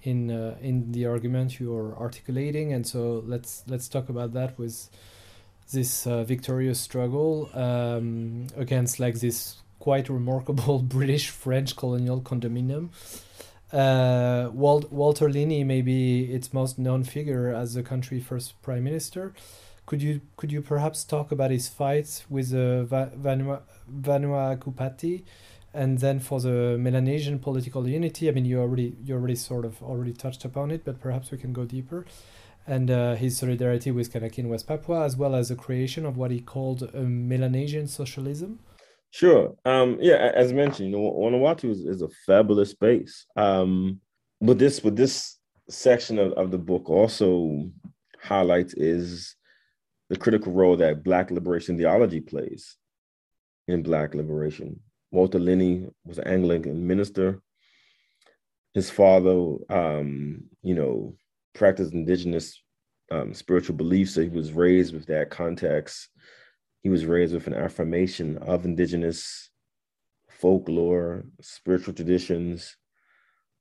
in 0.03 0.31
in 0.61 0.91
the 0.91 1.07
argument 1.07 1.61
you're 1.61 1.97
articulating, 1.97 2.73
and 2.73 2.85
so 2.85 3.23
let's 3.25 3.63
let's 3.69 3.89
talk 3.89 4.09
about 4.09 4.33
that 4.33 4.59
with 4.59 4.91
this 5.73 6.07
uh, 6.07 6.25
victorious 6.25 6.81
struggle 6.81 7.51
um, 7.55 8.47
against 8.57 9.01
like 9.01 9.17
this 9.21 9.57
quite 9.79 10.09
remarkable 10.09 10.79
British 10.97 11.31
French 11.31 11.77
colonial 11.77 12.21
condominium. 12.21 12.91
Uh, 13.73 14.49
Walt, 14.53 14.93
Walter 14.93 15.29
Lini 15.29 15.67
may 15.67 15.83
be 15.83 16.25
its 16.25 16.53
most 16.53 16.79
known 16.79 17.03
figure 17.03 17.53
as 17.53 17.75
the 17.75 17.83
country's 17.83 18.25
first 18.25 18.61
prime 18.63 18.85
minister. 18.85 19.35
Could 19.87 20.03
you 20.03 20.21
could 20.37 20.51
you 20.51 20.63
perhaps 20.63 21.05
talk 21.05 21.31
about 21.31 21.51
his 21.51 21.69
fights 21.69 22.25
with 22.29 22.53
uh, 22.53 22.85
Vanua, 22.85 23.63
Vanuatu 23.89 24.75
Party, 24.75 25.25
and 25.73 25.99
then 25.99 26.19
for 26.19 26.41
the 26.41 26.77
Melanesian 26.79 27.39
political 27.39 27.89
unity? 27.89 28.29
I 28.29 28.33
mean, 28.33 28.45
you 28.45 28.61
already 28.61 28.97
you 29.05 29.15
already 29.15 29.37
sort 29.37 29.65
of 29.65 29.81
already 29.83 30.13
touched 30.13 30.45
upon 30.45 30.71
it, 30.71 30.85
but 30.85 31.01
perhaps 31.01 31.31
we 31.31 31.39
can 31.39 31.53
go 31.53 31.65
deeper 31.65 32.05
and 32.67 32.91
uh, 32.91 33.15
his 33.15 33.37
solidarity 33.37 33.91
with 33.91 34.13
Kanaky 34.13 34.39
in 34.39 34.49
West 34.49 34.67
Papua, 34.67 35.05
as 35.05 35.17
well 35.17 35.35
as 35.35 35.49
the 35.49 35.57
creation 35.57 36.05
of 36.05 36.17
what 36.17 36.31
he 36.31 36.41
called 36.41 36.83
a 36.95 37.03
Melanesian 37.03 37.87
socialism? 37.87 38.59
Sure. 39.11 39.55
Um, 39.65 39.99
yeah, 40.01 40.33
as 40.35 40.53
mentioned, 40.53 40.91
you 40.91 40.97
know, 40.97 41.13
Vanuatu 41.13 41.71
is, 41.71 41.81
is 41.81 42.03
a 42.03 42.09
fabulous 42.27 42.71
space. 42.71 43.25
Um, 43.37 44.01
but 44.41 44.59
this, 44.59 44.81
but 44.81 44.97
this 44.97 45.39
section 45.69 46.19
of, 46.19 46.33
of 46.33 46.51
the 46.51 46.59
book 46.59 46.91
also 46.91 47.71
highlights 48.21 48.75
is 48.75 49.37
the 50.11 50.17
critical 50.17 50.53
role 50.53 50.77
that 50.77 51.03
Black 51.03 51.31
liberation 51.31 51.77
theology 51.79 52.21
plays 52.21 52.77
in 53.69 53.83
Black 53.83 54.15
liberation. 54.15 54.81
Walter 55.11 55.39
Lini 55.39 55.91
was 56.05 56.19
an 56.19 56.29
Anglican 56.29 56.87
minister. 56.87 57.41
His 58.75 58.91
father, 58.91 59.57
um, 59.71 60.43
you 60.63 60.75
know, 60.75 61.15
practiced 61.57 61.93
indigenous 61.93 62.63
um, 63.11 63.35
spiritual 63.35 63.77
beliefs. 63.77 64.15
So 64.15 64.23
he 64.23 64.29
was 64.29 64.53
raised 64.53 64.95
with 64.95 65.07
that 65.07 65.31
context. 65.31 66.09
He 66.83 66.89
was 66.89 67.05
raised 67.05 67.35
with 67.35 67.47
an 67.47 67.55
affirmation 67.55 68.39
of 68.39 68.65
indigenous 68.65 69.51
folklore, 70.29 71.25
spiritual 71.41 71.95
traditions, 71.95 72.77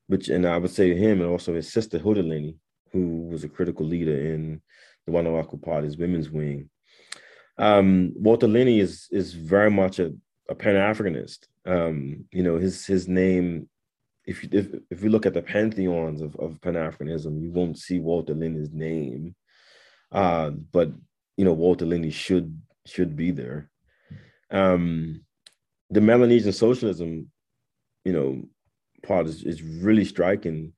which, 0.08 0.30
and 0.30 0.46
I 0.46 0.58
would 0.58 0.72
say 0.72 0.96
him 0.96 1.22
and 1.22 1.30
also 1.30 1.56
his 1.56 1.72
sister 1.72 1.98
Hilda 1.98 2.24
Lini, 2.24 2.58
who 2.92 3.28
was 3.32 3.44
a 3.44 3.50
critical 3.50 3.86
leader 3.86 4.34
in 4.34 4.62
the 5.06 5.12
Vanuatu 5.12 5.60
Party's 5.60 5.98
women's 5.98 6.30
wing. 6.30 6.70
Um, 7.58 8.14
Walter 8.16 8.48
Lini 8.48 8.82
is 8.82 9.08
is 9.12 9.34
very 9.34 9.72
much 9.72 10.00
a, 10.00 10.14
a 10.50 10.56
Pan 10.56 10.76
Africanist. 10.76 11.48
Um, 11.66 12.26
you 12.32 12.44
know, 12.44 12.58
his 12.58 12.86
his 12.86 13.08
name 13.08 13.70
if 14.26 14.44
you 14.44 14.50
if, 14.52 14.68
if 14.90 15.04
you 15.04 15.10
look 15.10 15.26
at 15.26 15.34
the 15.34 15.42
pantheons 15.42 16.22
of, 16.22 16.36
of 16.38 16.60
Pan-Africanism, 16.62 17.42
you 17.42 17.52
won't 17.52 17.78
see 17.78 18.00
Walter 18.00 18.34
Lini's 18.34 18.72
name. 18.72 19.36
Uh, 20.12 20.50
but 20.50 20.92
you 21.38 21.46
know, 21.46 21.54
Walter 21.54 21.86
Lini 21.86 22.12
should 22.12 22.60
should 22.86 23.16
be 23.16 23.32
there. 23.32 23.70
Um, 24.52 25.22
the 25.90 26.02
Melanesian 26.02 26.54
socialism, 26.54 27.30
you 28.04 28.14
know, 28.14 28.44
part 29.04 29.28
is, 29.28 29.44
is 29.44 29.62
really 29.62 30.06
striking 30.06 30.74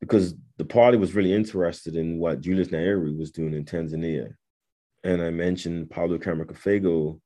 because 0.00 0.34
the 0.56 0.64
party 0.64 0.96
was 0.96 1.14
really 1.14 1.32
interested 1.32 1.94
in 1.94 2.18
what 2.18 2.40
Julius 2.40 2.68
Nyerere 2.68 3.16
was 3.18 3.30
doing 3.30 3.54
in 3.54 3.64
Tanzania. 3.64 4.34
And 5.04 5.22
I 5.22 5.30
mentioned 5.30 5.88
Pauulu 5.88 6.22
Kamarakafego 6.22 7.20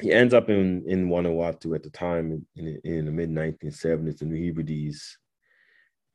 he 0.00 0.12
ends 0.12 0.34
up 0.34 0.50
in 0.50 0.84
in 0.86 1.08
Vanuatu 1.08 1.74
at 1.74 1.82
the 1.82 1.90
time 1.90 2.44
in, 2.56 2.80
in 2.84 3.06
the 3.06 3.12
mid 3.12 3.30
1970s, 3.30 4.22
in 4.22 4.30
the 4.30 4.46
Hebrides, 4.46 5.18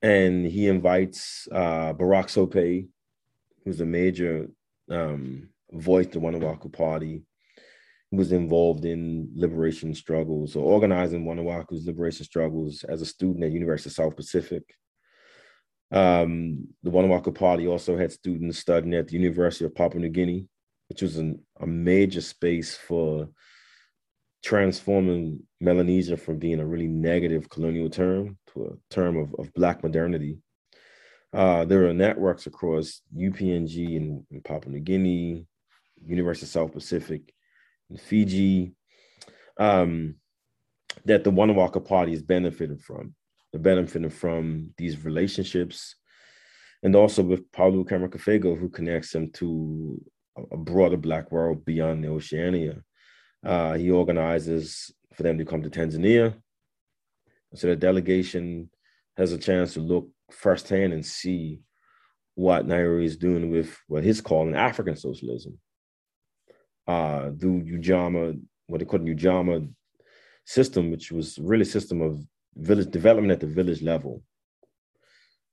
and 0.01 0.45
he 0.45 0.67
invites 0.67 1.47
uh, 1.51 1.93
Barak 1.93 2.29
Sope, 2.29 2.53
who's 3.65 3.81
a 3.81 3.85
major 3.85 4.47
um, 4.89 5.49
voice 5.71 6.07
to 6.07 6.19
Vanuatu 6.19 6.71
Party, 6.71 7.23
who 8.11 8.17
was 8.17 8.31
involved 8.31 8.85
in 8.85 9.29
liberation 9.35 9.95
struggles 9.95 10.55
or 10.55 10.63
organizing 10.63 11.25
Vanuatu's 11.25 11.85
liberation 11.85 12.25
struggles 12.25 12.83
as 12.83 13.01
a 13.01 13.05
student 13.05 13.43
at 13.43 13.51
University 13.51 13.89
of 13.89 13.93
South 13.93 14.15
Pacific. 14.15 14.63
Um, 15.91 16.67
the 16.83 16.91
Vanuatu 16.91 17.33
Party 17.33 17.67
also 17.67 17.97
had 17.97 18.11
students 18.11 18.59
studying 18.59 18.93
at 18.93 19.07
the 19.07 19.17
University 19.17 19.65
of 19.65 19.75
Papua 19.75 20.01
New 20.01 20.09
Guinea, 20.09 20.47
which 20.87 21.01
was 21.01 21.17
an, 21.17 21.39
a 21.59 21.67
major 21.67 22.21
space 22.21 22.75
for 22.75 23.29
transforming 24.43 25.41
Melanesia 25.59 26.17
from 26.17 26.39
being 26.39 26.59
a 26.59 26.65
really 26.65 26.87
negative 26.87 27.49
colonial 27.49 27.89
term 27.89 28.37
to 28.53 28.65
a 28.65 28.93
term 28.93 29.17
of, 29.17 29.33
of 29.37 29.53
Black 29.53 29.83
modernity. 29.83 30.39
Uh, 31.33 31.63
there 31.65 31.87
are 31.87 31.93
networks 31.93 32.47
across 32.47 33.01
UPNG 33.15 33.95
in 33.95 34.25
Papua 34.43 34.73
New 34.73 34.79
Guinea, 34.79 35.45
University 36.05 36.45
of 36.45 36.49
South 36.49 36.73
Pacific, 36.73 37.33
Fiji, 37.97 38.73
um, 39.57 40.15
that 41.05 41.23
the 41.23 41.31
Vanuatu 41.31 41.85
Party 41.85 42.13
is 42.13 42.21
benefiting 42.21 42.77
from. 42.77 43.13
They're 43.51 43.61
benefiting 43.61 44.09
from 44.09 44.71
these 44.77 45.03
relationships, 45.03 45.95
and 46.83 46.95
also 46.95 47.21
with 47.21 47.51
Pauulu 47.51 47.87
Kamarakafego 47.87 48.57
who 48.57 48.69
connects 48.69 49.11
them 49.11 49.31
to 49.33 50.01
a 50.51 50.57
broader 50.57 50.97
Black 50.97 51.31
world 51.31 51.63
beyond 51.65 52.03
the 52.03 52.09
Oceania. 52.09 52.81
Uh, 53.43 53.73
he 53.73 53.89
organizes 53.91 54.91
for 55.13 55.23
them 55.23 55.37
to 55.37 55.45
come 55.45 55.63
to 55.63 55.69
Tanzania. 55.69 56.35
So 57.55 57.67
the 57.67 57.75
delegation 57.75 58.69
has 59.17 59.31
a 59.31 59.37
chance 59.37 59.73
to 59.73 59.81
look 59.81 60.09
firsthand 60.31 60.93
and 60.93 61.05
see 61.05 61.61
what 62.35 62.67
Nyerere 62.67 63.03
is 63.03 63.17
doing 63.17 63.49
with 63.51 63.77
what 63.87 64.03
he's 64.03 64.21
calling 64.21 64.55
African 64.55 64.95
socialism. 64.95 65.59
Uh, 66.87 67.31
Ujamaa, 67.31 68.39
what 68.67 68.79
they 68.79 68.85
call 68.85 68.99
the 68.99 69.15
Ujamaa 69.15 69.69
system, 70.45 70.91
which 70.91 71.11
was 71.11 71.37
really 71.39 71.65
system 71.65 72.01
of 72.01 72.19
village 72.55 72.89
development 72.89 73.31
at 73.31 73.39
the 73.39 73.47
village 73.47 73.81
level. 73.81 74.23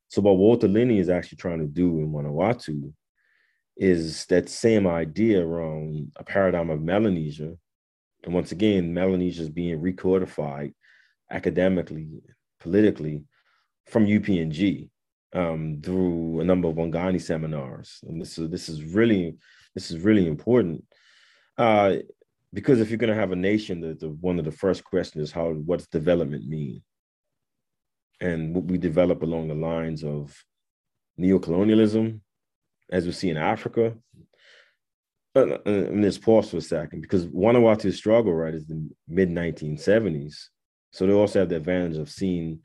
So 0.09 0.23
what 0.23 0.39
Walter 0.39 0.69
Lini 0.69 0.99
is 0.99 1.11
actually 1.11 1.37
trying 1.37 1.61
to 1.61 1.67
do 1.67 1.99
in 1.99 2.13
Vanuatu 2.13 2.93
is 3.77 4.25
that 4.27 4.49
same 4.49 4.87
idea 4.87 5.45
around 5.45 6.11
a 6.17 6.25
paradigm 6.25 6.71
of 6.71 6.81
Melanesia 6.81 7.55
and 8.25 8.35
once 8.35 8.53
again, 8.53 8.93
Melanesia 8.93 9.43
is 9.43 9.51
being 9.51 9.81
recodified 9.81 10.75
academically, 11.31 12.09
politically 12.61 13.25
from 13.87 14.07
UPNG. 14.07 14.91
um, 15.35 15.81
through 15.83 16.41
a 16.41 16.45
number 16.45 16.69
of 16.69 16.77
Waigani 16.77 17.21
seminars, 17.21 18.01
and 18.07 18.21
this 18.21 18.39
is 18.39 18.49
this 18.51 18.69
is 18.69 18.83
really 18.83 19.37
this 19.75 19.91
is 19.91 20.01
really 20.01 20.27
important 20.27 20.85
uh, 21.59 21.97
because 22.53 22.81
if 22.81 22.89
you're 22.89 22.99
going 22.99 23.13
to 23.13 23.21
have 23.21 23.33
a 23.33 23.37
nation, 23.37 23.81
the, 23.81 23.95
the 23.95 24.09
one 24.09 24.39
of 24.39 24.45
the 24.45 24.53
first 24.53 24.85
questions 24.85 25.29
is 25.29 25.33
how 25.33 25.51
what's 25.51 25.87
development 25.87 26.47
mean, 26.47 26.83
and 28.21 28.55
what 28.55 28.65
we 28.65 28.79
develop 28.79 29.23
along 29.23 29.49
the 29.49 29.55
lines 29.55 30.03
of 30.03 30.35
neocolonialism, 31.21 32.21
as 32.91 33.05
we 33.05 33.13
see 33.13 33.31
in 33.31 33.37
Africa. 33.37 33.95
Uh, 35.39 35.59
and 35.67 36.03
let's 36.03 36.19
pause 36.19 36.51
for 36.51 36.59
a 36.59 36.63
second 36.63 37.01
because 37.01 37.27
Vanuatu's 37.27 37.97
struggle, 37.97 38.35
right, 38.35 38.55
is 38.55 38.67
the 38.67 38.89
mid 39.07 39.31
1970s. 39.31 40.35
So 40.93 41.07
they 41.07 41.13
also 41.13 41.41
have 41.41 41.49
the 41.49 41.57
advantage 41.57 41.99
of 41.99 42.11
seeing 42.11 42.61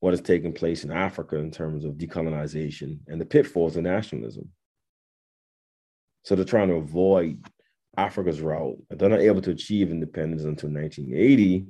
what 0.00 0.14
is 0.14 0.20
taking 0.20 0.52
place 0.52 0.84
in 0.84 0.90
Africa 0.90 1.36
in 1.36 1.50
terms 1.50 1.84
of 1.84 1.94
decolonization 1.94 2.98
and 3.06 3.20
the 3.20 3.26
pitfalls 3.26 3.76
of 3.76 3.84
nationalism. 3.84 4.50
So 6.24 6.34
they're 6.34 6.44
trying 6.44 6.68
to 6.68 6.74
avoid 6.74 7.44
Africa's 7.96 8.40
route. 8.40 8.78
They're 8.90 9.08
not 9.08 9.20
able 9.20 9.42
to 9.42 9.50
achieve 9.50 9.90
independence 9.90 10.42
until 10.42 10.70
1980 10.70 11.66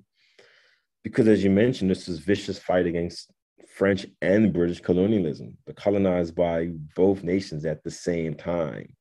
because, 1.03 1.29
as 1.29 1.43
you 1.43 1.51
mentioned, 1.51 1.91
this 1.91 2.09
is 2.09 2.19
vicious 2.19 2.59
fight 2.59 2.87
against 2.87 3.33
French 3.69 4.07
and 4.21 4.53
British 4.53 4.81
colonialism. 4.81 5.57
They're 5.65 5.75
colonized 5.75 6.35
by 6.35 6.71
both 6.95 7.23
nations 7.23 7.65
at 7.65 7.83
the 7.83 7.91
same 7.91 8.35
time. 8.35 8.95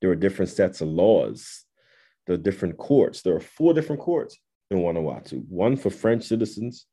There 0.00 0.10
are 0.10 0.16
different 0.16 0.50
sets 0.50 0.80
of 0.80 0.88
laws. 0.88 1.64
There 2.26 2.34
are 2.34 2.38
different 2.38 2.76
courts. 2.76 3.22
There 3.22 3.34
are 3.34 3.40
four 3.40 3.74
different 3.74 4.02
courts 4.02 4.38
in 4.70 4.78
Vanuatu 4.78 5.44
one 5.48 5.76
for 5.76 5.90
French 5.90 6.24
citizens, 6.24 6.86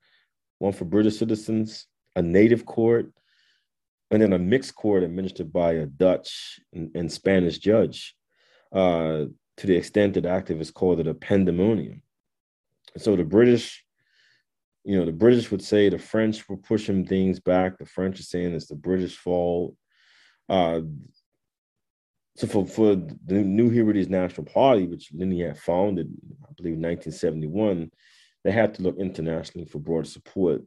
one 0.60 0.74
for 0.74 0.86
British 0.86 1.18
citizens, 1.18 1.88
a 2.16 2.22
native 2.22 2.66
court, 2.66 3.12
and 4.12 4.22
then 4.22 4.34
a 4.34 4.40
mixed 4.40 4.76
court 4.76 5.04
administered 5.04 5.54
by 5.54 5.74
a 5.74 5.86
Dutch 5.86 6.60
and, 6.74 6.92
and 6.96 7.12
Spanish 7.12 7.58
judge. 7.58 8.16
Uh, 8.74 9.26
to 9.58 9.68
the 9.68 9.76
extent 9.76 10.16
that 10.16 10.24
activists 10.24 10.74
called 10.74 11.00
it 11.00 11.08
a 11.08 11.14
pandemonium. 11.14 12.02
So 12.98 13.16
the 13.16 13.24
British, 13.24 13.84
you 14.84 14.98
know, 14.98 15.06
the 15.06 15.12
British 15.12 15.52
would 15.52 15.62
say 15.62 15.88
the 15.88 16.00
French 16.00 16.48
were 16.50 16.58
pushing 16.58 17.06
things 17.06 17.40
back. 17.40 17.78
The 17.78 17.86
French 17.86 18.20
are 18.20 18.24
saying 18.24 18.54
it's 18.54 18.68
the 18.68 18.76
British 18.76 19.16
fault. 19.16 19.76
Uh, 20.50 20.82
so 22.36 22.48
for, 22.48 22.66
for 22.66 22.96
the 22.96 23.44
New 23.44 23.70
Hebrides 23.70 24.10
National 24.10 24.46
Party, 24.46 24.88
which 24.88 25.12
Lini 25.14 25.46
had 25.46 25.58
founded, 25.58 26.12
I 26.44 26.54
believe, 26.56 26.76
in 26.76 26.82
1971, 26.82 27.92
they 28.44 28.52
had 28.52 28.74
to 28.76 28.82
look 28.82 28.98
internationally 28.98 29.66
for 29.66 29.80
broad 29.80 30.08
support. 30.08 30.62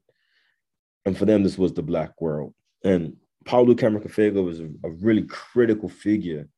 And 1.06 1.16
for 1.16 1.24
them, 1.24 1.42
this 1.42 1.58
was 1.58 1.72
the 1.72 1.82
Black 1.82 2.20
world. 2.20 2.54
And 2.84 3.16
Pauulu 3.46 3.74
Kamarakafego 3.74 4.44
was 4.44 4.60
a, 4.60 4.68
a 4.84 4.90
really 4.90 5.22
critical 5.22 5.88
figure 5.88 6.48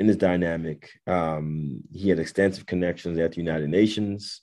in 0.00 0.06
this 0.06 0.16
dynamic. 0.16 0.90
Um, 1.06 1.82
he 1.92 2.08
had 2.08 2.18
extensive 2.18 2.66
connections 2.66 3.18
at 3.18 3.32
the 3.32 3.38
United 3.38 3.68
Nations. 3.68 4.40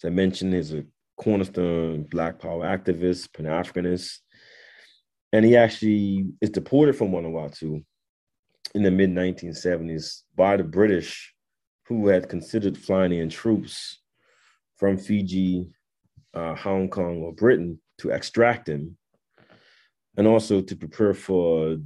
As 0.00 0.08
I 0.08 0.10
mentioned, 0.10 0.54
he's 0.54 0.72
a 0.72 0.84
cornerstone 1.16 2.04
Black 2.04 2.38
Power 2.38 2.64
activist, 2.64 3.32
Pan 3.32 3.46
Africanist. 3.46 4.18
And 5.32 5.44
he 5.44 5.56
actually 5.56 6.26
is 6.40 6.50
deported 6.50 6.96
from 6.96 7.10
Vanuatu 7.10 7.82
in 8.74 8.82
the 8.82 8.90
mid 8.90 9.10
1970s 9.10 10.22
by 10.36 10.56
the 10.56 10.64
British, 10.64 11.34
who 11.86 12.08
had 12.08 12.28
considered 12.28 12.78
flying 12.78 13.12
in 13.12 13.28
troops 13.28 14.00
from 14.76 14.96
Fiji, 14.96 15.68
uh, 16.34 16.54
Hong 16.54 16.88
Kong, 16.88 17.22
or 17.22 17.32
Britain 17.32 17.80
to 17.98 18.10
extract 18.10 18.68
him, 18.68 18.96
and 20.16 20.26
also 20.26 20.60
to 20.60 20.76
prepare 20.76 21.14
for 21.14 21.76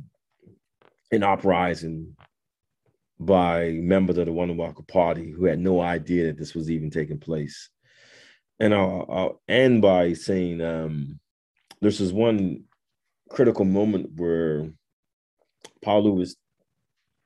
an 1.11 1.23
uprising 1.23 2.17
by 3.19 3.71
members 3.73 4.19
of 4.19 4.27
the 4.27 4.33
Vanuatu 4.33 4.87
Party 4.87 5.31
who 5.31 5.47
had 5.47 5.59
no 5.59 5.81
idea 5.81 6.27
that 6.27 6.39
this 6.39 6.55
was 6.55 6.71
even 6.71 6.91
taking 6.91 7.19
place. 7.19 7.71
And 8.61 8.75
I'll, 8.75 9.07
I'll 9.09 9.43
end 9.49 9.83
by 9.83 10.13
saying 10.13 10.61
um, 10.61 11.19
this 11.81 12.01
one 12.13 12.65
critical 13.31 13.65
moment 13.65 14.11
where 14.17 14.71
Pauulu 15.85 16.17
was 16.17 16.37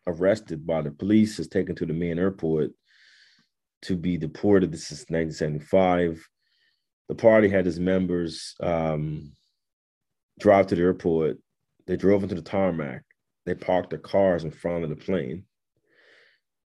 arrested 0.07 0.67
by 0.67 0.83
the 0.83 0.91
police, 0.91 1.39
is 1.39 1.49
taken 1.49 1.75
to 1.77 1.87
the 1.87 1.93
main 1.93 2.19
airport 2.19 2.71
to 3.83 3.97
be 3.97 4.17
deported. 4.17 4.73
This 4.73 4.93
is 4.93 5.07
1975. 5.09 6.27
The 7.09 7.15
party 7.15 7.49
had 7.49 7.67
its 7.67 7.79
members 7.79 8.55
um, 8.61 9.33
drive 10.39 10.69
to 10.69 10.75
the 10.75 10.83
airport. 10.83 11.39
They 11.87 11.97
drove 11.97 12.23
into 12.23 12.35
the 12.35 12.43
tarmac. 12.43 13.03
They 13.47 13.55
parked 13.55 13.91
their 13.91 13.99
cars 13.99 14.45
in 14.45 14.51
front 14.51 14.85
of 14.85 14.91
the 14.91 14.97
plane. 14.97 15.45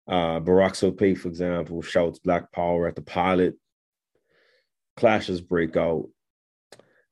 Uh, 0.08 0.40
Barak 0.40 0.76
Sope, 0.76 1.18
for 1.18 1.28
example, 1.28 1.82
shouts 1.82 2.20
Black 2.20 2.52
Power 2.52 2.88
at 2.88 2.96
the 2.96 3.02
pilot. 3.02 3.56
Clashes 4.98 5.40
break 5.40 5.78
out. 5.78 6.10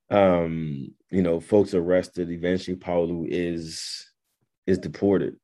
Um, 0.09 0.93
you 1.09 1.21
know, 1.21 1.39
folks 1.39 1.73
arrested. 1.73 2.29
Eventually, 2.29 2.75
Pauulu 2.75 3.27
is 3.29 4.11
is 4.67 4.77
deported. 4.77 5.37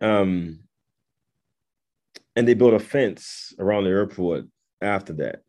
Um, 0.00 0.60
and 2.36 2.46
they 2.46 2.54
built 2.54 2.74
a 2.74 2.78
fence 2.78 3.52
around 3.58 3.84
the 3.84 3.90
airport 3.90 4.44
after 4.80 5.12
that. 5.14 5.42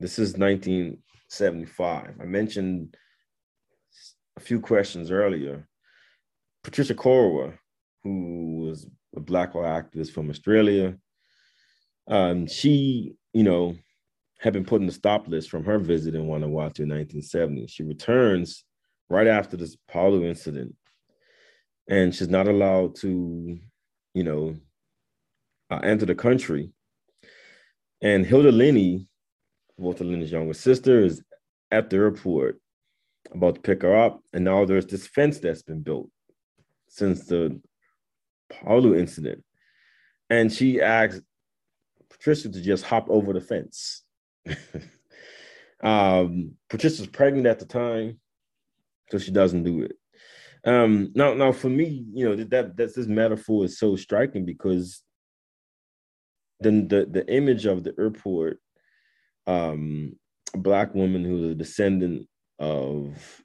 This 0.00 0.18
is 0.18 0.36
1975. 0.36 2.14
I 2.20 2.24
mentioned 2.24 2.96
a 4.36 4.40
few 4.40 4.60
questions 4.60 5.10
earlier. 5.10 5.68
Patricia 6.62 6.94
Korowa, 6.94 7.56
who 8.02 8.66
was 8.66 8.86
a 9.16 9.20
black 9.20 9.54
law 9.54 9.62
activist 9.62 10.10
from 10.10 10.30
Australia. 10.30 10.96
Um, 12.08 12.46
she, 12.46 13.14
you 13.32 13.42
know, 13.42 13.76
had 14.40 14.52
been 14.52 14.64
put 14.64 14.80
in 14.80 14.86
the 14.86 14.92
stop 14.92 15.26
list 15.26 15.48
from 15.48 15.64
her 15.64 15.78
visit 15.78 16.14
in 16.14 16.26
Vanuatu 16.26 16.80
in 16.80 16.90
1970. 16.90 17.66
She 17.66 17.82
returns 17.82 18.64
right 19.08 19.26
after 19.26 19.56
this 19.56 19.76
Pauulu 19.90 20.24
incident, 20.24 20.74
and 21.88 22.14
she's 22.14 22.28
not 22.28 22.48
allowed 22.48 22.96
to, 22.96 23.58
you 24.14 24.22
know, 24.22 24.54
I 25.70 25.84
enter 25.84 26.06
the 26.06 26.14
country. 26.14 26.70
And 28.00 28.24
Hilda 28.24 28.52
Lini, 28.52 29.06
Walter 29.76 30.04
Lini's 30.04 30.32
younger 30.32 30.54
sister, 30.54 31.00
is 31.00 31.22
at 31.70 31.90
the 31.90 31.96
airport 31.96 32.60
about 33.32 33.56
to 33.56 33.60
pick 33.60 33.82
her 33.82 33.96
up, 33.96 34.20
and 34.32 34.44
now 34.44 34.64
there's 34.64 34.86
this 34.86 35.06
fence 35.06 35.38
that's 35.38 35.62
been 35.62 35.82
built 35.82 36.08
since 36.88 37.26
the 37.26 37.60
Pauulu 38.52 38.98
incident. 38.98 39.42
And 40.30 40.52
she 40.52 40.80
asked 40.80 41.22
Patricia 42.10 42.50
to 42.50 42.60
just 42.60 42.84
hop 42.84 43.08
over 43.08 43.32
the 43.32 43.40
fence. 43.40 44.02
um, 45.82 46.52
Patricia's 46.70 47.06
pregnant 47.06 47.46
at 47.46 47.58
the 47.58 47.66
time, 47.66 48.20
so 49.10 49.18
she 49.18 49.32
doesn't 49.32 49.64
do 49.64 49.82
it. 49.82 49.96
Um, 50.66 51.10
now, 51.14 51.34
now 51.34 51.52
for 51.52 51.68
me, 51.68 52.06
you 52.14 52.26
know, 52.26 52.36
that 52.36 52.76
that's 52.76 52.94
this 52.94 53.06
metaphor 53.06 53.66
is 53.66 53.78
so 53.78 53.96
striking 53.96 54.46
because 54.46 55.02
then 56.60 56.88
the 56.88 57.06
the 57.10 57.26
image 57.32 57.66
of 57.66 57.84
the 57.84 57.94
airport, 57.98 58.58
um, 59.46 60.14
a 60.54 60.58
black 60.58 60.94
woman 60.94 61.24
who's 61.24 61.50
a 61.50 61.54
descendant 61.54 62.26
of 62.58 63.42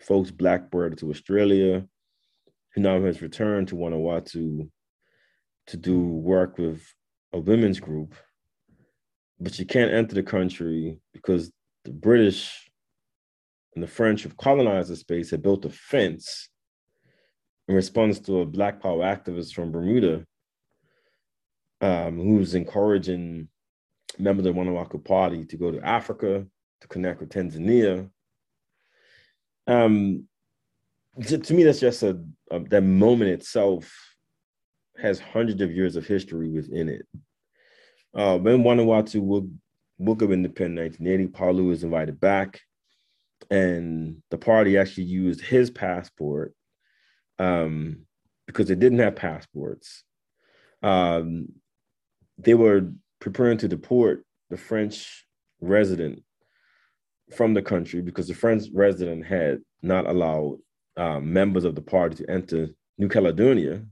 folks 0.00 0.30
blackbird 0.30 0.96
to 0.98 1.10
Australia, 1.10 1.86
who 2.74 2.80
now 2.80 3.02
has 3.02 3.20
returned 3.20 3.68
to 3.68 3.76
Vanuatu 3.76 4.68
to 5.66 5.76
do 5.76 6.00
work 6.00 6.56
with 6.56 6.82
a 7.34 7.38
women's 7.38 7.80
group, 7.80 8.14
but 9.38 9.54
she 9.54 9.64
can't 9.64 9.92
enter 9.92 10.14
the 10.14 10.22
country 10.22 10.98
because 11.12 11.52
the 11.84 11.92
British 11.92 12.70
and 13.74 13.82
the 13.82 13.88
French 13.88 14.22
have 14.22 14.36
colonized 14.36 14.90
the 14.90 14.96
space, 14.96 15.30
had 15.30 15.42
built 15.42 15.64
a 15.64 15.70
fence 15.70 16.48
in 17.68 17.74
response 17.74 18.18
to 18.20 18.40
a 18.40 18.46
Black 18.46 18.80
Power 18.80 19.02
activist 19.02 19.54
from 19.54 19.72
Bermuda 19.72 20.26
um, 21.80 22.18
who's 22.18 22.54
encouraging 22.54 23.48
members 24.18 24.46
of 24.46 24.54
the 24.54 24.60
Vanuatu 24.60 25.04
Party 25.04 25.44
to 25.44 25.56
go 25.56 25.70
to 25.70 25.84
Africa 25.84 26.46
to 26.80 26.88
connect 26.88 27.20
with 27.20 27.30
Tanzania. 27.30 28.08
Um, 29.66 30.28
to, 31.26 31.38
to 31.38 31.54
me, 31.54 31.64
that's 31.64 31.80
just 31.80 32.02
a, 32.02 32.20
a, 32.50 32.60
that 32.60 32.82
moment 32.82 33.30
itself 33.30 33.92
has 35.00 35.18
hundreds 35.18 35.60
of 35.60 35.72
years 35.72 35.96
of 35.96 36.06
history 36.06 36.48
within 36.48 36.88
it. 36.88 37.06
Uh, 38.14 38.38
when 38.38 38.62
Vanuatu 38.62 39.20
would 39.20 39.58
woke 39.98 40.22
up 40.22 40.30
independent 40.30 41.02
1980, 41.02 41.28
Pauulu 41.28 41.68
was 41.68 41.84
invited 41.84 42.20
back, 42.20 42.60
and 43.50 44.22
the 44.30 44.38
party 44.38 44.78
actually 44.78 45.04
used 45.04 45.40
his 45.40 45.70
passport 45.70 46.54
um, 47.38 48.06
because 48.46 48.68
they 48.68 48.74
didn't 48.74 48.98
have 48.98 49.16
passports. 49.16 50.04
Um, 50.82 51.48
they 52.38 52.54
were 52.54 52.92
preparing 53.20 53.58
to 53.58 53.68
deport 53.68 54.24
the 54.50 54.56
French 54.56 55.26
resident 55.60 56.22
from 57.34 57.54
the 57.54 57.62
country 57.62 58.02
because 58.02 58.28
the 58.28 58.34
French 58.34 58.64
resident 58.74 59.24
had 59.24 59.60
not 59.80 60.06
allowed 60.06 60.58
uh, 60.96 61.20
members 61.20 61.64
of 61.64 61.74
the 61.74 61.82
party 61.82 62.16
to 62.16 62.30
enter 62.30 62.68
New 62.98 63.08
Caledonia 63.08 63.82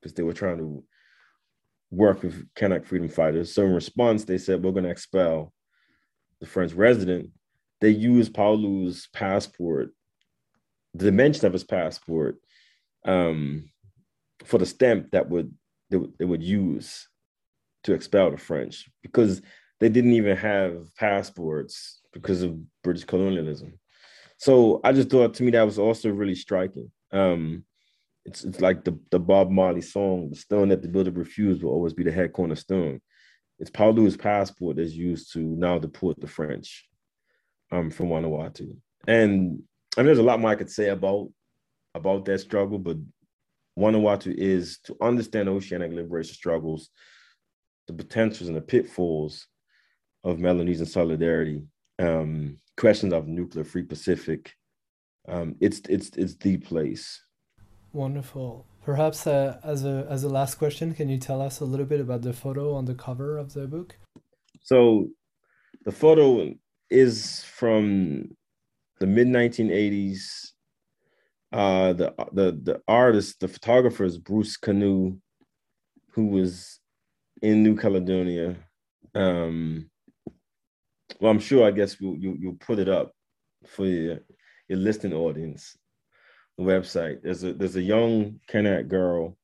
because 0.00 0.14
they 0.14 0.22
were 0.22 0.32
trying 0.32 0.58
to 0.58 0.84
work 1.90 2.22
with 2.22 2.46
Kanak 2.54 2.86
freedom 2.86 3.08
fighters. 3.08 3.52
So 3.52 3.64
in 3.64 3.74
response, 3.74 4.24
they 4.24 4.38
said, 4.38 4.62
we're 4.62 4.72
going 4.72 4.84
to 4.84 4.90
expel 4.90 5.52
the 6.40 6.46
French 6.46 6.72
resident. 6.72 7.30
They 7.80 7.90
used 7.90 8.32
Pauulu's 8.32 9.08
passport, 9.12 9.90
the 10.94 11.06
dimension 11.06 11.46
of 11.46 11.52
his 11.52 11.64
passport, 11.64 12.36
um, 13.04 13.70
for 14.44 14.58
the 14.58 14.66
stamp 14.66 15.10
that 15.12 15.28
would 15.28 15.54
they, 15.90 16.24
would 16.24 16.42
use 16.42 17.08
to 17.84 17.92
expel 17.92 18.30
the 18.30 18.36
French 18.36 18.88
because 19.02 19.42
they 19.80 19.88
didn't 19.88 20.12
even 20.12 20.36
have 20.36 20.86
passports 20.96 22.00
because 22.12 22.42
of 22.42 22.58
British 22.82 23.04
colonialism. 23.04 23.78
So 24.36 24.80
I 24.84 24.92
just 24.92 25.10
thought 25.10 25.34
to 25.34 25.42
me 25.42 25.50
that 25.50 25.62
was 25.62 25.78
also 25.78 26.10
really 26.10 26.34
striking. 26.34 26.90
Um, 27.12 27.64
it's 28.24 28.44
it's 28.44 28.60
like 28.60 28.84
the, 28.84 28.98
the 29.10 29.18
Bob 29.18 29.50
Marley 29.50 29.80
song, 29.80 30.30
the 30.30 30.36
stone 30.36 30.68
that 30.68 30.82
the 30.82 30.88
builder 30.88 31.10
refused 31.10 31.62
will 31.62 31.72
always 31.72 31.94
be 31.94 32.04
the 32.04 32.12
head 32.12 32.32
cornerstone. 32.32 33.00
It's 33.58 33.70
Pauulu's 33.70 34.16
passport 34.16 34.76
that's 34.76 34.92
used 34.92 35.32
to 35.34 35.40
now 35.40 35.78
deport 35.78 36.20
the 36.20 36.26
French 36.26 36.86
um, 37.72 37.90
from 37.90 38.08
Vanuatu. 38.08 38.76
And 39.06 39.62
I 39.96 40.00
mean, 40.00 40.06
there's 40.06 40.18
a 40.18 40.22
lot 40.22 40.40
more 40.40 40.50
I 40.50 40.56
could 40.56 40.70
say 40.70 40.88
about 40.88 41.28
about 41.94 42.24
that 42.24 42.38
struggle, 42.38 42.78
but 42.78 42.96
Vanuatu 43.78 44.34
is 44.36 44.78
to 44.84 44.96
understand 45.00 45.48
oceanic 45.48 45.92
liberation 45.92 46.34
struggles, 46.34 46.90
the 47.86 47.92
potentials 47.92 48.48
and 48.48 48.56
the 48.56 48.60
pitfalls 48.60 49.46
of 50.22 50.38
Melanesian 50.38 50.86
solidarity, 50.86 51.62
um, 51.98 52.58
questions 52.76 53.12
of 53.12 53.26
nuclear 53.26 53.64
free 53.64 53.82
Pacific. 53.82 54.54
Um, 55.28 55.56
it's 55.60 55.80
it's 55.88 56.10
it's 56.16 56.36
the 56.36 56.58
place. 56.58 57.20
Wonderful. 57.92 58.66
Perhaps 58.82 59.26
uh, 59.26 59.58
as 59.62 59.84
a 59.84 60.06
as 60.08 60.24
a 60.24 60.28
last 60.28 60.56
question, 60.56 60.94
can 60.94 61.08
you 61.08 61.18
tell 61.18 61.42
us 61.42 61.60
a 61.60 61.64
little 61.64 61.86
bit 61.86 62.00
about 62.00 62.22
the 62.22 62.32
photo 62.32 62.74
on 62.74 62.84
the 62.84 62.94
cover 62.94 63.36
of 63.36 63.52
the 63.52 63.66
book? 63.66 63.96
So, 64.62 65.08
the 65.84 65.92
photo 65.92 66.54
is 66.90 67.44
from 67.44 68.36
the 69.00 69.06
mid 69.06 69.26
1980s. 69.26 70.50
Uh, 71.52 71.92
the 71.94 72.14
the 72.32 72.60
the 72.62 72.80
artist, 72.86 73.40
the 73.40 73.48
photographer 73.48 74.04
is 74.04 74.18
Bruce 74.18 74.56
Canoe, 74.56 75.16
who 76.12 76.26
was 76.26 76.78
in 77.42 77.64
New 77.64 77.76
Caledonia. 77.76 78.56
Um, 79.16 79.90
well, 81.18 81.32
I'm 81.32 81.40
sure. 81.40 81.66
I 81.66 81.72
guess 81.72 82.00
you 82.00 82.16
you 82.20 82.36
you'll 82.38 82.54
put 82.54 82.78
it 82.78 82.88
up 82.88 83.12
for 83.66 83.84
your 83.84 84.20
your 84.68 84.78
listening 84.78 85.14
audience 85.14 85.76
The 86.56 86.64
website. 86.64 87.22
There's 87.22 87.42
a 87.42 87.52
there's 87.52 87.76
a 87.76 87.82
young 87.82 88.38
Kanak 88.48 88.86
girl 88.86 89.36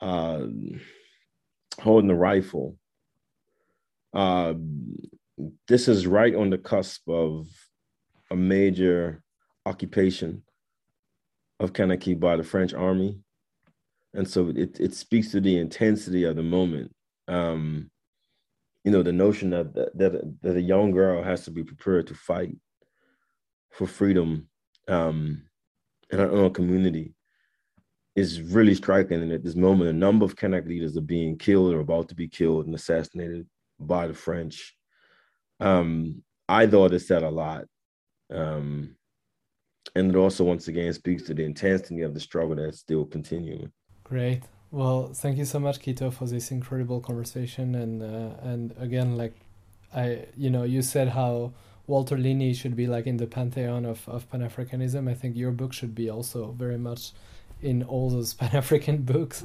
uh, 0.00 0.46
holding 1.80 2.10
a 2.10 2.14
rifle. 2.14 2.76
Uh, 4.12 4.54
this 5.66 5.88
is 5.88 6.06
right 6.06 6.34
on 6.34 6.50
the 6.50 6.58
cusp 6.58 7.08
of 7.08 7.48
a 8.34 8.36
major 8.36 9.22
occupation 9.64 10.42
of 11.60 11.72
Kanaky 11.72 12.18
by 12.18 12.36
the 12.36 12.42
French 12.42 12.74
army. 12.74 13.20
And 14.12 14.28
so 14.28 14.48
it, 14.48 14.80
it 14.80 14.92
speaks 14.92 15.30
to 15.30 15.40
the 15.40 15.56
intensity 15.56 16.24
of 16.24 16.34
the 16.34 16.42
moment. 16.42 16.90
Um, 17.28 17.90
you 18.82 18.90
know, 18.90 19.04
the 19.04 19.12
notion 19.12 19.50
that, 19.50 19.72
that, 19.74 20.36
that 20.42 20.56
a 20.56 20.60
young 20.60 20.90
girl 20.90 21.22
has 21.22 21.44
to 21.44 21.52
be 21.52 21.62
prepared 21.62 22.08
to 22.08 22.14
fight 22.14 22.56
for 23.70 23.86
freedom 23.86 24.48
um, 24.88 25.44
in 26.10 26.18
our 26.18 26.30
own 26.30 26.52
community 26.52 27.14
is 28.16 28.42
really 28.42 28.74
striking. 28.74 29.22
And 29.22 29.32
at 29.32 29.44
this 29.44 29.54
moment, 29.54 29.90
a 29.90 29.92
number 29.92 30.24
of 30.24 30.34
Kanak 30.34 30.66
leaders 30.66 30.96
are 30.96 31.02
being 31.02 31.38
killed 31.38 31.72
or 31.72 31.80
about 31.80 32.08
to 32.08 32.16
be 32.16 32.28
killed 32.28 32.66
and 32.66 32.74
assassinated 32.74 33.46
by 33.78 34.08
the 34.08 34.14
French. 34.14 34.74
Um, 35.60 36.24
I 36.48 36.66
thought 36.66 36.92
it 36.92 37.00
said 37.00 37.22
a 37.22 37.30
lot. 37.30 37.66
Um, 38.34 38.96
and 39.94 40.10
it 40.10 40.16
also, 40.16 40.44
once 40.44 40.68
again, 40.68 40.92
speaks 40.92 41.22
to 41.24 41.34
the 41.34 41.44
intensity 41.44 42.02
of 42.02 42.14
the 42.14 42.20
struggle 42.20 42.56
that's 42.56 42.78
still 42.78 43.04
continuing. 43.04 43.70
Great. 44.02 44.42
Well, 44.70 45.12
thank 45.14 45.38
you 45.38 45.44
so 45.44 45.60
much, 45.60 45.80
Quito, 45.80 46.10
for 46.10 46.26
this 46.26 46.50
incredible 46.50 47.00
conversation. 47.00 47.74
And 47.74 48.02
uh, 48.02 48.34
and 48.42 48.74
again, 48.78 49.16
like 49.16 49.34
I, 49.94 50.26
you 50.36 50.50
know, 50.50 50.64
you 50.64 50.82
said 50.82 51.10
how 51.10 51.52
Walter 51.86 52.16
Lini 52.16 52.54
should 52.56 52.74
be 52.74 52.86
like 52.86 53.06
in 53.06 53.18
the 53.18 53.26
pantheon 53.26 53.84
of, 53.84 54.08
of 54.08 54.28
Pan 54.30 54.40
Africanism. 54.40 55.08
I 55.08 55.14
think 55.14 55.36
your 55.36 55.52
book 55.52 55.72
should 55.72 55.94
be 55.94 56.10
also 56.10 56.52
very 56.58 56.78
much 56.78 57.12
in 57.62 57.82
all 57.84 58.10
those 58.10 58.34
Pan 58.40 58.56
African 58.56 59.02
books. 59.02 59.44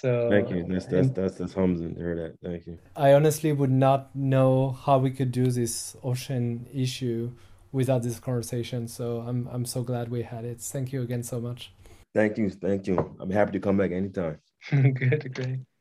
So 0.00 0.28
thank 0.30 0.50
you. 0.50 0.64
That's 0.66 0.86
that's 0.86 1.10
that's 1.10 1.34
that's 1.36 1.52
humbling 1.52 1.94
to 1.94 2.00
hear 2.00 2.16
that. 2.16 2.38
Thank 2.42 2.66
you. 2.66 2.78
I 2.96 3.12
honestly 3.12 3.52
would 3.52 3.70
not 3.70 4.16
know 4.16 4.70
how 4.84 4.98
we 4.98 5.10
could 5.10 5.32
do 5.32 5.50
this 5.50 5.96
ocean 6.02 6.66
issue 6.72 7.32
without 7.72 8.02
this 8.02 8.20
conversation. 8.20 8.86
So 8.86 9.20
I'm 9.20 9.48
I'm 9.50 9.64
so 9.64 9.82
glad 9.82 10.10
we 10.10 10.22
had 10.22 10.44
it. 10.44 10.60
Thank 10.60 10.92
you 10.92 11.02
again 11.02 11.22
so 11.22 11.40
much. 11.40 11.72
Thank 12.14 12.36
you. 12.38 12.50
Thank 12.50 12.86
you. 12.86 13.16
I'm 13.18 13.30
happy 13.30 13.52
to 13.52 13.60
come 13.60 13.78
back 13.78 13.90
anytime. 13.90 14.38
good, 14.70 15.34
great. 15.34 15.60